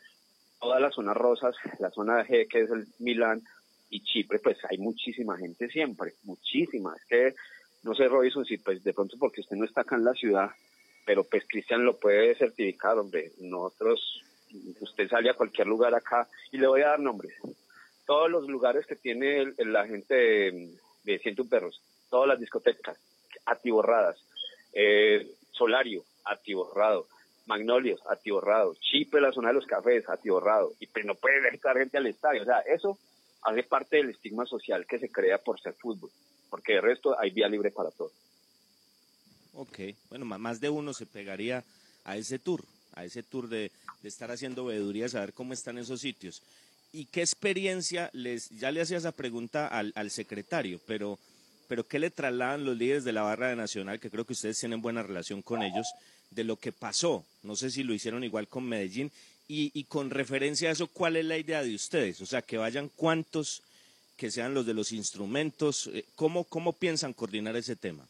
todas 0.60 0.78
las 0.78 0.94
zonas 0.94 1.16
rosas, 1.16 1.56
la 1.78 1.90
zona 1.90 2.22
G 2.26 2.46
que 2.46 2.60
es 2.60 2.70
el 2.70 2.86
Milán 2.98 3.40
y 3.88 4.04
Chipre, 4.04 4.40
pues 4.40 4.58
hay 4.68 4.76
muchísima 4.76 5.38
gente 5.38 5.68
siempre, 5.68 6.12
muchísima. 6.24 6.94
Es 6.94 7.04
que, 7.06 7.34
no 7.82 7.94
sé, 7.94 8.08
Robinson, 8.08 8.44
si 8.44 8.58
pues 8.58 8.84
de 8.84 8.92
pronto 8.92 9.16
porque 9.18 9.40
usted 9.40 9.56
no 9.56 9.64
está 9.64 9.80
acá 9.80 9.96
en 9.96 10.04
la 10.04 10.12
ciudad, 10.12 10.50
pero 11.06 11.24
pues 11.24 11.44
Cristian 11.48 11.82
lo 11.82 11.98
puede 11.98 12.34
certificar, 12.34 12.98
hombre. 12.98 13.32
Nosotros, 13.40 14.22
usted 14.80 15.08
sale 15.08 15.30
a 15.30 15.34
cualquier 15.34 15.66
lugar 15.66 15.94
acá 15.94 16.28
y 16.50 16.58
le 16.58 16.66
voy 16.66 16.82
a 16.82 16.88
dar 16.88 17.00
nombres. 17.00 17.34
Todos 18.06 18.30
los 18.30 18.46
lugares 18.48 18.86
que 18.86 18.96
tiene 18.96 19.54
la 19.64 19.86
gente 19.86 20.14
de, 20.14 20.74
de 21.04 21.18
Ciento 21.20 21.48
Perros, 21.48 21.80
todas 22.10 22.28
las 22.28 22.38
discotecas 22.38 22.98
atiborradas, 23.46 24.18
eh, 24.72 25.30
Solario, 25.52 26.04
atiborrado, 26.24 27.06
Magnolios, 27.46 28.00
atiborrado, 28.08 28.74
Chipre, 28.80 29.20
la 29.20 29.32
zona 29.32 29.48
de 29.48 29.54
los 29.54 29.66
cafés, 29.66 30.08
atiborrado, 30.08 30.72
y 30.78 30.86
pues 30.86 31.04
no 31.04 31.14
puede 31.14 31.40
dejar 31.40 31.78
gente 31.78 31.98
al 31.98 32.06
estadio. 32.06 32.42
O 32.42 32.44
sea, 32.44 32.60
eso 32.60 32.98
hace 33.42 33.62
parte 33.64 33.96
del 33.96 34.10
estigma 34.10 34.46
social 34.46 34.86
que 34.86 34.98
se 34.98 35.08
crea 35.08 35.38
por 35.38 35.60
ser 35.60 35.74
fútbol, 35.74 36.10
porque 36.50 36.74
de 36.74 36.80
resto 36.80 37.18
hay 37.18 37.30
vía 37.30 37.48
libre 37.48 37.70
para 37.70 37.90
todo. 37.90 38.12
Ok, 39.54 39.78
bueno, 40.08 40.24
más 40.24 40.60
de 40.60 40.70
uno 40.70 40.94
se 40.94 41.04
pegaría 41.04 41.64
a 42.04 42.16
ese 42.16 42.38
tour, 42.38 42.64
a 42.94 43.04
ese 43.04 43.22
tour 43.22 43.48
de, 43.48 43.70
estar 44.02 44.30
haciendo 44.30 44.64
veedurías, 44.64 45.14
a 45.14 45.30
cómo 45.32 45.52
están 45.52 45.78
esos 45.78 46.00
sitios. 46.00 46.42
¿Y 46.92 47.06
qué 47.06 47.20
experiencia 47.20 48.10
les, 48.12 48.50
ya 48.50 48.70
le 48.70 48.80
hacía 48.80 48.98
esa 48.98 49.12
pregunta 49.12 49.68
al 49.68 50.10
secretario, 50.10 50.80
pero, 50.86 51.18
pero 51.72 51.84
qué 51.84 51.98
le 51.98 52.10
trasladan 52.10 52.66
los 52.66 52.76
líderes 52.76 53.02
de 53.02 53.14
la 53.14 53.22
barra 53.22 53.48
de 53.48 53.56
Nacional, 53.56 53.98
que 53.98 54.10
creo 54.10 54.26
que 54.26 54.34
ustedes 54.34 54.60
tienen 54.60 54.82
buena 54.82 55.02
relación 55.02 55.40
con 55.40 55.62
ellos, 55.62 55.86
de 56.30 56.44
lo 56.44 56.56
que 56.56 56.70
pasó? 56.70 57.24
No 57.42 57.56
sé 57.56 57.70
si 57.70 57.82
lo 57.82 57.94
hicieron 57.94 58.24
igual 58.24 58.46
con 58.46 58.68
Medellín. 58.68 59.10
Y, 59.48 59.84
con 59.84 60.10
referencia 60.10 60.68
a 60.68 60.72
eso, 60.72 60.86
¿cuál 60.86 61.16
es 61.16 61.24
la 61.24 61.38
idea 61.38 61.62
de 61.62 61.74
ustedes? 61.74 62.20
O 62.20 62.26
sea, 62.26 62.42
que 62.42 62.58
vayan 62.58 62.90
cuántos, 62.94 63.62
que 64.18 64.30
sean 64.30 64.52
los 64.52 64.66
de 64.66 64.74
los 64.74 64.92
instrumentos, 64.92 65.86
eh, 65.86 66.04
¿cómo, 66.14 66.44
cómo 66.44 66.74
piensan 66.74 67.14
coordinar 67.14 67.56
ese 67.56 67.74
tema? 67.74 68.06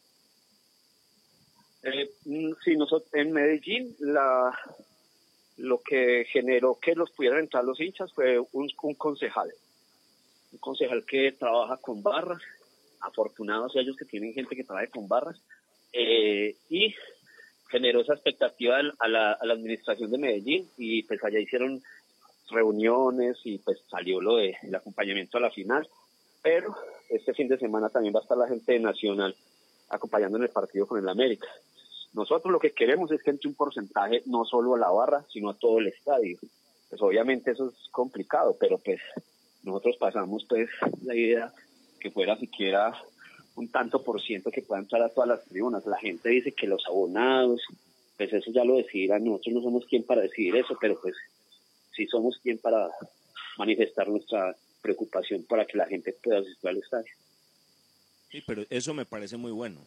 Eh, 1.83 2.11
mm, 2.25 2.51
sí, 2.65 2.75
nosotros, 2.75 3.13
en 3.13 3.31
Medellín 3.31 3.95
lo 5.55 5.79
que 5.79 6.25
generó 6.33 6.77
que 6.81 6.95
los 6.95 7.11
pudieran 7.11 7.39
entrar 7.39 7.63
los 7.63 7.79
hinchas 7.79 8.11
fue 8.11 8.39
un, 8.39 8.69
un 8.81 8.93
concejal, 8.95 9.53
un 10.51 10.59
concejal 10.59 11.05
que 11.05 11.31
trabaja 11.31 11.77
con 11.77 12.03
barras, 12.03 12.41
afortunados 13.03 13.75
ellos 13.75 13.95
que 13.97 14.05
tienen 14.05 14.33
gente 14.33 14.55
que 14.55 14.63
trabaja 14.63 14.87
con 14.87 15.07
barras, 15.07 15.39
eh, 15.93 16.55
y 16.69 16.95
generó 17.69 18.01
esa 18.01 18.13
expectativa 18.13 18.77
a 18.99 19.07
la, 19.07 19.31
administración 19.33 20.11
de 20.11 20.17
Medellín 20.17 20.69
y 20.77 21.03
pues 21.03 21.23
allá 21.23 21.39
hicieron 21.39 21.81
reuniones 22.49 23.37
y 23.43 23.59
pues 23.59 23.79
salió 23.89 24.19
lo 24.19 24.37
de 24.37 24.55
el 24.63 24.75
acompañamiento 24.75 25.37
a 25.37 25.41
la 25.41 25.51
final, 25.51 25.87
pero 26.41 26.75
este 27.09 27.33
fin 27.33 27.47
de 27.47 27.57
semana 27.57 27.89
también 27.89 28.13
va 28.13 28.19
a 28.19 28.23
estar 28.23 28.37
la 28.37 28.47
gente 28.47 28.73
de 28.73 28.79
Nacional 28.79 29.35
acompañando 29.89 30.37
en 30.37 30.43
el 30.43 30.49
partido 30.49 30.87
con 30.87 30.99
el 30.99 31.09
América. 31.09 31.47
Nosotros 32.13 32.51
lo 32.51 32.59
que 32.59 32.71
queremos 32.71 33.11
es 33.11 33.23
que 33.23 33.31
entre 33.31 33.49
un 33.49 33.55
porcentaje 33.55 34.21
no 34.25 34.45
solo 34.45 34.75
a 34.75 34.79
la 34.79 34.91
barra, 34.91 35.25
sino 35.31 35.49
a 35.49 35.57
todo 35.57 35.79
el 35.79 35.87
estadio. 35.87 36.37
Pues 36.89 37.01
obviamente 37.01 37.51
eso 37.51 37.69
es 37.69 37.89
complicado, 37.89 38.55
pero 38.59 38.77
pues 38.77 38.99
nosotros 39.63 39.97
pasamos 39.97 40.45
pues 40.47 40.69
la 41.03 41.15
idea 41.15 41.51
que 42.03 42.11
fuera 42.11 42.37
siquiera 42.37 42.93
un 43.55 43.69
tanto 43.69 44.03
por 44.03 44.21
ciento 44.21 44.51
que 44.51 44.61
pueda 44.61 44.81
entrar 44.81 45.01
a 45.01 45.09
todas 45.09 45.29
las 45.29 45.45
tribunas. 45.45 45.85
La 45.85 45.97
gente 45.97 46.29
dice 46.29 46.51
que 46.51 46.67
los 46.67 46.85
abonados, 46.85 47.61
pues 48.17 48.33
eso 48.33 48.51
ya 48.51 48.65
lo 48.65 48.75
decidirán. 48.75 49.23
Nosotros 49.23 49.55
no 49.55 49.61
somos 49.61 49.85
quien 49.85 50.03
para 50.03 50.21
decidir 50.21 50.57
eso, 50.57 50.77
pero 50.81 50.99
pues 51.01 51.15
sí 51.95 52.05
somos 52.07 52.37
quien 52.43 52.57
para 52.57 52.89
manifestar 53.57 54.09
nuestra 54.09 54.53
preocupación 54.81 55.43
para 55.43 55.65
que 55.65 55.77
la 55.77 55.85
gente 55.85 56.11
pueda 56.11 56.39
asistir 56.39 56.69
al 56.69 56.77
estadio. 56.77 57.11
Sí, 58.29 58.43
pero 58.45 58.65
eso 58.69 58.93
me 58.93 59.05
parece 59.05 59.37
muy 59.37 59.51
bueno. 59.51 59.79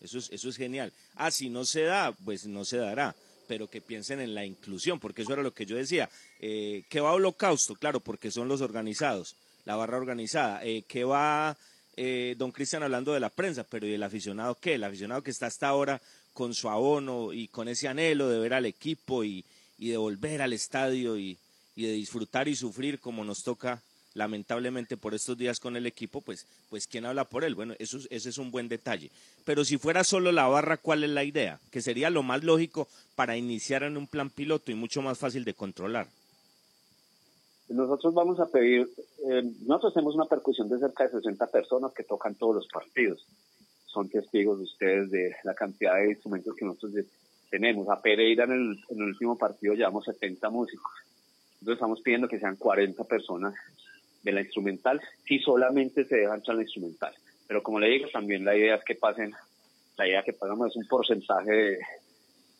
Eso 0.00 0.18
es, 0.18 0.30
eso 0.30 0.48
es 0.48 0.56
genial. 0.56 0.92
Ah, 1.16 1.30
si 1.30 1.48
no 1.48 1.64
se 1.64 1.82
da, 1.82 2.12
pues 2.24 2.46
no 2.46 2.64
se 2.64 2.76
dará. 2.76 3.16
Pero 3.48 3.68
que 3.68 3.80
piensen 3.80 4.20
en 4.20 4.34
la 4.34 4.44
inclusión, 4.44 5.00
porque 5.00 5.22
eso 5.22 5.32
era 5.32 5.42
lo 5.42 5.52
que 5.52 5.66
yo 5.66 5.76
decía. 5.76 6.08
Eh, 6.40 6.84
¿Qué 6.88 7.00
va 7.00 7.10
a 7.10 7.14
Holocausto? 7.14 7.74
Claro, 7.74 8.00
porque 8.00 8.30
son 8.30 8.48
los 8.48 8.60
organizados, 8.60 9.36
la 9.64 9.76
barra 9.76 9.96
organizada. 9.96 10.64
Eh, 10.64 10.84
¿Qué 10.86 11.04
va 11.04 11.56
eh, 11.96 12.34
don 12.38 12.52
Cristian 12.52 12.82
hablando 12.82 13.12
de 13.12 13.20
la 13.20 13.30
prensa? 13.30 13.64
Pero 13.64 13.86
¿y 13.86 13.94
el 13.94 14.02
aficionado 14.02 14.56
qué? 14.60 14.74
El 14.74 14.84
aficionado 14.84 15.22
que 15.22 15.30
está 15.30 15.46
hasta 15.46 15.68
ahora 15.68 16.00
con 16.32 16.54
su 16.54 16.68
abono 16.68 17.32
y 17.32 17.48
con 17.48 17.68
ese 17.68 17.88
anhelo 17.88 18.28
de 18.28 18.38
ver 18.38 18.54
al 18.54 18.66
equipo 18.66 19.24
y, 19.24 19.44
y 19.78 19.90
de 19.90 19.96
volver 19.96 20.42
al 20.42 20.52
estadio 20.52 21.16
y, 21.16 21.38
y 21.76 21.86
de 21.86 21.92
disfrutar 21.92 22.48
y 22.48 22.56
sufrir 22.56 22.98
como 23.00 23.24
nos 23.24 23.42
toca 23.42 23.80
lamentablemente 24.14 24.96
por 24.96 25.12
estos 25.12 25.36
días 25.36 25.58
con 25.58 25.76
el 25.76 25.86
equipo, 25.86 26.20
pues, 26.20 26.46
pues 26.70 26.86
¿quién 26.86 27.04
habla 27.04 27.24
por 27.24 27.44
él? 27.44 27.54
Bueno, 27.54 27.74
eso, 27.78 27.98
ese 28.10 28.28
es 28.28 28.38
un 28.38 28.50
buen 28.50 28.68
detalle. 28.68 29.10
Pero 29.44 29.64
si 29.64 29.76
fuera 29.76 30.04
solo 30.04 30.30
la 30.32 30.46
barra, 30.46 30.76
¿cuál 30.76 31.04
es 31.04 31.10
la 31.10 31.24
idea? 31.24 31.58
Que 31.70 31.82
sería 31.82 32.10
lo 32.10 32.22
más 32.22 32.44
lógico 32.44 32.88
para 33.16 33.36
iniciar 33.36 33.82
en 33.82 33.96
un 33.96 34.06
plan 34.06 34.30
piloto 34.30 34.70
y 34.70 34.76
mucho 34.76 35.02
más 35.02 35.18
fácil 35.18 35.44
de 35.44 35.54
controlar. 35.54 36.06
Nosotros 37.68 38.12
vamos 38.12 38.38
a 38.40 38.46
pedir, 38.46 38.88
eh, 39.26 39.42
nosotros 39.66 39.94
tenemos 39.94 40.14
una 40.14 40.26
percusión 40.26 40.68
de 40.68 40.78
cerca 40.78 41.04
de 41.04 41.10
60 41.10 41.46
personas 41.46 41.92
que 41.94 42.04
tocan 42.04 42.34
todos 42.34 42.56
los 42.56 42.68
partidos. 42.68 43.26
Son 43.86 44.08
testigos 44.08 44.58
de 44.58 44.64
ustedes 44.64 45.10
de 45.10 45.34
la 45.44 45.54
cantidad 45.54 45.94
de 45.94 46.10
instrumentos 46.10 46.54
que 46.54 46.64
nosotros 46.64 47.06
tenemos. 47.50 47.88
A 47.88 48.02
Pereira 48.02 48.44
en 48.44 48.52
el, 48.90 49.02
último 49.02 49.38
partido 49.38 49.74
llevamos 49.74 50.04
70 50.04 50.50
músicos. 50.50 50.92
Entonces 51.54 51.74
estamos 51.74 52.00
pidiendo 52.02 52.28
que 52.28 52.38
sean 52.38 52.56
40 52.56 53.02
personas 53.04 53.54
de 54.22 54.32
la 54.32 54.42
instrumental 54.42 55.00
si 55.26 55.38
solamente 55.38 56.04
se 56.04 56.16
dejan 56.16 56.42
la 56.46 56.62
instrumental. 56.62 57.14
Pero 57.46 57.62
como 57.62 57.80
le 57.80 57.88
digo, 57.88 58.08
también 58.12 58.44
la 58.44 58.56
idea 58.56 58.74
es 58.74 58.84
que 58.84 58.94
pasen, 58.94 59.32
la 59.96 60.06
idea 60.06 60.22
que 60.22 60.32
pagamos 60.34 60.70
es 60.70 60.76
un 60.76 60.86
porcentaje 60.86 61.52
de, 61.52 61.78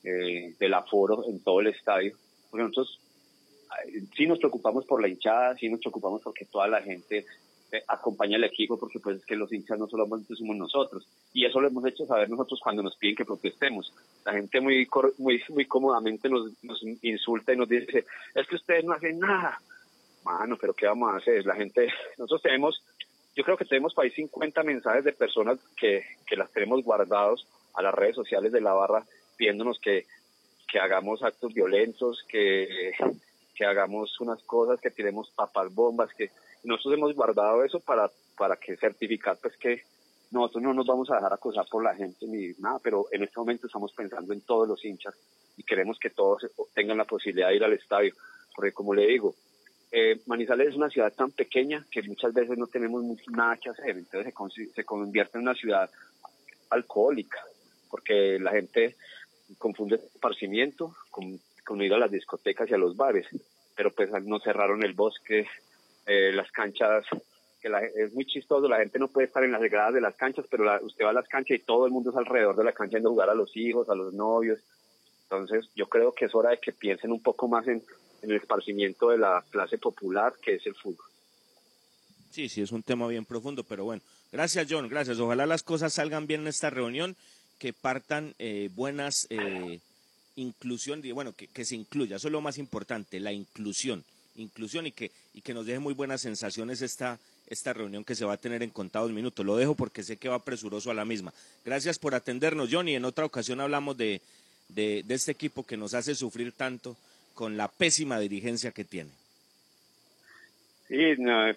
eh, 0.04 0.54
del 0.58 0.74
aforo 0.74 1.24
en 1.28 1.40
todo 1.40 1.60
el 1.60 1.66
estadio. 1.66 2.16
Porque 2.50 2.62
nosotros 2.62 3.00
sí 4.16 4.26
nos 4.26 4.38
preocupamos 4.38 4.84
por 4.84 5.00
la 5.00 5.08
hinchada, 5.08 5.56
sí 5.56 5.68
nos 5.68 5.80
preocupamos 5.80 6.22
porque 6.22 6.44
toda 6.44 6.68
la 6.68 6.82
gente 6.82 7.26
eh, 7.72 7.82
acompaña 7.88 8.36
al 8.36 8.44
equipo, 8.44 8.78
porque 8.78 9.00
pues 9.00 9.18
es 9.18 9.26
que 9.26 9.36
los 9.36 9.52
hinchas 9.52 9.78
no 9.78 9.86
solamente 9.88 10.34
somos 10.36 10.56
nosotros. 10.56 11.06
Y 11.32 11.44
eso 11.44 11.60
lo 11.60 11.68
hemos 11.68 11.84
hecho 11.86 12.06
saber 12.06 12.30
nosotros 12.30 12.60
cuando 12.62 12.82
nos 12.82 12.96
piden 12.96 13.16
que 13.16 13.24
protestemos. 13.24 13.92
La 14.24 14.32
gente 14.32 14.60
muy 14.60 14.88
muy 15.18 15.42
muy 15.48 15.64
cómodamente 15.66 16.28
nos, 16.28 16.52
insulta 17.02 17.52
y 17.52 17.56
nos 17.56 17.68
dice, 17.68 18.04
es 18.34 18.46
que 18.46 18.56
ustedes 18.56 18.84
no 18.84 18.92
hacen 18.92 19.18
nada 19.18 19.60
mano, 20.24 20.56
pero 20.58 20.72
¿qué 20.72 20.86
vamos 20.86 21.12
a 21.12 21.18
hacer? 21.18 21.44
La 21.44 21.54
gente, 21.54 21.88
nosotros 22.18 22.42
tenemos, 22.42 22.82
yo 23.36 23.44
creo 23.44 23.56
que 23.56 23.64
tenemos 23.64 23.94
para 23.94 24.06
ahí 24.06 24.12
50 24.12 24.62
mensajes 24.62 25.04
de 25.04 25.12
personas 25.12 25.58
que, 25.76 26.02
que 26.26 26.36
las 26.36 26.50
tenemos 26.50 26.82
guardados 26.82 27.46
a 27.74 27.82
las 27.82 27.94
redes 27.94 28.14
sociales 28.14 28.52
de 28.52 28.60
la 28.60 28.72
barra 28.72 29.04
pidiéndonos 29.36 29.78
que, 29.80 30.06
que 30.70 30.78
hagamos 30.78 31.22
actos 31.22 31.52
violentos, 31.52 32.24
que, 32.28 32.92
que 33.54 33.64
hagamos 33.64 34.20
unas 34.20 34.42
cosas, 34.42 34.80
que 34.80 34.90
tiremos 34.90 35.30
papas 35.30 35.74
bombas, 35.74 36.12
que 36.14 36.30
nosotros 36.64 36.94
hemos 36.94 37.14
guardado 37.14 37.64
eso 37.64 37.80
para, 37.80 38.10
para 38.36 38.56
que 38.56 38.76
certificar 38.76 39.38
pues 39.40 39.56
que 39.56 39.82
nosotros 40.30 40.62
no 40.62 40.74
nos 40.74 40.86
vamos 40.86 41.10
a 41.10 41.16
dejar 41.16 41.32
acosar 41.32 41.66
por 41.70 41.84
la 41.84 41.94
gente 41.94 42.26
ni 42.26 42.52
nada, 42.58 42.80
pero 42.82 43.06
en 43.12 43.22
este 43.22 43.38
momento 43.38 43.66
estamos 43.66 43.92
pensando 43.92 44.32
en 44.32 44.40
todos 44.40 44.66
los 44.66 44.84
hinchas 44.84 45.14
y 45.56 45.62
queremos 45.62 45.98
que 45.98 46.10
todos 46.10 46.42
tengan 46.74 46.98
la 46.98 47.04
posibilidad 47.04 47.48
de 47.48 47.56
ir 47.56 47.64
al 47.64 47.72
estadio, 47.72 48.14
porque 48.54 48.72
como 48.72 48.94
le 48.94 49.06
digo, 49.06 49.34
eh, 49.92 50.20
Manizales 50.26 50.70
es 50.70 50.74
una 50.74 50.90
ciudad 50.90 51.12
tan 51.12 51.30
pequeña 51.30 51.86
que 51.88 52.02
muchas 52.02 52.34
veces 52.34 52.58
no 52.58 52.66
tenemos 52.66 53.04
nada 53.30 53.56
que 53.56 53.70
hacer, 53.70 53.96
entonces 53.96 54.34
se, 54.54 54.66
se 54.66 54.84
convierte 54.84 55.38
en 55.38 55.42
una 55.42 55.54
ciudad 55.54 55.88
alcohólica, 56.70 57.38
porque 57.88 58.38
la 58.40 58.50
gente 58.50 58.96
confunde 59.58 59.96
esparcimiento 59.96 60.96
con, 61.10 61.38
con 61.64 61.82
ir 61.82 61.92
a 61.94 61.98
las 61.98 62.10
discotecas 62.10 62.70
y 62.70 62.74
a 62.74 62.78
los 62.78 62.96
bares, 62.96 63.26
pero 63.74 63.90
pues 63.92 64.10
no 64.24 64.38
cerraron 64.40 64.84
el 64.84 64.92
bosque, 64.92 65.46
eh, 66.06 66.32
las 66.32 66.50
canchas, 66.50 67.04
que 67.60 67.70
es 67.96 68.12
muy 68.12 68.26
chistoso, 68.26 68.68
la 68.68 68.78
gente 68.78 68.98
no 68.98 69.08
puede 69.08 69.26
estar 69.26 69.42
en 69.42 69.52
las 69.52 69.62
gradas 69.62 69.94
de 69.94 70.00
las 70.00 70.14
canchas, 70.14 70.44
pero 70.50 70.64
usted 70.84 71.04
va 71.04 71.10
a 71.10 71.14
las 71.14 71.28
canchas 71.28 71.58
y 71.58 71.62
todo 71.62 71.86
el 71.86 71.92
mundo 71.92 72.10
es 72.10 72.16
alrededor 72.16 72.56
de 72.56 72.64
la 72.64 72.72
cancha 72.72 72.98
yendo 72.98 73.08
a 73.08 73.12
jugar 73.12 73.30
a 73.30 73.34
los 73.34 73.56
hijos, 73.56 73.88
a 73.88 73.94
los 73.94 74.12
novios, 74.12 74.60
entonces 75.22 75.70
yo 75.74 75.86
creo 75.88 76.12
que 76.12 76.26
es 76.26 76.34
hora 76.34 76.50
de 76.50 76.58
que 76.58 76.72
piensen 76.72 77.10
un 77.10 77.22
poco 77.22 77.48
más 77.48 77.66
en, 77.66 77.82
en 78.22 78.30
el 78.30 78.36
esparcimiento 78.36 79.08
de 79.08 79.18
la 79.18 79.42
clase 79.50 79.78
popular 79.78 80.34
que 80.42 80.56
es 80.56 80.66
el 80.66 80.74
fútbol. 80.74 81.06
Sí, 82.30 82.48
sí, 82.48 82.62
es 82.62 82.72
un 82.72 82.82
tema 82.82 83.06
bien 83.06 83.24
profundo, 83.24 83.62
pero 83.62 83.84
bueno, 83.84 84.02
gracias 84.32 84.66
John, 84.68 84.88
gracias. 84.88 85.20
Ojalá 85.20 85.46
las 85.46 85.62
cosas 85.62 85.92
salgan 85.92 86.26
bien 86.26 86.42
en 86.42 86.48
esta 86.48 86.68
reunión, 86.68 87.16
que 87.58 87.72
partan 87.72 88.34
eh, 88.38 88.70
buenas 88.74 89.26
eh, 89.30 89.80
inclusión, 90.36 91.02
bueno, 91.12 91.34
que, 91.34 91.64
se 91.64 91.76
incluya, 91.76 92.16
eso 92.16 92.28
es 92.28 92.32
lo 92.32 92.40
más 92.40 92.58
importante, 92.58 93.20
la 93.20 93.32
inclusión, 93.32 94.04
inclusión 94.36 94.86
y 94.86 94.92
que, 94.92 95.10
y 95.32 95.40
que 95.40 95.54
nos 95.54 95.66
deje 95.66 95.78
muy 95.78 95.94
buenas 95.94 96.20
sensaciones 96.20 96.82
esta, 96.82 97.18
esta 97.46 97.72
reunión 97.72 98.04
que 98.04 98.14
se 98.14 98.24
va 98.24 98.34
a 98.34 98.38
tener 98.38 98.62
en 98.62 98.70
contados 98.70 99.12
minutos. 99.12 99.44
Lo 99.44 99.56
dejo 99.56 99.74
porque 99.74 100.02
sé 100.02 100.16
que 100.16 100.28
va 100.28 100.44
presuroso 100.44 100.90
a 100.90 100.94
la 100.94 101.04
misma. 101.04 101.32
Gracias 101.64 101.98
por 101.98 102.14
atendernos, 102.14 102.68
John, 102.70 102.88
y 102.88 102.94
en 102.94 103.04
otra 103.04 103.24
ocasión 103.24 103.60
hablamos 103.60 103.96
de, 103.96 104.20
de, 104.68 105.02
de 105.06 105.14
este 105.14 105.32
equipo 105.32 105.64
que 105.64 105.76
nos 105.76 105.94
hace 105.94 106.14
sufrir 106.14 106.52
tanto 106.52 106.96
con 107.34 107.56
la 107.56 107.68
pésima 107.68 108.18
dirigencia 108.18 108.70
que 108.70 108.84
tiene. 108.84 109.10
Sí, 110.88 110.96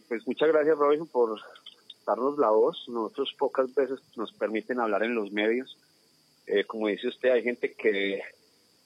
pues 0.07 0.25
muchas 0.25 0.49
gracias 0.49 0.78
Robinson 0.78 1.07
por 1.07 1.39
darnos 2.05 2.38
la 2.38 2.49
voz. 2.49 2.88
Nosotros 2.88 3.36
pocas 3.38 3.73
veces 3.75 3.99
nos 4.15 4.32
permiten 4.34 4.80
hablar 4.80 5.03
en 5.03 5.15
los 5.15 5.32
medios. 5.32 5.78
Eh, 6.47 6.63
como 6.63 6.88
dice 6.88 7.09
usted, 7.09 7.32
hay 7.32 7.43
gente 7.43 7.73
que, 7.73 8.21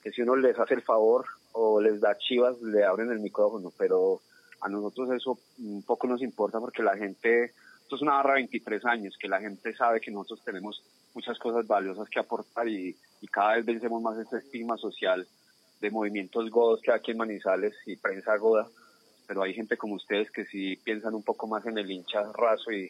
que 0.01 0.11
si 0.11 0.21
uno 0.21 0.35
les 0.35 0.57
hace 0.59 0.73
el 0.73 0.81
favor 0.81 1.25
o 1.53 1.81
les 1.81 1.99
da 1.99 2.17
chivas, 2.17 2.61
le 2.61 2.83
abren 2.83 3.11
el 3.11 3.19
micrófono, 3.19 3.71
pero 3.77 4.21
a 4.61 4.69
nosotros 4.69 5.11
eso 5.11 5.37
un 5.59 5.83
poco 5.83 6.07
nos 6.07 6.21
importa 6.21 6.59
porque 6.59 6.83
la 6.83 6.97
gente, 6.97 7.53
esto 7.83 7.95
es 7.95 8.01
una 8.01 8.13
barra 8.13 8.35
de 8.35 8.41
23 8.41 8.85
años, 8.85 9.17
que 9.19 9.27
la 9.27 9.39
gente 9.39 9.73
sabe 9.75 10.01
que 10.01 10.11
nosotros 10.11 10.43
tenemos 10.43 10.83
muchas 11.13 11.37
cosas 11.39 11.67
valiosas 11.67 12.09
que 12.09 12.19
aportar 12.19 12.67
y, 12.67 12.95
y 13.21 13.27
cada 13.27 13.55
vez 13.55 13.65
vencemos 13.65 14.01
más 14.01 14.17
ese 14.17 14.37
estigma 14.37 14.77
social 14.77 15.27
de 15.79 15.91
movimientos 15.91 16.49
godos 16.49 16.81
que 16.81 16.91
aquí 16.91 17.11
en 17.11 17.17
Manizales 17.17 17.73
y 17.85 17.95
prensa 17.95 18.37
goda, 18.37 18.67
pero 19.27 19.43
hay 19.43 19.53
gente 19.53 19.77
como 19.77 19.95
ustedes 19.95 20.29
que 20.31 20.45
sí 20.45 20.75
piensan 20.77 21.15
un 21.15 21.23
poco 21.23 21.47
más 21.47 21.65
en 21.65 21.77
el 21.77 21.89
hincha 21.89 22.23
raso 22.33 22.71
y, 22.71 22.89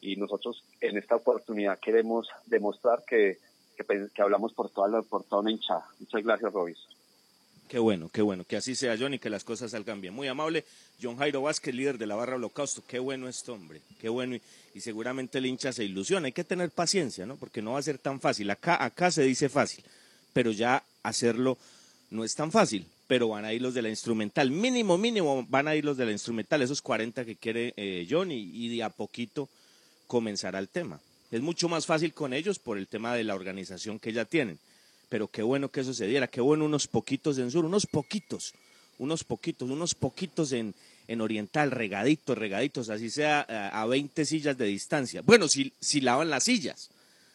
y 0.00 0.16
nosotros 0.16 0.64
en 0.80 0.96
esta 0.96 1.16
oportunidad 1.16 1.78
queremos 1.80 2.28
demostrar 2.46 3.02
que, 3.06 3.38
que, 3.84 4.22
hablamos 4.22 4.52
por 4.52 4.70
toda, 4.70 4.88
la, 4.88 5.02
por 5.02 5.24
toda 5.24 5.42
una 5.42 5.50
hinchada. 5.50 5.86
Muchas 5.98 6.22
gracias, 6.22 6.52
Robis. 6.52 6.78
Qué 7.68 7.78
bueno, 7.78 8.10
qué 8.12 8.20
bueno, 8.20 8.42
que 8.44 8.56
así 8.56 8.74
sea, 8.74 8.96
John, 8.98 9.14
y 9.14 9.20
que 9.20 9.30
las 9.30 9.44
cosas 9.44 9.70
salgan 9.70 10.00
bien. 10.00 10.12
Muy 10.12 10.26
amable, 10.26 10.64
John 11.00 11.16
Jairo 11.16 11.42
Vázquez, 11.42 11.72
líder 11.72 11.98
de 11.98 12.06
la 12.06 12.16
barra 12.16 12.34
Holocausto. 12.34 12.82
Qué 12.86 12.98
bueno 12.98 13.28
este 13.28 13.52
hombre, 13.52 13.80
qué 14.00 14.08
bueno. 14.08 14.34
Y, 14.34 14.42
y, 14.74 14.80
seguramente 14.80 15.38
el 15.38 15.46
hincha 15.46 15.72
se 15.72 15.84
ilusiona. 15.84 16.26
Hay 16.26 16.32
que 16.32 16.42
tener 16.42 16.70
paciencia, 16.70 17.26
¿no? 17.26 17.36
Porque 17.36 17.62
no 17.62 17.72
va 17.72 17.78
a 17.78 17.82
ser 17.82 17.98
tan 17.98 18.20
fácil. 18.20 18.50
Acá, 18.50 18.82
acá 18.84 19.12
se 19.12 19.22
dice 19.22 19.48
fácil, 19.48 19.84
pero 20.32 20.50
ya 20.50 20.82
hacerlo 21.04 21.56
no 22.10 22.24
es 22.24 22.34
tan 22.34 22.50
fácil, 22.50 22.86
pero 23.06 23.28
van 23.28 23.44
a 23.44 23.52
ir 23.52 23.62
los 23.62 23.74
de 23.74 23.82
la 23.82 23.88
instrumental. 23.88 24.50
Mínimo, 24.50 24.98
mínimo 24.98 25.46
van 25.48 25.68
a 25.68 25.76
ir 25.76 25.84
los 25.84 25.96
de 25.96 26.06
la 26.06 26.12
instrumental, 26.12 26.62
esos 26.62 26.82
40 26.82 27.24
que 27.24 27.36
quiere 27.36 27.72
eh, 27.76 28.06
Johnny, 28.10 28.50
y 28.52 28.76
de 28.76 28.82
a 28.82 28.90
poquito 28.90 29.48
comenzará 30.06 30.58
el 30.58 30.68
tema. 30.68 31.00
Es 31.30 31.40
mucho 31.40 31.68
más 31.68 31.86
fácil 31.86 32.12
con 32.12 32.32
ellos 32.32 32.58
por 32.58 32.78
el 32.78 32.88
tema 32.88 33.14
de 33.14 33.24
la 33.24 33.34
organización 33.34 33.98
que 33.98 34.12
ya 34.12 34.24
tienen. 34.24 34.58
pero 35.08 35.26
qué 35.26 35.42
bueno 35.42 35.70
que 35.70 35.80
eso 35.80 35.92
se 35.92 36.06
diera, 36.06 36.28
qué 36.28 36.40
bueno 36.40 36.64
unos 36.64 36.86
poquitos 36.86 37.36
en 37.38 37.50
sur, 37.50 37.64
unos 37.64 37.84
poquitos, 37.86 38.54
unos 38.98 39.24
poquitos, 39.24 39.68
unos 39.68 39.94
poquitos 39.96 40.52
en, 40.52 40.72
en 41.08 41.20
Oriental, 41.20 41.72
regaditos, 41.72 42.38
regaditos, 42.38 42.90
así 42.90 43.10
sea 43.10 43.44
eh, 43.48 43.70
a 43.72 43.86
20 43.86 44.24
sillas 44.24 44.56
de 44.56 44.66
distancia. 44.66 45.22
Bueno, 45.22 45.48
si, 45.48 45.72
si 45.80 46.00
lavan 46.00 46.30
las 46.30 46.44
sillas, 46.44 46.90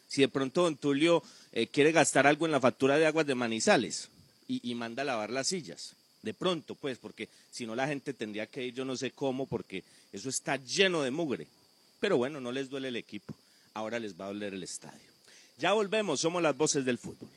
si 0.07 0.21
de 0.21 0.29
pronto 0.29 0.63
don 0.63 0.77
Tulio 0.77 1.21
eh, 1.51 1.67
quiere 1.67 1.91
gastar 1.91 2.27
algo 2.27 2.45
en 2.45 2.53
la 2.53 2.61
factura 2.61 2.97
de 2.97 3.07
aguas 3.07 3.27
de 3.27 3.35
Manizales 3.35 4.07
y, 4.47 4.61
y 4.69 4.73
manda 4.75 5.01
a 5.01 5.05
lavar 5.05 5.29
las 5.29 5.47
sillas, 5.47 5.95
de 6.21 6.33
pronto, 6.33 6.75
pues, 6.75 6.97
porque 6.97 7.27
si 7.51 7.65
no 7.65 7.75
la 7.75 7.87
gente 7.87 8.13
tendría 8.13 8.47
que 8.47 8.63
ir 8.65 8.73
yo 8.73 8.85
no 8.85 8.95
sé 8.95 9.11
cómo, 9.11 9.45
porque 9.47 9.83
eso 10.13 10.29
está 10.29 10.55
lleno 10.55 11.01
de 11.01 11.11
mugre. 11.11 11.47
Pero 11.99 12.15
bueno, 12.15 12.39
no 12.39 12.53
les 12.53 12.69
duele 12.69 12.87
el 12.87 12.95
equipo, 12.95 13.33
ahora 13.75 13.99
les 13.99 14.19
va 14.19 14.25
a 14.25 14.27
doler 14.29 14.53
el 14.53 14.63
estadio. 14.63 15.11
Ya 15.57 15.73
volvemos, 15.73 16.19
somos 16.19 16.41
las 16.41 16.57
voces 16.57 16.83
del 16.83 16.97
fútbol. 16.97 17.29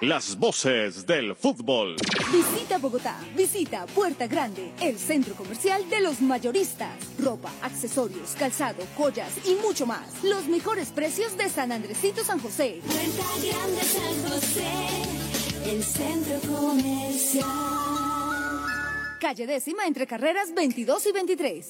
Las 0.00 0.36
voces 0.36 1.06
del 1.06 1.36
fútbol. 1.36 1.96
Visita 2.32 2.78
Bogotá, 2.78 3.18
visita 3.36 3.86
Puerta 3.86 4.26
Grande, 4.26 4.72
el 4.80 4.98
centro 4.98 5.34
comercial 5.34 5.88
de 5.88 6.00
los 6.00 6.20
mayoristas. 6.20 6.98
Ropa, 7.18 7.52
accesorios, 7.62 8.34
calzado, 8.36 8.84
joyas 8.96 9.32
y 9.46 9.54
mucho 9.56 9.86
más. 9.86 10.24
Los 10.24 10.46
mejores 10.46 10.90
precios 10.90 11.36
de 11.36 11.48
San 11.48 11.72
Andresito 11.72 12.24
San 12.24 12.40
José. 12.40 12.80
Puerta 12.84 13.26
Grande 13.40 13.82
San 13.82 14.30
José, 14.30 15.70
el 15.70 15.82
centro 15.84 16.40
comercial. 16.52 17.46
Calle 19.20 19.46
décima 19.46 19.86
entre 19.86 20.08
carreras 20.08 20.52
22 20.52 21.06
y 21.06 21.12
23. 21.12 21.68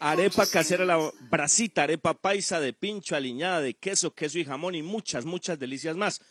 Arepa 0.00 0.46
casera 0.46 0.86
la 0.86 1.12
brasita, 1.30 1.82
arepa 1.82 2.14
paisa 2.14 2.58
de 2.58 2.72
pincho, 2.72 3.14
aliñada 3.14 3.60
de 3.60 3.74
queso, 3.74 4.14
queso 4.14 4.38
y 4.38 4.46
jamón 4.46 4.74
y 4.74 4.82
muchas, 4.82 5.26
muchas 5.26 5.58
delicias 5.58 5.94
más. 5.94 6.22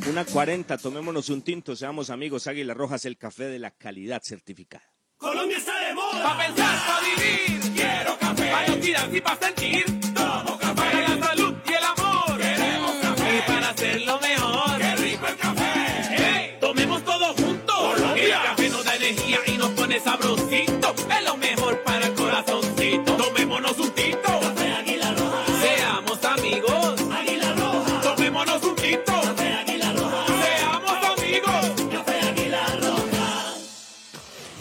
Una 0.09 0.23
40, 0.23 0.77
tomémonos 0.77 1.27
un 1.27 1.41
tinto, 1.41 1.75
seamos 1.75 2.09
amigos. 2.09 2.47
Águila 2.47 2.73
Rojas, 2.73 3.03
el 3.03 3.17
café 3.17 3.43
de 3.43 3.59
la 3.59 3.71
calidad 3.71 4.21
certificada. 4.23 4.85
Colombia 5.17 5.57
está 5.57 5.85
de 5.85 5.93
moda. 5.93 6.23
Pa' 6.23 6.37
pensar, 6.45 6.79
pa' 6.87 7.01
vivir. 7.01 7.59
Quiero 7.75 8.11
café. 8.11 8.22
Pa' 8.53 8.67
identidad 8.67 9.11
y 9.11 9.19
pa' 9.19 9.35
sentir. 9.35 9.83
Tomo 10.13 10.59
café. 10.59 10.75
Para 10.75 10.99
la 11.09 11.27
salud 11.27 11.53
y 11.65 11.73
el 11.73 11.83
amor. 11.83 12.37
Queremos 12.37 12.91
café. 13.01 13.37
Y 13.37 13.51
para 13.51 13.69
hacerlo 13.69 14.19
mejor. 14.21 14.77
Qué 14.77 14.95
rico 14.95 15.27
el 15.27 15.37
café. 15.37 15.73
Hey, 16.17 16.57
tomemos 16.61 17.03
todos 17.03 17.35
juntos. 17.35 17.75
Colombia. 17.75 18.37
El 18.37 18.49
café 18.49 18.69
nos 18.69 18.85
da 18.85 18.95
energía 18.95 19.39
y 19.47 19.57
nos 19.57 19.69
pone 19.71 19.99
sabrosito. 19.99 20.95
Es 21.17 21.23
lo 21.25 21.37
mejor 21.37 21.81
para 21.83 22.05
el 22.05 22.13
corazoncito. 22.13 23.17
Tomémonos 23.17 23.79
un 23.79 23.89
tinto. 23.89 24.39
Café 24.39 24.71
Águila 24.73 25.13
Roja. 25.15 25.45
Seamos 25.63 26.23
amigos. 26.23 27.01
Águila 27.11 27.53
Roja. 27.55 28.01
Tomémonos 28.01 28.63
un 28.63 28.75
tinto. 28.75 29.13
Café 29.23 29.53
Águila 29.61 29.93
Roja. 29.93 30.25
Seamos 30.45 30.97
amigos. 31.17 31.91
Café 31.91 32.19
Águila 32.29 32.67
Roja. 32.81 33.55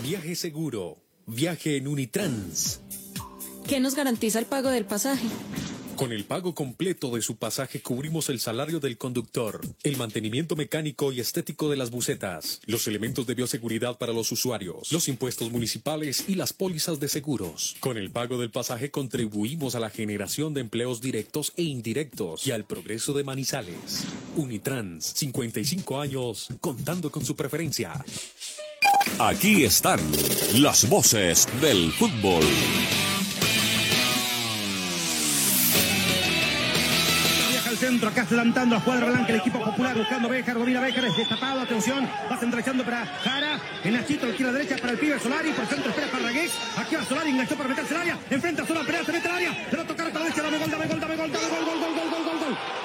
Viaje 0.02 0.34
seguro. 0.34 0.96
Viaje 1.26 1.76
en 1.76 1.88
Unitrans. 1.88 2.80
¿Qué 3.72 3.80
nos 3.80 3.94
garantiza 3.94 4.38
el 4.38 4.44
pago 4.44 4.68
del 4.68 4.84
pasaje? 4.84 5.26
Con 5.96 6.12
el 6.12 6.26
pago 6.26 6.54
completo 6.54 7.14
de 7.14 7.22
su 7.22 7.36
pasaje 7.36 7.80
cubrimos 7.80 8.28
el 8.28 8.38
salario 8.38 8.80
del 8.80 8.98
conductor, 8.98 9.62
el 9.82 9.96
mantenimiento 9.96 10.56
mecánico 10.56 11.10
y 11.10 11.20
estético 11.20 11.70
de 11.70 11.78
las 11.78 11.90
bucetas, 11.90 12.60
los 12.66 12.86
elementos 12.86 13.26
de 13.26 13.34
bioseguridad 13.34 13.96
para 13.96 14.12
los 14.12 14.30
usuarios, 14.30 14.92
los 14.92 15.08
impuestos 15.08 15.50
municipales 15.50 16.24
y 16.28 16.34
las 16.34 16.52
pólizas 16.52 17.00
de 17.00 17.08
seguros. 17.08 17.74
Con 17.80 17.96
el 17.96 18.10
pago 18.10 18.36
del 18.36 18.50
pasaje 18.50 18.90
contribuimos 18.90 19.74
a 19.74 19.80
la 19.80 19.88
generación 19.88 20.52
de 20.52 20.60
empleos 20.60 21.00
directos 21.00 21.54
e 21.56 21.62
indirectos 21.62 22.46
y 22.46 22.50
al 22.50 22.66
progreso 22.66 23.14
de 23.14 23.24
Manizales. 23.24 24.04
Unitrans, 24.36 25.14
55 25.16 25.98
años, 25.98 26.48
contando 26.60 27.10
con 27.10 27.24
su 27.24 27.34
preferencia. 27.34 28.04
Aquí 29.18 29.64
están 29.64 29.98
las 30.56 30.86
voces 30.90 31.48
del 31.62 31.90
fútbol. 31.92 32.44
centro, 38.02 38.08
acá 38.08 38.22
adelantando 38.22 38.76
a 38.76 38.80
cuadra 38.80 39.06
blanca 39.06 39.32
el 39.32 39.38
equipo 39.38 39.62
popular, 39.62 39.96
buscando 39.96 40.28
Béjar, 40.28 40.58
domina 40.58 40.80
Béjar, 40.80 41.04
es 41.04 41.16
destapado, 41.16 41.60
atención, 41.60 42.08
va 42.30 42.36
centralizando 42.36 42.84
para 42.84 43.06
Jara, 43.06 43.60
en 43.84 43.92
la 43.92 44.04
chito, 44.04 44.28
izquierda 44.28 44.52
derecha 44.52 44.76
para 44.76 44.92
el 44.92 44.98
pibe 44.98 45.18
Solari, 45.20 45.52
por 45.52 45.66
centro 45.66 45.90
espera 45.90 46.08
para 46.08 46.24
Ragués, 46.24 46.52
aquí 46.76 46.96
va 46.96 47.04
Solari, 47.04 47.30
enganchó 47.30 47.56
para 47.56 47.68
meterse 47.68 47.94
el 47.94 48.00
área, 48.00 48.18
enfrenta 48.30 48.62
a 48.62 48.66
Solari, 48.66 48.86
pelea, 48.86 49.04
se 49.04 49.12
mete 49.12 49.28
el 49.28 49.34
área, 49.34 49.66
pero 49.70 49.84
tocar 49.84 50.10
para 50.10 50.18
la 50.18 50.24
derecha, 50.24 50.42
dame 50.42 50.58
gol, 50.58 50.70
dame 50.70 50.86
gol, 50.86 51.00
dame 51.00 51.16
gol, 51.16 51.32
dame 51.32 51.46
gol, 51.46 51.64
gol, 51.64 51.78
gol, 51.80 51.94
gol, 51.94 52.10
gol, 52.10 52.24
gol, 52.24 52.38
gol. 52.40 52.81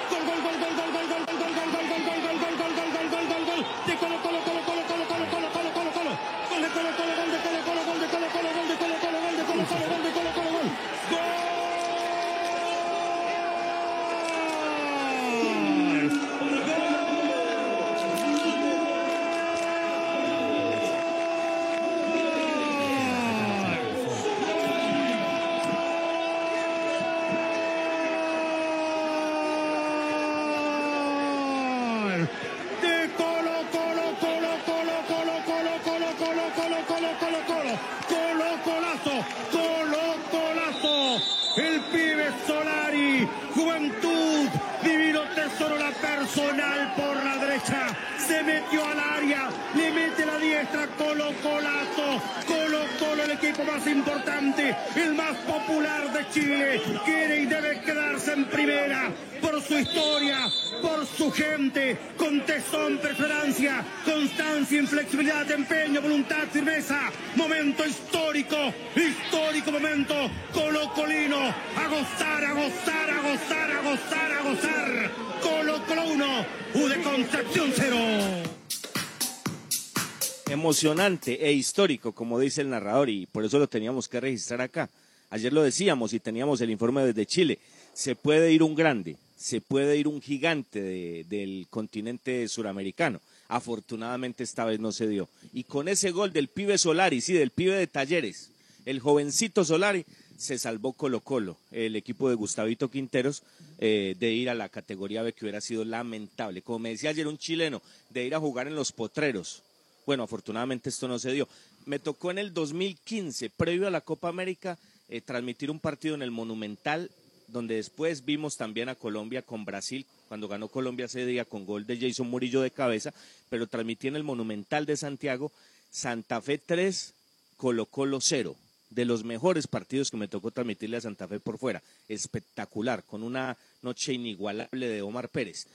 Emocionante 80.78 81.44
e 81.44 81.52
histórico, 81.54 82.12
como 82.12 82.40
dice 82.40 82.62
el 82.62 82.70
narrador, 82.70 83.10
y 83.10 83.26
por 83.26 83.44
eso 83.44 83.58
lo 83.58 83.66
teníamos 83.68 84.08
que 84.08 84.20
registrar 84.20 84.62
acá. 84.62 84.88
Ayer 85.32 85.52
lo 85.52 85.64
decíamos 85.64 86.14
y 86.14 86.20
teníamos 86.20 86.62
el 86.62 86.70
informe 86.70 87.04
desde 87.04 87.26
Chile. 87.26 87.58
Se 87.96 88.16
puede 88.16 88.52
ir 88.54 88.62
un 88.62 88.76
grande, 88.76 89.16
se 89.36 89.60
puede 89.60 89.98
ir 89.98 90.08
un 90.08 90.22
gigante 90.22 90.80
de- 90.80 91.26
del 91.28 91.66
continente 91.72 92.48
suramericano. 92.48 93.20
Afortunadamente 93.48 94.44
esta 94.44 94.66
vez 94.66 94.80
no 94.80 94.92
se 94.92 95.08
dio. 95.08 95.28
Y 95.52 95.64
con 95.64 95.88
ese 95.88 96.12
gol 96.12 96.32
del 96.32 96.48
pibe 96.48 96.78
Solari, 96.78 97.22
sí, 97.22 97.34
del 97.34 97.50
pibe 97.50 97.74
de 97.74 97.88
Talleres, 97.88 98.52
el 98.86 99.00
jovencito 99.00 99.66
Solari 99.66 100.06
se 100.38 100.60
salvó 100.60 100.94
Colo 100.94 101.22
Colo, 101.22 101.58
el 101.72 101.96
equipo 101.96 102.30
de 102.30 102.36
Gustavito 102.36 102.92
Quinteros, 102.92 103.42
eh, 103.80 104.16
de 104.20 104.32
ir 104.32 104.48
a 104.48 104.54
la 104.54 104.70
categoría 104.70 105.24
B, 105.24 105.34
que 105.34 105.46
hubiera 105.46 105.60
sido 105.60 105.84
lamentable. 105.84 106.62
Como 106.62 106.78
me 106.78 106.90
decía 106.90 107.10
ayer 107.10 107.26
un 107.28 107.40
chileno, 107.40 107.82
de 108.12 108.26
ir 108.28 108.36
a 108.36 108.40
jugar 108.40 108.68
en 108.68 108.76
los 108.76 108.92
potreros. 108.92 109.64
Bueno, 110.08 110.24
afortunadamente 110.24 110.88
esto 110.88 111.10
no 111.10 111.20
se 111.20 111.34
dio. 111.34 111.50
Me 111.86 112.00
tocó 112.00 112.32
en 112.32 112.38
el 112.38 112.54
2015, 112.54 113.50
previo 113.50 113.88
a 113.88 113.92
la 113.92 114.00
Copa 114.00 114.30
América, 114.30 114.78
eh, 115.10 115.20
transmitir 115.20 115.70
un 115.70 115.82
partido 115.82 116.16
en 116.16 116.22
el 116.22 116.32
Monumental, 116.32 117.12
donde 117.50 117.76
después 117.76 118.24
vimos 118.24 118.56
también 118.56 118.88
a 118.88 118.96
Colombia 118.96 119.42
con 119.42 119.66
Brasil, 119.66 120.06
cuando 120.30 120.48
ganó 120.48 120.70
Colombia 120.70 121.08
ese 121.08 121.26
día 121.26 121.44
con 121.44 121.66
gol 121.66 121.86
de 121.86 122.00
Jason 122.00 122.30
Murillo 122.30 122.62
de 122.62 122.72
cabeza, 122.72 123.14
pero 123.50 123.68
transmití 123.68 124.08
en 124.08 124.16
el 124.16 124.24
Monumental 124.24 124.86
de 124.86 124.96
Santiago, 124.96 125.52
Santa 125.92 126.40
Fe 126.40 126.58
3, 126.58 127.14
Colo 127.58 127.86
Colo 127.86 128.22
0 128.22 128.56
de 128.90 129.04
los 129.04 129.26
mejores 129.26 129.68
partidos 129.68 130.10
que 130.10 130.16
me 130.16 130.30
tocó 130.30 130.52
transmitirle 130.52 130.96
a 130.96 131.02
Santa 131.02 131.28
Fe 131.28 131.42
por 131.42 131.58
fuera. 131.58 131.84
Espectacular, 132.08 133.04
con 133.04 133.24
una 133.24 133.58
noche 133.82 134.14
inigualable 134.14 134.88
de 134.88 135.02
Omar 135.02 135.28
Pérez. 135.28 135.68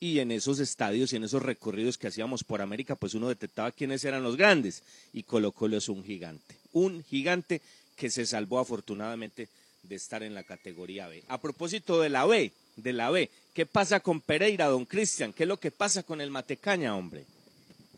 Y 0.00 0.18
en 0.18 0.32
esos 0.32 0.58
estadios 0.58 1.12
y 1.12 1.16
en 1.16 1.24
esos 1.24 1.42
recorridos 1.42 1.98
que 1.98 2.06
hacíamos 2.08 2.42
por 2.42 2.62
América, 2.62 2.96
pues 2.96 3.14
uno 3.14 3.28
detectaba 3.28 3.70
quiénes 3.70 4.04
eran 4.04 4.22
los 4.22 4.36
grandes. 4.36 4.82
Y 5.12 5.22
Colo 5.22 5.52
Colo 5.52 5.76
es 5.76 5.88
un 5.88 6.02
gigante. 6.02 6.56
Un 6.72 7.04
gigante 7.04 7.60
que 7.96 8.10
se 8.10 8.24
salvó 8.24 8.58
afortunadamente 8.58 9.48
de 9.82 9.94
estar 9.94 10.22
en 10.22 10.34
la 10.34 10.42
categoría 10.42 11.06
B. 11.06 11.22
A 11.28 11.38
propósito 11.38 12.00
de 12.00 12.08
la 12.08 12.24
B, 12.24 12.50
de 12.76 12.92
la 12.94 13.10
B, 13.10 13.28
¿qué 13.52 13.66
pasa 13.66 14.00
con 14.00 14.20
Pereira, 14.20 14.66
don 14.66 14.86
Cristian? 14.86 15.34
¿Qué 15.34 15.42
es 15.42 15.48
lo 15.48 15.58
que 15.58 15.70
pasa 15.70 16.02
con 16.02 16.20
el 16.20 16.30
Matecaña, 16.30 16.96
hombre? 16.96 17.24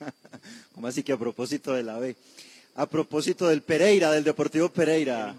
¿Cómo 0.75 0.89
así 0.89 1.05
que 1.05 1.13
a 1.13 1.19
propósito 1.19 1.73
de 1.73 1.85
la 1.85 1.99
B? 1.99 2.17
a 2.75 2.87
propósito 2.87 3.49
del 3.49 3.63
Pereira, 3.63 4.11
del 4.11 4.25
Deportivo 4.25 4.69
Pereira. 4.71 5.35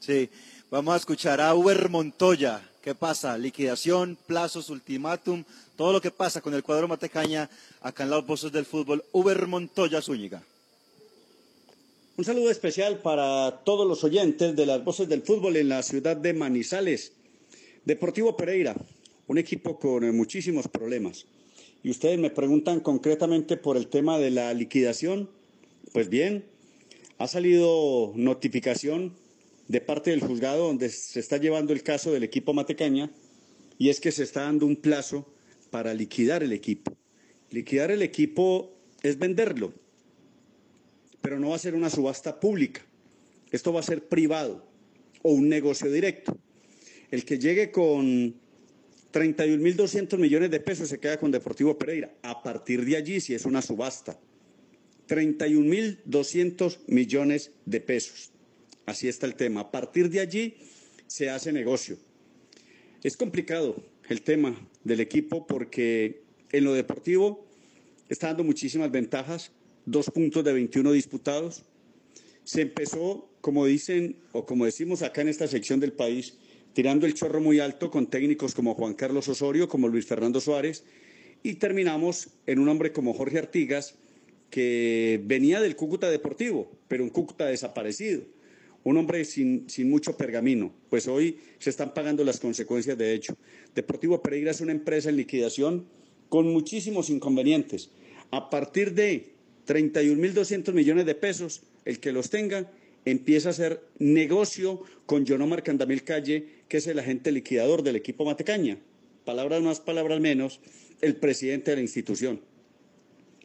Sí, 0.00 0.28
vamos 0.70 0.94
a 0.94 0.98
escuchar 0.98 1.40
a 1.40 1.54
Uber 1.54 1.88
Montoya. 1.88 2.62
¿Qué 2.82 2.94
pasa? 2.94 3.36
Liquidación, 3.36 4.16
plazos, 4.26 4.70
ultimátum, 4.70 5.42
todo 5.76 5.92
lo 5.92 6.00
que 6.00 6.10
pasa 6.10 6.40
con 6.40 6.54
el 6.54 6.62
cuadro 6.62 6.88
Matecaña 6.88 7.48
acá 7.80 8.04
en 8.04 8.10
las 8.10 8.26
voces 8.26 8.52
del 8.52 8.64
fútbol. 8.64 9.04
Uber 9.12 9.46
Montoya 9.46 10.00
Zúñiga. 10.02 10.42
Un 12.16 12.24
saludo 12.24 12.50
especial 12.50 12.98
para 12.98 13.62
todos 13.64 13.86
los 13.86 14.02
oyentes 14.02 14.56
de 14.56 14.66
las 14.66 14.82
voces 14.82 15.08
del 15.08 15.22
fútbol 15.22 15.56
en 15.56 15.68
la 15.68 15.82
ciudad 15.82 16.16
de 16.16 16.32
Manizales. 16.32 17.12
Deportivo 17.84 18.36
Pereira, 18.36 18.74
un 19.26 19.38
equipo 19.38 19.78
con 19.78 20.16
muchísimos 20.16 20.66
problemas. 20.66 21.26
Y 21.82 21.90
ustedes 21.90 22.18
me 22.18 22.30
preguntan 22.30 22.80
concretamente 22.80 23.56
por 23.56 23.76
el 23.76 23.88
tema 23.88 24.18
de 24.18 24.30
la 24.30 24.52
liquidación 24.54 25.28
pues 25.92 26.10
bien, 26.10 26.44
ha 27.18 27.26
salido 27.26 28.12
notificación 28.16 29.14
de 29.68 29.80
parte 29.80 30.10
del 30.10 30.20
juzgado 30.20 30.66
donde 30.66 30.90
se 30.90 31.20
está 31.20 31.38
llevando 31.38 31.72
el 31.72 31.82
caso 31.82 32.12
del 32.12 32.22
equipo 32.22 32.52
Matecaña 32.52 33.10
y 33.78 33.88
es 33.88 33.98
que 33.98 34.12
se 34.12 34.22
está 34.22 34.42
dando 34.42 34.66
un 34.66 34.76
plazo 34.76 35.26
para 35.70 35.94
liquidar 35.94 36.42
el 36.42 36.52
equipo. 36.52 36.96
Liquidar 37.50 37.90
el 37.90 38.02
equipo 38.02 38.76
es 39.02 39.18
venderlo, 39.18 39.72
pero 41.20 41.38
no 41.38 41.50
va 41.50 41.56
a 41.56 41.60
ser 41.60 41.74
una 41.74 41.90
subasta 41.90 42.40
pública. 42.40 42.82
Esto 43.50 43.72
va 43.72 43.80
a 43.80 43.84
ser 43.84 44.08
privado 44.08 44.66
o 45.22 45.32
un 45.32 45.48
negocio 45.48 45.90
directo. 45.90 46.36
El 47.10 47.24
que 47.24 47.38
llegue 47.38 47.70
con 47.70 48.34
31.200 49.12 50.18
millones 50.18 50.50
de 50.50 50.60
pesos 50.60 50.88
se 50.88 50.98
queda 50.98 51.18
con 51.18 51.30
Deportivo 51.30 51.78
Pereira. 51.78 52.12
A 52.22 52.42
partir 52.42 52.84
de 52.84 52.96
allí, 52.96 53.20
si 53.20 53.34
es 53.34 53.44
una 53.44 53.62
subasta, 53.62 54.18
31.200 55.08 56.78
millones 56.88 57.52
de 57.64 57.80
pesos. 57.80 58.32
Así 58.84 59.08
está 59.08 59.26
el 59.26 59.34
tema. 59.34 59.62
A 59.62 59.70
partir 59.70 60.10
de 60.10 60.20
allí 60.20 60.56
se 61.06 61.30
hace 61.30 61.52
negocio. 61.52 61.96
Es 63.02 63.16
complicado 63.16 63.82
el 64.08 64.22
tema 64.22 64.56
del 64.84 65.00
equipo 65.00 65.46
porque 65.46 66.22
en 66.52 66.64
lo 66.64 66.74
deportivo 66.74 67.46
está 68.08 68.28
dando 68.28 68.44
muchísimas 68.44 68.90
ventajas, 68.90 69.52
dos 69.84 70.10
puntos 70.10 70.44
de 70.44 70.52
21 70.52 70.92
disputados. 70.92 71.64
Se 72.44 72.62
empezó, 72.62 73.28
como 73.40 73.66
dicen 73.66 74.16
o 74.32 74.46
como 74.46 74.64
decimos 74.64 75.02
acá 75.02 75.22
en 75.22 75.28
esta 75.28 75.48
sección 75.48 75.80
del 75.80 75.92
país, 75.92 76.38
tirando 76.72 77.06
el 77.06 77.14
chorro 77.14 77.40
muy 77.40 77.58
alto 77.58 77.90
con 77.90 78.06
técnicos 78.06 78.54
como 78.54 78.74
Juan 78.74 78.94
Carlos 78.94 79.28
Osorio, 79.28 79.68
como 79.68 79.88
Luis 79.88 80.06
Fernando 80.06 80.40
Suárez, 80.40 80.84
y 81.42 81.54
terminamos 81.54 82.28
en 82.46 82.58
un 82.58 82.68
hombre 82.68 82.92
como 82.92 83.14
Jorge 83.14 83.38
Artigas, 83.38 83.94
que 84.50 85.20
venía 85.24 85.60
del 85.60 85.74
Cúcuta 85.74 86.10
Deportivo, 86.10 86.70
pero 86.86 87.02
un 87.02 87.10
Cúcuta 87.10 87.46
desaparecido, 87.46 88.22
un 88.86 88.96
hombre 88.96 89.24
sin, 89.24 89.68
sin, 89.68 89.90
mucho 89.90 90.16
pergamino. 90.16 90.72
Pues 90.88 91.08
hoy 91.08 91.38
se 91.58 91.70
están 91.70 91.92
pagando 91.92 92.24
las 92.24 92.40
consecuencias 92.40 92.96
de 92.96 93.14
hecho. 93.14 93.36
Deportivo 93.74 94.22
Pereira 94.22 94.50
es 94.50 94.60
una 94.60 94.72
empresa 94.72 95.08
en 95.08 95.16
liquidación 95.16 95.86
con 96.28 96.52
muchísimos 96.52 97.10
inconvenientes. 97.10 97.90
A 98.30 98.48
partir 98.48 98.94
de 98.94 99.32
31.200 99.66 100.72
millones 100.72 101.06
de 101.06 101.14
pesos, 101.14 101.62
el 101.84 102.00
que 102.00 102.12
los 102.12 102.30
tenga 102.30 102.70
empieza 103.04 103.48
a 103.48 103.52
hacer 103.52 103.82
negocio 103.98 104.82
con 105.04 105.24
Yonomar 105.24 105.62
Candamil 105.62 106.02
Calle, 106.04 106.46
que 106.68 106.78
es 106.78 106.86
el 106.86 106.98
agente 106.98 107.32
liquidador 107.32 107.82
del 107.82 107.96
equipo 107.96 108.24
Matecaña. 108.24 108.78
Palabras 109.24 109.62
más, 109.62 109.80
palabras 109.80 110.20
menos, 110.20 110.60
el 111.00 111.16
presidente 111.16 111.72
de 111.72 111.76
la 111.76 111.82
institución 111.82 112.40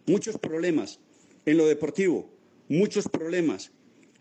muchos 0.06 0.38
problemas 0.38 1.00
en 1.46 1.58
lo 1.58 1.68
deportivo, 1.68 2.30
muchos 2.68 3.08
problemas 3.08 3.72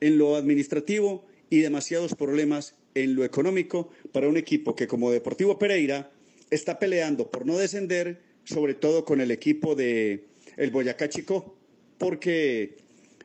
en 0.01 0.19
lo 0.19 0.37
administrativo 0.37 1.27
y 1.51 1.61
demasiados 1.61 2.15
problemas 2.15 2.75
en 2.95 3.15
lo 3.15 3.25
económico 3.25 3.91
para 4.13 4.29
un 4.29 4.37
equipo 4.37 4.75
que 4.75 4.87
como 4.87 5.11
Deportivo 5.11 5.59
Pereira 5.59 6.11
está 6.51 6.79
peleando 6.79 7.31
por 7.31 7.47
no 7.47 7.57
descender, 7.57 8.21
sobre 8.45 8.75
todo 8.75 9.05
con 9.05 9.21
el 9.21 9.31
equipo 9.31 9.75
de 9.75 10.27
el 10.57 10.71
Boyacá 10.71 11.09
Chico, 11.09 11.57
porque 11.99 12.77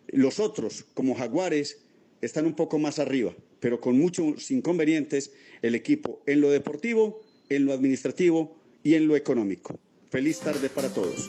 los 0.07 0.39
otros, 0.39 0.85
como 0.93 1.15
Jaguares, 1.15 1.79
están 2.21 2.45
un 2.45 2.55
poco 2.55 2.79
más 2.79 2.99
arriba, 2.99 3.33
pero 3.59 3.79
con 3.79 3.97
muchos 3.97 4.51
inconvenientes 4.51 5.31
el 5.61 5.75
equipo 5.75 6.21
en 6.25 6.41
lo 6.41 6.49
deportivo, 6.51 7.21
en 7.49 7.65
lo 7.65 7.73
administrativo 7.73 8.57
y 8.83 8.95
en 8.95 9.07
lo 9.07 9.15
económico. 9.15 9.77
Feliz 10.09 10.39
tarde 10.39 10.69
para 10.69 10.89
todos. 10.89 11.27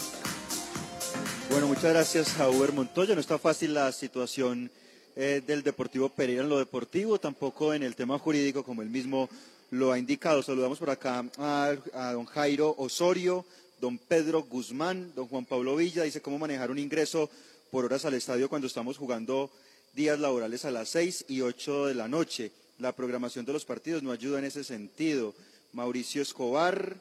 Bueno, 1.51 1.69
muchas 1.69 1.85
gracias 1.85 2.39
a 2.39 2.51
Montoya. 2.51 3.15
No 3.15 3.21
está 3.21 3.39
fácil 3.39 3.75
la 3.75 3.91
situación 3.93 4.71
eh, 5.17 5.43
del 5.47 5.63
Deportivo 5.63 6.11
Pereira 6.11 6.43
en 6.43 6.49
lo 6.49 6.59
deportivo, 6.59 7.19
tampoco 7.19 7.73
en 7.73 7.83
el 7.83 7.97
tema 7.97 8.19
jurídico, 8.19 8.63
como 8.63 8.83
él 8.83 8.91
mismo 8.91 9.29
lo 9.71 9.91
ha 9.91 9.99
indicado. 9.99 10.43
Saludamos 10.43 10.79
por 10.79 10.91
acá 10.91 11.25
a, 11.39 11.75
a, 11.95 12.13
don 12.13 12.27
Jairo 12.27 12.75
Osorio, 12.79 13.45
don 13.81 13.97
Pedro 13.97 14.43
Guzmán, 14.43 15.13
don 15.17 15.27
Juan 15.27 15.47
Pablo 15.47 15.75
Villa. 15.75 16.03
Dice 16.03 16.21
cómo 16.21 16.39
manejar 16.39 16.71
un 16.71 16.79
ingreso 16.79 17.31
por 17.71 17.87
horas 17.87 18.05
al 18.05 18.15
estadio 18.15 18.49
cuando 18.49 18.67
estamos 18.67 18.99
jugando 18.99 19.51
días 19.95 20.21
laborales 20.21 20.65
a 20.67 20.71
las 20.71 20.91
seis 20.91 21.25
y 21.29 21.41
ocho 21.41 21.87
de 21.87 21.95
la 21.95 22.09
noche. 22.09 22.53
La 22.79 22.93
programación 22.93 23.47
de 23.47 23.55
los 23.55 23.65
partidos 23.65 24.03
no 24.03 24.13
ayuda 24.13 24.39
en 24.39 24.45
ese 24.45 24.65
sentido. 24.65 25.35
Mauricio 25.73 26.21
Escobar, 26.21 26.97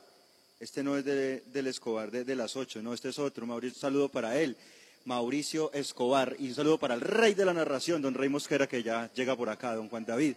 este 0.62 0.84
no 0.84 0.98
es 0.98 1.04
de, 1.04 1.42
del 1.54 1.68
Escobar 1.68 2.12
de, 2.12 2.24
de, 2.24 2.36
las 2.36 2.56
ocho, 2.56 2.82
no, 2.82 2.94
este 2.94 3.10
es 3.10 3.20
otro. 3.20 3.46
Mauricio, 3.46 3.76
un 3.76 3.82
saludo 3.82 4.10
para 4.10 4.40
él. 4.40 4.56
Mauricio 5.06 5.72
Escobar. 5.74 6.36
Y 6.40 6.50
un 6.50 6.56
saludo 6.56 6.78
para 6.78 6.96
el 6.96 7.02
rey 7.02 7.34
de 7.34 7.46
la 7.46 7.54
narración, 7.54 8.02
don 8.02 8.14
Rey 8.14 8.30
Mosquera, 8.30 8.68
que 8.68 8.84
ya 8.84 9.12
llega 9.14 9.36
por 9.36 9.50
acá, 9.50 9.76
don 9.76 9.90
Juan 9.90 10.06
David. 10.06 10.36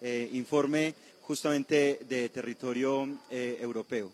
Eh, 0.00 0.28
informe 0.32 0.94
justamente 1.22 2.00
de 2.08 2.28
territorio 2.28 3.08
eh, 3.30 3.58
europeo. 3.60 4.12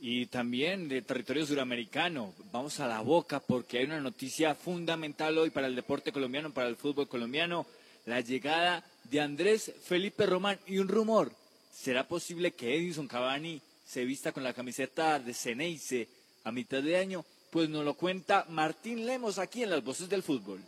Y 0.00 0.26
también 0.26 0.88
de 0.88 1.02
territorio 1.02 1.46
suramericano. 1.46 2.34
Vamos 2.52 2.80
a 2.80 2.86
la 2.86 3.00
boca 3.00 3.40
porque 3.40 3.78
hay 3.78 3.84
una 3.84 4.00
noticia 4.00 4.54
fundamental 4.54 5.38
hoy 5.38 5.50
para 5.50 5.66
el 5.66 5.76
deporte 5.76 6.12
colombiano, 6.12 6.52
para 6.52 6.68
el 6.68 6.76
fútbol 6.76 7.08
colombiano. 7.08 7.66
La 8.06 8.20
llegada 8.20 8.84
de 9.04 9.20
Andrés 9.20 9.72
Felipe 9.84 10.26
Román 10.26 10.58
y 10.66 10.78
un 10.78 10.88
rumor. 10.88 11.32
¿Será 11.72 12.06
posible 12.06 12.52
que 12.52 12.76
Edison 12.76 13.08
Cavani 13.08 13.60
se 13.86 14.04
vista 14.04 14.32
con 14.32 14.42
la 14.42 14.52
camiseta 14.52 15.18
de 15.18 15.34
Ceneice 15.34 16.08
a 16.44 16.52
mitad 16.52 16.82
de 16.82 16.96
año, 16.96 17.24
pues 17.54 17.70
nos 17.70 17.84
lo 17.84 17.94
cuenta 17.94 18.46
Martín 18.48 19.06
Lemos 19.06 19.38
aquí 19.38 19.62
en 19.62 19.70
las 19.70 19.84
voces 19.84 20.08
del 20.08 20.24
fútbol. 20.24 20.58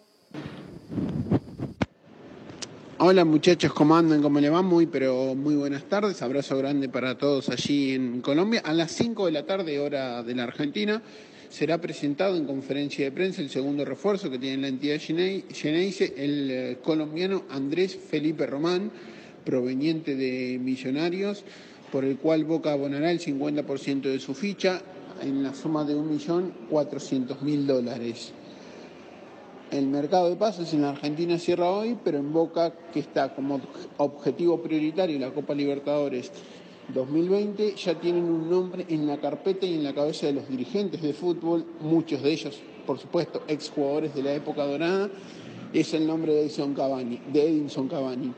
Hola 2.98 3.24
muchachos, 3.24 3.72
¿cómo 3.72 3.96
andan? 3.96 4.22
¿Cómo 4.22 4.38
le 4.38 4.50
va? 4.50 4.62
Muy, 4.62 4.86
pero 4.86 5.34
muy 5.34 5.56
buenas 5.56 5.82
tardes. 5.88 6.22
Abrazo 6.22 6.56
grande 6.56 6.88
para 6.88 7.18
todos 7.18 7.48
allí 7.48 7.94
en 7.94 8.20
Colombia. 8.20 8.62
A 8.64 8.72
las 8.72 8.92
5 8.92 9.26
de 9.26 9.32
la 9.32 9.44
tarde, 9.44 9.80
hora 9.80 10.22
de 10.22 10.36
la 10.36 10.44
Argentina, 10.44 11.02
será 11.48 11.80
presentado 11.80 12.36
en 12.36 12.44
conferencia 12.44 13.04
de 13.04 13.10
prensa 13.10 13.42
el 13.42 13.50
segundo 13.50 13.84
refuerzo 13.84 14.30
que 14.30 14.38
tiene 14.38 14.62
la 14.62 14.68
entidad 14.68 15.00
Geneise, 15.00 16.14
el 16.16 16.50
eh, 16.52 16.78
colombiano 16.84 17.46
Andrés 17.50 17.96
Felipe 17.96 18.46
Román, 18.46 18.92
proveniente 19.44 20.14
de 20.14 20.60
Millonarios 20.62 21.42
por 21.90 22.04
el 22.04 22.16
cual 22.16 22.44
Boca 22.44 22.70
abonará 22.70 23.10
el 23.10 23.18
50% 23.18 24.02
de 24.02 24.20
su 24.20 24.34
ficha 24.34 24.82
en 25.22 25.42
la 25.42 25.54
suma 25.54 25.84
de 25.84 25.96
1.400.000 25.96 27.66
dólares. 27.66 28.32
El 29.70 29.88
mercado 29.88 30.30
de 30.30 30.36
pases 30.36 30.72
en 30.74 30.82
la 30.82 30.90
Argentina 30.90 31.38
cierra 31.38 31.70
hoy, 31.70 31.98
pero 32.04 32.18
en 32.18 32.32
Boca, 32.32 32.72
que 32.92 33.00
está 33.00 33.34
como 33.34 33.60
objetivo 33.96 34.62
prioritario 34.62 35.18
la 35.18 35.32
Copa 35.32 35.54
Libertadores 35.54 36.30
2020, 36.94 37.74
ya 37.74 37.98
tienen 37.98 38.24
un 38.24 38.48
nombre 38.48 38.86
en 38.88 39.08
la 39.08 39.18
carpeta 39.20 39.66
y 39.66 39.74
en 39.74 39.82
la 39.82 39.92
cabeza 39.92 40.26
de 40.26 40.34
los 40.34 40.48
dirigentes 40.48 41.02
de 41.02 41.12
fútbol, 41.12 41.66
muchos 41.80 42.22
de 42.22 42.32
ellos, 42.32 42.60
por 42.86 42.98
supuesto, 42.98 43.42
exjugadores 43.48 44.14
de 44.14 44.22
la 44.22 44.34
época 44.34 44.64
dorada, 44.64 45.10
es 45.72 45.92
el 45.94 46.06
nombre 46.06 46.32
de 46.32 46.42
Edison 46.42 46.72
Cavani, 46.72 47.20
de 47.32 47.42
Edinson 47.42 47.88
Cavani. 47.88 48.32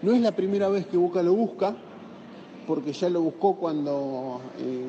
No 0.00 0.12
es 0.12 0.20
la 0.22 0.34
primera 0.34 0.70
vez 0.70 0.86
que 0.86 0.96
Boca 0.96 1.22
lo 1.22 1.34
busca, 1.34 1.76
porque 2.66 2.92
ya 2.92 3.10
lo 3.10 3.20
buscó 3.20 3.56
cuando 3.56 4.40
eh, 4.58 4.86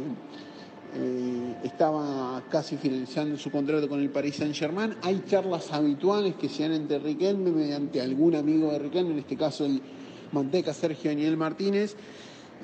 eh, 0.93 1.55
estaba 1.63 2.43
casi 2.49 2.75
finalizando 2.75 3.37
su 3.37 3.49
contrato 3.49 3.87
con 3.87 4.01
el 4.01 4.09
Paris 4.09 4.35
Saint 4.35 4.53
Germain. 4.53 4.95
Hay 5.03 5.23
charlas 5.25 5.71
habituales 5.71 6.35
que 6.35 6.49
se 6.49 6.63
dan 6.63 6.73
entre 6.73 6.99
Riquelme 6.99 7.49
mediante 7.51 8.01
algún 8.01 8.35
amigo 8.35 8.71
de 8.71 8.79
Riquelme, 8.79 9.11
en 9.11 9.19
este 9.19 9.37
caso 9.37 9.65
el 9.65 9.81
Manteca 10.33 10.73
Sergio 10.73 11.11
Daniel 11.11 11.37
Martínez. 11.37 11.95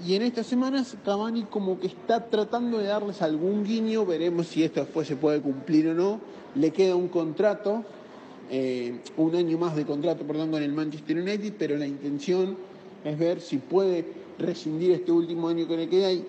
Y 0.06 0.16
en 0.16 0.24
estas 0.24 0.46
semanas 0.46 0.98
Cavani 1.06 1.44
como 1.44 1.80
que 1.80 1.88
está 1.88 2.26
tratando 2.26 2.80
de 2.80 2.88
darles 2.88 3.22
algún 3.22 3.64
guiño, 3.64 4.06
veremos 4.06 4.48
si 4.48 4.64
esto 4.64 4.82
después 4.82 5.08
se 5.08 5.16
puede 5.16 5.40
cumplir 5.40 5.88
o 5.88 5.94
no. 5.94 6.20
Le 6.56 6.72
queda 6.72 6.96
un 6.96 7.08
contrato, 7.08 7.86
eh, 8.52 9.00
un 9.16 9.36
año 9.36 9.58
más 9.58 9.76
de 9.76 9.86
contrato, 9.86 10.26
perdón, 10.26 10.52
con 10.52 10.62
el 10.62 10.74
Manchester 10.74 11.18
United, 11.18 11.54
pero 11.58 11.78
la 11.78 11.88
intención 11.88 12.58
es 13.06 13.18
ver 13.18 13.40
si 13.40 13.58
puede 13.58 14.06
rescindir 14.38 14.92
este 14.92 15.12
último 15.14 15.48
año 15.48 15.68
que 15.68 15.78
le 15.78 15.88
queda 15.90 16.12
y 16.12 16.26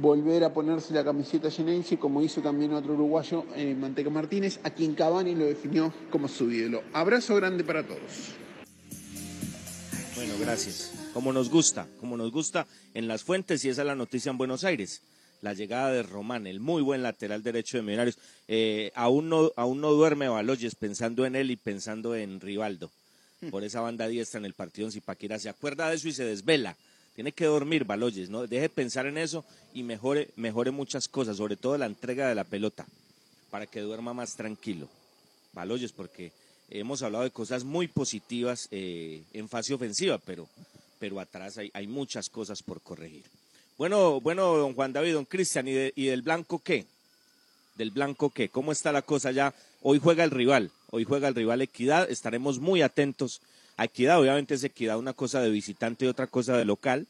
volver 0.00 0.44
a 0.44 0.52
ponerse 0.52 0.92
la 0.92 1.04
camiseta 1.04 1.48
llenense, 1.48 1.98
como 1.98 2.22
hizo 2.22 2.40
también 2.40 2.72
otro 2.72 2.94
uruguayo, 2.94 3.44
eh, 3.56 3.74
Manteca 3.74 4.10
Martínez, 4.10 4.60
a 4.62 4.70
quien 4.70 4.94
Cavani 4.94 5.34
lo 5.34 5.46
definió 5.46 5.92
como 6.10 6.28
su 6.28 6.50
ídolo. 6.50 6.82
Abrazo 6.92 7.36
grande 7.36 7.64
para 7.64 7.86
todos. 7.86 8.34
Bueno, 10.16 10.34
gracias. 10.40 10.92
Como 11.12 11.32
nos 11.32 11.48
gusta, 11.48 11.86
como 12.00 12.16
nos 12.16 12.30
gusta 12.32 12.66
en 12.92 13.08
las 13.08 13.22
fuentes 13.22 13.64
y 13.64 13.68
esa 13.68 13.82
es 13.82 13.86
la 13.86 13.94
noticia 13.94 14.30
en 14.30 14.38
Buenos 14.38 14.64
Aires. 14.64 15.02
La 15.42 15.52
llegada 15.52 15.92
de 15.92 16.02
Román, 16.02 16.46
el 16.46 16.58
muy 16.58 16.82
buen 16.82 17.02
lateral 17.02 17.42
derecho 17.42 17.76
de 17.76 17.82
Millonarios. 17.82 18.18
Eh, 18.48 18.90
aún, 18.94 19.28
no, 19.28 19.52
aún 19.56 19.80
no 19.80 19.92
duerme 19.92 20.28
Baloyes 20.28 20.74
pensando 20.74 21.26
en 21.26 21.36
él 21.36 21.50
y 21.50 21.56
pensando 21.56 22.16
en 22.16 22.40
Rivaldo. 22.40 22.90
Por 23.50 23.62
esa 23.62 23.82
banda 23.82 24.08
diestra 24.08 24.38
en 24.38 24.46
el 24.46 24.54
partido 24.54 24.88
en 24.88 24.92
Zipaquira. 24.92 25.38
Se 25.38 25.50
acuerda 25.50 25.90
de 25.90 25.96
eso 25.96 26.08
y 26.08 26.12
se 26.12 26.24
desvela. 26.24 26.76
Tiene 27.14 27.32
que 27.32 27.44
dormir 27.44 27.84
Baloyes, 27.84 28.28
¿no? 28.28 28.46
Deje 28.46 28.68
pensar 28.68 29.06
en 29.06 29.18
eso 29.18 29.44
y 29.72 29.82
mejore, 29.82 30.30
mejore 30.36 30.72
muchas 30.72 31.06
cosas, 31.06 31.36
sobre 31.36 31.56
todo 31.56 31.78
la 31.78 31.86
entrega 31.86 32.28
de 32.28 32.34
la 32.34 32.44
pelota, 32.44 32.86
para 33.50 33.66
que 33.66 33.80
duerma 33.80 34.12
más 34.12 34.34
tranquilo. 34.34 34.88
Baloyes, 35.52 35.92
porque 35.92 36.32
hemos 36.70 37.02
hablado 37.02 37.24
de 37.24 37.30
cosas 37.30 37.62
muy 37.62 37.86
positivas 37.86 38.66
eh, 38.72 39.22
en 39.32 39.48
fase 39.48 39.74
ofensiva, 39.74 40.18
pero, 40.18 40.48
pero 40.98 41.20
atrás 41.20 41.58
hay, 41.58 41.70
hay, 41.72 41.86
muchas 41.86 42.28
cosas 42.28 42.62
por 42.62 42.80
corregir. 42.80 43.22
Bueno, 43.78 44.20
bueno, 44.20 44.56
don 44.56 44.74
Juan 44.74 44.92
David, 44.92 45.14
don 45.14 45.24
Cristian, 45.24 45.68
¿y, 45.68 45.92
¿y 45.94 46.06
del 46.06 46.22
blanco 46.22 46.58
qué? 46.58 46.84
¿Del 47.76 47.92
blanco 47.92 48.30
qué? 48.30 48.48
¿Cómo 48.48 48.72
está 48.72 48.90
la 48.90 49.02
cosa 49.02 49.30
ya? 49.30 49.54
Hoy 49.82 50.00
juega 50.02 50.24
el 50.24 50.32
rival, 50.32 50.72
hoy 50.90 51.04
juega 51.04 51.28
el 51.28 51.34
rival 51.36 51.62
Equidad, 51.62 52.10
estaremos 52.10 52.58
muy 52.58 52.82
atentos 52.82 53.40
a 53.76 53.84
Equidad, 53.84 54.20
obviamente 54.20 54.54
es 54.54 54.64
Equidad 54.64 54.98
una 54.98 55.12
cosa 55.12 55.40
de 55.40 55.50
visitante 55.50 56.04
y 56.04 56.08
otra 56.08 56.26
cosa 56.26 56.56
de 56.56 56.64
local, 56.64 57.06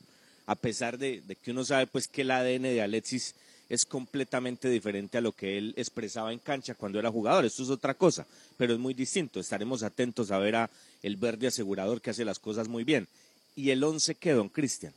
a 0.47 0.55
pesar 0.55 0.99
de, 0.99 1.23
que 1.43 1.51
uno 1.51 1.65
sabe 1.65 1.87
pues 1.87 2.09
que 2.09 2.23
el 2.23 2.31
ADN 2.31 2.63
de 2.63 2.83
Alexis 2.83 3.35
es 3.69 3.87
completamente 3.87 4.69
diferente 4.69 5.19
a 5.19 5.21
lo 5.21 5.33
que 5.33 5.57
él 5.57 5.75
expresaba 5.77 6.33
en 6.33 6.39
cancha 6.39 6.75
cuando 6.75 6.99
era 6.99 7.11
jugador. 7.11 7.45
Esto 7.45 7.63
es 7.63 7.71
otra 7.71 7.95
cosa, 7.95 8.27
pero 8.57 8.75
es 8.75 8.79
muy 8.79 8.93
distinto. 8.93 9.41
Estaremos 9.41 9.83
atentos 9.83 10.31
a 10.31 10.39
ver 10.39 10.57
a 10.57 10.71
el 11.03 11.17
verde 11.17 11.47
asegurador 11.47 12.01
que 12.01 12.11
hace 12.11 12.25
las 12.25 12.39
cosas 12.39 12.69
muy 12.69 12.85
bien. 12.85 13.09
¿Y 13.57 13.71
el 13.71 13.83
11 13.83 14.17
qué, 14.17 14.33
don 14.33 14.49
Cristian? 14.49 14.93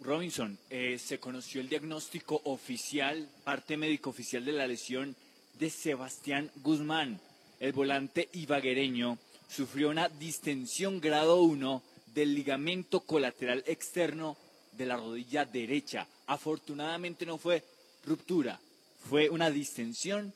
Robinson, 0.00 0.58
eh, 0.70 0.98
se 0.98 1.20
conoció 1.20 1.60
el 1.60 1.68
diagnóstico 1.68 2.40
oficial, 2.44 3.28
parte 3.44 3.76
médico 3.76 4.10
oficial 4.10 4.44
de 4.44 4.52
la 4.52 4.66
lesión 4.66 5.14
de 5.58 5.70
Sebastián 5.70 6.50
Guzmán. 6.56 7.20
El 7.60 7.72
volante 7.72 8.28
ibaguereño 8.32 9.18
sufrió 9.48 9.88
una 9.90 10.08
distensión 10.08 11.00
grado 11.00 11.42
1 11.42 11.82
del 12.14 12.34
ligamento 12.34 13.00
colateral 13.00 13.64
externo 13.66 14.36
de 14.72 14.86
la 14.86 14.96
rodilla 14.96 15.44
derecha. 15.44 16.06
Afortunadamente 16.26 17.26
no 17.26 17.38
fue 17.38 17.64
ruptura, 18.04 18.60
fue 19.08 19.28
una 19.28 19.50
distensión, 19.50 20.32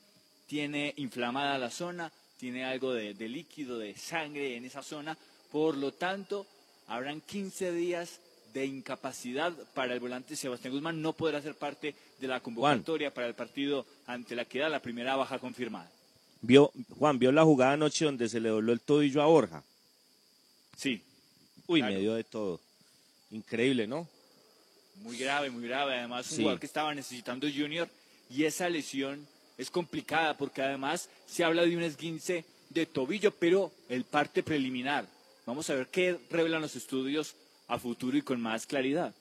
tiene 0.47 0.93
inflamada 0.97 1.57
la 1.57 1.69
zona, 1.69 2.11
tiene 2.37 2.65
algo 2.65 2.93
de, 2.93 3.13
de, 3.13 3.29
líquido, 3.29 3.77
de 3.77 3.95
sangre 3.95 4.57
en 4.57 4.65
esa 4.65 4.83
zona, 4.83 5.17
por 5.51 5.77
lo 5.77 5.93
tanto, 5.93 6.45
habrán 6.87 7.21
15 7.21 7.71
días 7.71 8.19
de 8.53 8.65
incapacidad 8.65 9.53
para 9.73 9.93
el 9.93 9.99
volante 9.99 10.35
Sebastián 10.35 10.73
Guzmán, 10.73 11.01
no 11.01 11.13
podrá 11.13 11.41
ser 11.41 11.55
parte 11.55 11.95
de 12.19 12.27
la 12.27 12.39
convocatoria 12.39 13.07
Juan. 13.07 13.15
para 13.15 13.27
el 13.27 13.33
partido 13.33 13.85
ante 14.05 14.35
la 14.35 14.45
queda, 14.45 14.69
la 14.69 14.81
primera 14.81 15.15
baja 15.15 15.39
confirmada. 15.39 15.89
Vio, 16.43 16.73
Juan, 16.99 17.19
¿vio 17.19 17.31
la 17.31 17.45
jugada 17.45 17.71
anoche 17.71 18.03
donde 18.03 18.27
se 18.27 18.41
le 18.41 18.49
dobló 18.49 18.73
el 18.73 18.81
tobillo 18.81 19.21
a 19.21 19.27
Borja? 19.27 19.63
Sí. 20.75 21.01
Uy, 21.67 21.79
claro. 21.79 21.93
me 21.95 22.01
dio 22.01 22.13
de 22.15 22.25
todo. 22.25 22.59
Increíble, 23.31 23.87
¿no? 23.87 24.09
Muy 25.03 25.17
grave, 25.17 25.49
muy 25.49 25.63
grave. 25.63 25.97
Además, 25.97 26.29
un 26.29 26.35
sí. 26.35 26.41
jugador 26.41 26.59
que 26.59 26.65
estaba 26.65 26.93
necesitando 26.93 27.47
Junior 27.47 27.87
y 28.29 28.43
esa 28.43 28.67
lesión 28.67 29.25
es 29.57 29.71
complicada 29.71 30.35
porque 30.37 30.61
además 30.61 31.07
se 31.25 31.45
habla 31.45 31.63
de 31.63 31.77
un 31.77 31.83
esguince 31.83 32.43
de 32.69 32.85
tobillo, 32.87 33.31
pero 33.31 33.71
el 33.87 34.03
parte 34.03 34.43
preliminar. 34.43 35.07
Vamos 35.45 35.69
a 35.69 35.75
ver 35.75 35.87
qué 35.87 36.19
revelan 36.29 36.61
los 36.61 36.75
estudios 36.75 37.35
a 37.69 37.79
futuro 37.79 38.17
y 38.17 38.21
con 38.21 38.41
más 38.41 38.65
claridad. 38.65 39.15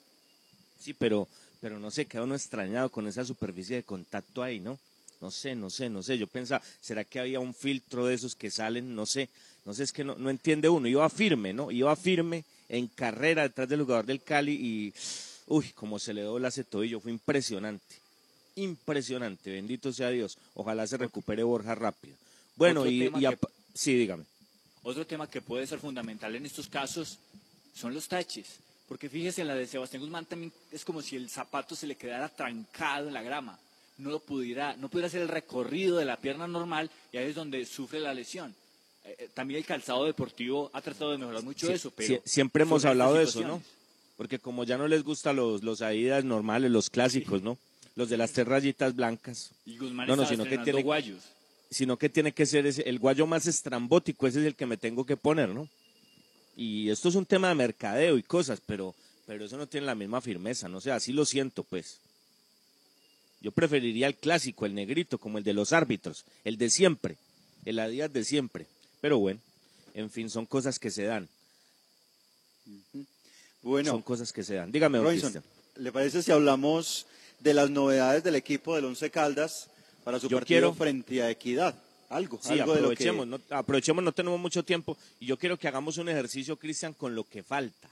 Sí, 0.80 0.92
pero, 0.92 1.28
pero 1.60 1.78
no 1.78 1.92
sé, 1.92 2.06
queda 2.06 2.24
uno 2.24 2.34
extrañado 2.34 2.88
con 2.88 3.06
esa 3.06 3.24
superficie 3.24 3.76
de 3.76 3.82
contacto 3.84 4.42
ahí, 4.42 4.58
¿no? 4.58 4.76
No 5.22 5.30
sé, 5.30 5.54
no 5.54 5.70
sé, 5.70 5.88
no 5.88 6.02
sé. 6.02 6.18
Yo 6.18 6.26
pensaba, 6.26 6.62
¿será 6.80 7.04
que 7.04 7.20
había 7.20 7.38
un 7.38 7.54
filtro 7.54 8.06
de 8.06 8.14
esos 8.14 8.34
que 8.34 8.50
salen? 8.50 8.94
No 8.94 9.06
sé. 9.06 9.28
No 9.64 9.72
sé, 9.72 9.84
es 9.84 9.92
que 9.92 10.02
no, 10.02 10.16
no 10.16 10.30
entiende 10.30 10.68
uno. 10.68 10.88
Iba 10.88 11.08
firme, 11.08 11.52
¿no? 11.52 11.70
Iba 11.70 11.94
firme 11.94 12.44
en 12.68 12.88
carrera 12.88 13.42
detrás 13.42 13.68
del 13.68 13.82
jugador 13.82 14.04
del 14.04 14.20
Cali 14.20 14.52
y, 14.52 14.92
uy, 15.46 15.70
como 15.76 16.00
se 16.00 16.12
le 16.12 16.22
dobla 16.22 16.48
ese 16.48 16.64
tobillo, 16.64 16.98
fue 16.98 17.12
impresionante. 17.12 17.94
Impresionante, 18.56 19.52
bendito 19.52 19.92
sea 19.92 20.10
Dios. 20.10 20.36
Ojalá 20.54 20.86
se 20.88 20.96
recupere 20.96 21.44
Borja 21.44 21.76
rápido. 21.76 22.16
Bueno, 22.56 22.84
y, 22.84 23.08
y 23.16 23.24
a, 23.24 23.30
que, 23.30 23.46
sí, 23.74 23.94
dígame. 23.94 24.24
Otro 24.82 25.06
tema 25.06 25.30
que 25.30 25.40
puede 25.40 25.68
ser 25.68 25.78
fundamental 25.78 26.34
en 26.34 26.46
estos 26.46 26.66
casos 26.66 27.18
son 27.76 27.94
los 27.94 28.08
taches. 28.08 28.56
Porque 28.88 29.08
fíjese, 29.08 29.42
en 29.42 29.48
la 29.48 29.54
de 29.54 29.68
Sebastián 29.68 30.02
Guzmán 30.02 30.26
también 30.26 30.52
es 30.72 30.84
como 30.84 31.00
si 31.00 31.14
el 31.14 31.30
zapato 31.30 31.76
se 31.76 31.86
le 31.86 31.94
quedara 31.94 32.28
trancado 32.28 33.06
en 33.06 33.14
la 33.14 33.22
grama. 33.22 33.56
No 33.98 34.10
lo 34.10 34.20
pudiera, 34.20 34.76
no 34.76 34.88
pudiera 34.88 35.06
hacer 35.06 35.22
el 35.22 35.28
recorrido 35.28 35.98
de 35.98 36.04
la 36.04 36.16
pierna 36.16 36.48
normal 36.48 36.90
y 37.12 37.18
ahí 37.18 37.28
es 37.28 37.34
donde 37.34 37.64
sufre 37.66 38.00
la 38.00 38.14
lesión. 38.14 38.54
Eh, 39.04 39.28
también 39.34 39.58
el 39.58 39.66
calzado 39.66 40.04
deportivo 40.04 40.70
ha 40.72 40.80
tratado 40.80 41.10
de 41.10 41.18
mejorar 41.18 41.42
mucho 41.42 41.66
sí, 41.66 41.72
eso, 41.72 41.90
pero 41.90 42.22
siempre 42.24 42.62
hemos 42.62 42.84
hablado 42.84 43.14
de 43.14 43.24
eso, 43.24 43.42
¿no? 43.42 43.60
Porque 44.16 44.38
como 44.38 44.64
ya 44.64 44.78
no 44.78 44.86
les 44.86 45.02
gustan 45.02 45.36
los, 45.36 45.62
los 45.62 45.82
Adidas 45.82 46.24
normales, 46.24 46.70
los 46.70 46.88
clásicos, 46.88 47.40
sí. 47.40 47.44
¿no? 47.44 47.58
Los 47.96 48.08
de 48.08 48.16
las 48.16 48.32
tres 48.32 48.46
rayitas 48.46 48.94
blancas. 48.94 49.50
Y 49.66 49.76
Guzmán 49.76 50.06
no, 50.06 50.16
no, 50.16 50.26
sino 50.26 50.44
que 50.44 50.58
tiene 50.58 50.82
guayos. 50.82 51.20
Sino 51.70 51.96
que 51.96 52.08
tiene 52.08 52.32
que 52.32 52.46
ser 52.46 52.66
ese, 52.66 52.88
el 52.88 52.98
guayo 52.98 53.26
más 53.26 53.46
estrambótico, 53.46 54.26
ese 54.26 54.40
es 54.40 54.46
el 54.46 54.54
que 54.54 54.66
me 54.66 54.76
tengo 54.76 55.04
que 55.04 55.16
poner, 55.16 55.48
¿no? 55.48 55.68
Y 56.56 56.90
esto 56.90 57.08
es 57.08 57.14
un 57.14 57.26
tema 57.26 57.48
de 57.48 57.54
mercadeo 57.54 58.18
y 58.18 58.22
cosas, 58.22 58.60
pero, 58.64 58.94
pero 59.26 59.44
eso 59.44 59.56
no 59.56 59.66
tiene 59.66 59.86
la 59.86 59.94
misma 59.94 60.20
firmeza, 60.20 60.68
no 60.68 60.80
sé, 60.80 60.92
así 60.92 61.12
lo 61.12 61.24
siento, 61.24 61.64
pues. 61.64 61.98
Yo 63.42 63.50
preferiría 63.52 64.06
el 64.06 64.14
clásico, 64.14 64.64
el 64.66 64.74
negrito, 64.74 65.18
como 65.18 65.36
el 65.38 65.44
de 65.44 65.52
los 65.52 65.72
árbitros, 65.72 66.24
el 66.44 66.56
de 66.56 66.70
siempre, 66.70 67.16
el 67.64 67.78
Adidas 67.80 68.12
de 68.12 68.24
siempre. 68.24 68.66
Pero 69.00 69.18
bueno, 69.18 69.40
en 69.94 70.10
fin, 70.10 70.30
son 70.30 70.46
cosas 70.46 70.78
que 70.78 70.90
se 70.90 71.02
dan. 71.04 71.28
Bueno, 73.62 73.90
son 73.92 74.02
cosas 74.02 74.32
que 74.32 74.42
se 74.42 74.54
dan. 74.54 74.70
Dígame, 74.72 74.98
Robinson. 75.00 75.42
¿le 75.76 75.90
parece 75.92 76.22
si 76.22 76.30
hablamos 76.30 77.06
de 77.40 77.54
las 77.54 77.70
novedades 77.70 78.22
del 78.22 78.34
equipo 78.36 78.74
del 78.76 78.84
Once 78.84 79.10
Caldas 79.10 79.68
para 80.04 80.18
su 80.20 80.28
Yo 80.28 80.36
partido 80.38 80.46
quiero- 80.60 80.74
frente 80.74 81.22
a 81.22 81.30
Equidad? 81.30 81.74
Algo, 82.10 82.38
Sí, 82.42 82.58
algo 82.60 82.74
de 82.74 82.82
lo 82.82 82.88
que... 82.90 83.08
aprovechemos, 83.08 83.26
no, 83.26 83.40
aprovechemos, 83.56 84.04
no 84.04 84.12
tenemos 84.12 84.38
mucho 84.38 84.62
tiempo 84.62 84.98
y 85.18 85.24
yo 85.26 85.38
quiero 85.38 85.56
que 85.58 85.66
hagamos 85.66 85.96
un 85.96 86.10
ejercicio, 86.10 86.56
Cristian, 86.56 86.92
con 86.92 87.14
lo 87.14 87.24
que 87.24 87.42
falta, 87.42 87.88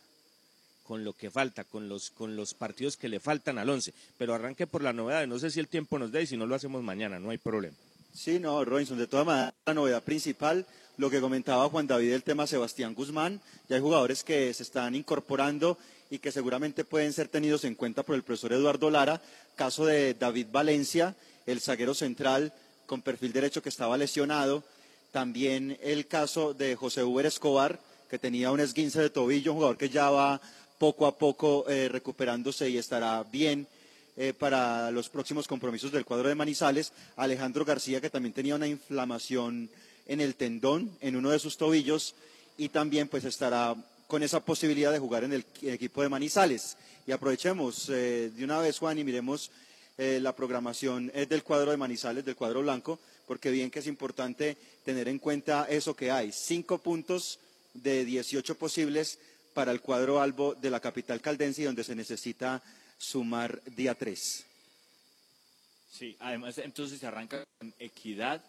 con 0.91 1.05
lo 1.05 1.13
que 1.13 1.31
falta, 1.31 1.63
con 1.63 1.89
los, 1.89 2.11
con 2.11 2.35
los 2.35 2.53
partidos 2.53 2.97
que 2.97 3.09
le 3.09 3.21
faltan 3.21 3.59
al 3.59 3.71
once. 3.71 3.95
Pero 4.19 4.35
arranque 4.35 4.67
por 4.67 4.83
la 4.83 4.93
novedad, 4.93 5.25
no 5.29 5.39
sé 5.39 5.49
si 5.53 5.61
el 5.61 5.69
tiempo 5.69 6.01
nos 6.01 6.11
dé 6.11 6.23
y 6.23 6.27
si 6.27 6.37
no 6.37 6.47
lo 6.49 6.57
hacemos 6.57 6.83
mañana, 6.83 7.21
no 7.21 7.31
hay 7.31 7.39
problema. 7.39 7.77
Sí, 8.13 8.41
no, 8.41 8.65
Robinson, 8.65 8.99
de 8.99 9.07
todas 9.07 9.25
maneras, 9.25 9.55
la 9.67 9.75
novedad 9.75 10.03
principal, 10.03 10.67
lo 10.97 11.09
que 11.09 11.21
comentaba 11.21 11.69
Juan 11.69 11.87
David, 11.87 12.13
el 12.13 12.25
tema 12.25 12.49
Sebastián 12.49 12.97
Guzmán, 12.97 13.41
ya 13.69 13.77
hay 13.77 13.83
jugadores 13.83 14.25
que 14.25 14.53
se 14.53 14.65
están 14.65 14.97
incorporando 14.97 15.79
y 16.11 16.19
que 16.19 16.33
seguramente 16.33 16.85
pueden 16.85 17.13
ser 17.13 17.29
tenidos 17.29 17.63
en 17.63 17.77
cuenta 17.77 18.03
por 18.03 18.17
el 18.17 18.25
profesor 18.25 18.53
Eduardo 18.53 18.91
Lara, 18.91 19.23
caso 19.55 19.87
de 19.87 20.15
David 20.15 20.49
Valencia, 20.51 21.15
el 21.47 21.61
zaguero 21.61 21.95
central 21.95 22.53
con 22.87 23.01
perfil 23.01 23.33
derecho 23.33 23.63
que 23.63 23.69
estaba 23.69 23.97
lesionado, 23.97 24.65
También 25.13 25.79
el 25.83 26.09
caso 26.09 26.53
de 26.53 26.75
José 26.75 27.05
Uber 27.05 27.27
Escobar, 27.27 27.79
que 28.11 28.19
tenía 28.19 28.51
un 28.51 28.59
esguince 28.59 29.01
de 29.01 29.09
tobillo, 29.09 29.53
un 29.53 29.59
jugador 29.59 29.79
que 29.79 29.89
ya 29.89 30.11
va 30.11 30.41
poco 30.81 31.07
a 31.07 31.19
poco 31.19 31.67
eh, 31.69 31.91
recuperándose 31.91 32.71
y 32.71 32.79
estará 32.79 33.23
bien 33.23 33.67
eh, 34.17 34.33
para 34.33 34.91
los 34.91 35.11
próximos 35.11 35.47
compromisos 35.47 35.93
del 35.93 36.07
cuadro 36.07 36.31
de 36.31 36.35
Manizales. 36.35 36.95
Alejandro 37.17 37.67
García, 37.67 38.01
que 38.01 38.09
también 38.09 38.33
tenía 38.33 38.55
una 38.55 38.67
inflamación 38.67 39.69
en 40.07 40.23
el 40.23 40.37
tendón, 40.37 40.91
en 41.03 41.17
uno 41.17 41.29
de 41.33 41.39
sus 41.39 41.59
tobillos, 41.59 42.15
y 42.57 42.71
también 42.71 43.09
pues 43.09 43.25
estará 43.25 43.77
con 44.07 44.23
esa 44.23 44.41
posibilidad 44.41 44.91
de 44.91 44.99
jugar 44.99 45.25
en 45.25 45.35
el 45.35 45.45
equipo 45.65 46.01
de 46.01 46.09
Manizales. 46.09 46.79
Y 47.07 47.13
aprovechemos 47.13 47.91
eh, 47.91 48.31
de 48.35 48.43
una 48.43 48.59
vez, 48.61 48.79
Juan, 48.79 48.99
y 48.99 49.05
miremos 49.05 49.51
la 49.99 50.35
programación 50.35 51.09
del 51.09 51.43
cuadro 51.43 51.73
de 51.73 51.77
Manizales, 51.77 52.25
del 52.25 52.35
cuadro 52.35 52.63
blanco, 52.63 52.99
porque 53.27 53.51
bien 53.51 53.71
que 53.71 53.81
es 53.81 53.87
importante 53.87 54.57
tener 54.83 55.09
en 55.09 55.19
cuenta 55.19 55.67
eso 55.69 55.95
que 55.95 56.11
hay. 56.11 56.33
Cinco 56.33 56.79
puntos 56.79 57.39
de 57.75 58.07
18 58.07 58.55
posibles 58.55 59.19
para 59.53 59.73
el 59.73 59.81
cuadro 59.81 60.21
albo 60.21 60.55
de 60.55 60.71
la 60.71 60.81
capital 60.81 61.21
caldense, 61.21 61.65
donde 61.65 61.85
se 61.85 61.95
necesita 61.95 62.63
sumar 62.99 63.63
día 63.65 63.95
3. 63.95 64.47
Sí, 65.91 66.17
además 66.21 66.59
entonces 66.59 67.01
se 67.01 67.07
arranca 67.07 67.45
con 67.59 67.75
equidad, 67.79 68.43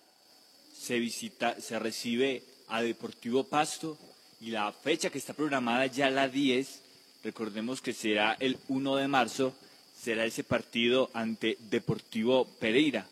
se 0.73 0.99
visita, 0.99 1.59
se 1.59 1.79
recibe 1.79 2.43
a 2.67 2.81
Deportivo 2.81 3.43
Pasto 3.45 3.97
y 4.39 4.51
la 4.51 4.71
fecha 4.71 5.09
que 5.09 5.17
está 5.17 5.33
programada 5.33 5.85
ya 5.87 6.09
la 6.09 6.27
10, 6.27 6.81
recordemos 7.23 7.81
que 7.81 7.93
será 7.93 8.37
el 8.39 8.57
1 8.69 8.95
de 8.95 9.07
marzo, 9.07 9.53
será 9.95 10.25
ese 10.25 10.43
partido 10.43 11.09
ante 11.13 11.57
Deportivo 11.69 12.45
Pereira. 12.59 13.07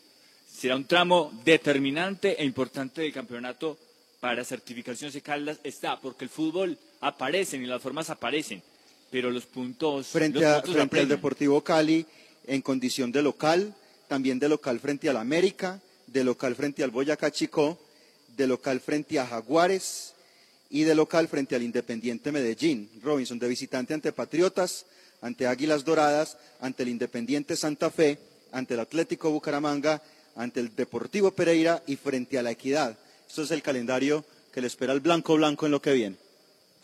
Será 0.52 0.76
un 0.76 0.86
tramo 0.86 1.32
determinante 1.46 2.42
e 2.42 2.46
importante 2.46 3.02
del 3.02 3.14
campeonato 3.14 3.78
para 4.20 4.44
certificaciones 4.44 5.14
de 5.14 5.22
Caldas. 5.22 5.60
Está, 5.64 6.00
porque 6.00 6.26
el 6.26 6.30
fútbol 6.30 6.78
aparece 7.02 7.58
y 7.58 7.66
las 7.66 7.82
formas 7.82 8.10
aparecen, 8.10 8.62
pero 9.12 9.32
los 9.32 9.46
puntos. 9.46 10.08
Frente, 10.08 10.40
los 10.40 10.48
a- 10.48 10.56
puntos 10.62 10.76
frente 10.76 11.00
al. 11.00 11.08
Deportivo 11.10 11.62
Cali, 11.64 12.06
en 12.48 12.62
condición 12.62 13.12
de 13.12 13.22
local, 13.22 13.74
también 14.08 14.40
de 14.40 14.50
local 14.50 14.80
frente 14.80 15.10
al 15.10 15.18
América, 15.18 15.80
de 16.08 16.24
local 16.24 16.56
frente 16.56 16.84
al 16.84 16.92
Boyacá 16.92 17.32
Chicó, 17.32 17.78
de 18.36 18.48
local 18.48 18.80
frente 18.80 19.20
a 19.20 19.28
Jaguares 19.28 20.14
y 20.70 20.84
de 20.84 20.96
local 20.96 21.28
frente 21.28 21.56
al 21.56 21.64
Independiente 21.64 22.32
Medellín. 22.32 22.90
Robinson, 23.04 23.38
de 23.40 23.48
visitante 23.48 23.94
ante 23.94 24.12
Patriotas, 24.12 24.86
ante 25.22 25.46
Águilas 25.48 25.84
Doradas, 25.84 26.38
ante 26.62 26.84
el 26.84 26.90
Independiente 26.90 27.56
Santa 27.56 27.90
Fe, 27.90 28.18
ante 28.52 28.74
el 28.76 28.80
Atlético 28.80 29.30
Bucaramanga, 29.32 30.02
ante 30.36 30.60
el 30.60 30.74
Deportivo 30.76 31.32
Pereira 31.32 31.84
y 31.86 31.96
frente 31.98 32.40
a 32.40 32.44
la 32.44 32.52
Equidad. 32.52 32.98
Esto 33.28 33.44
es 33.44 33.52
el 33.52 33.62
calendario 33.62 34.24
que 34.54 34.62
le 34.62 34.68
espera 34.68 34.94
al 34.94 35.02
Blanco 35.02 35.36
Blanco 35.36 35.66
en 35.66 35.72
lo 35.72 35.82
que 35.82 35.94
viene. 35.94 36.16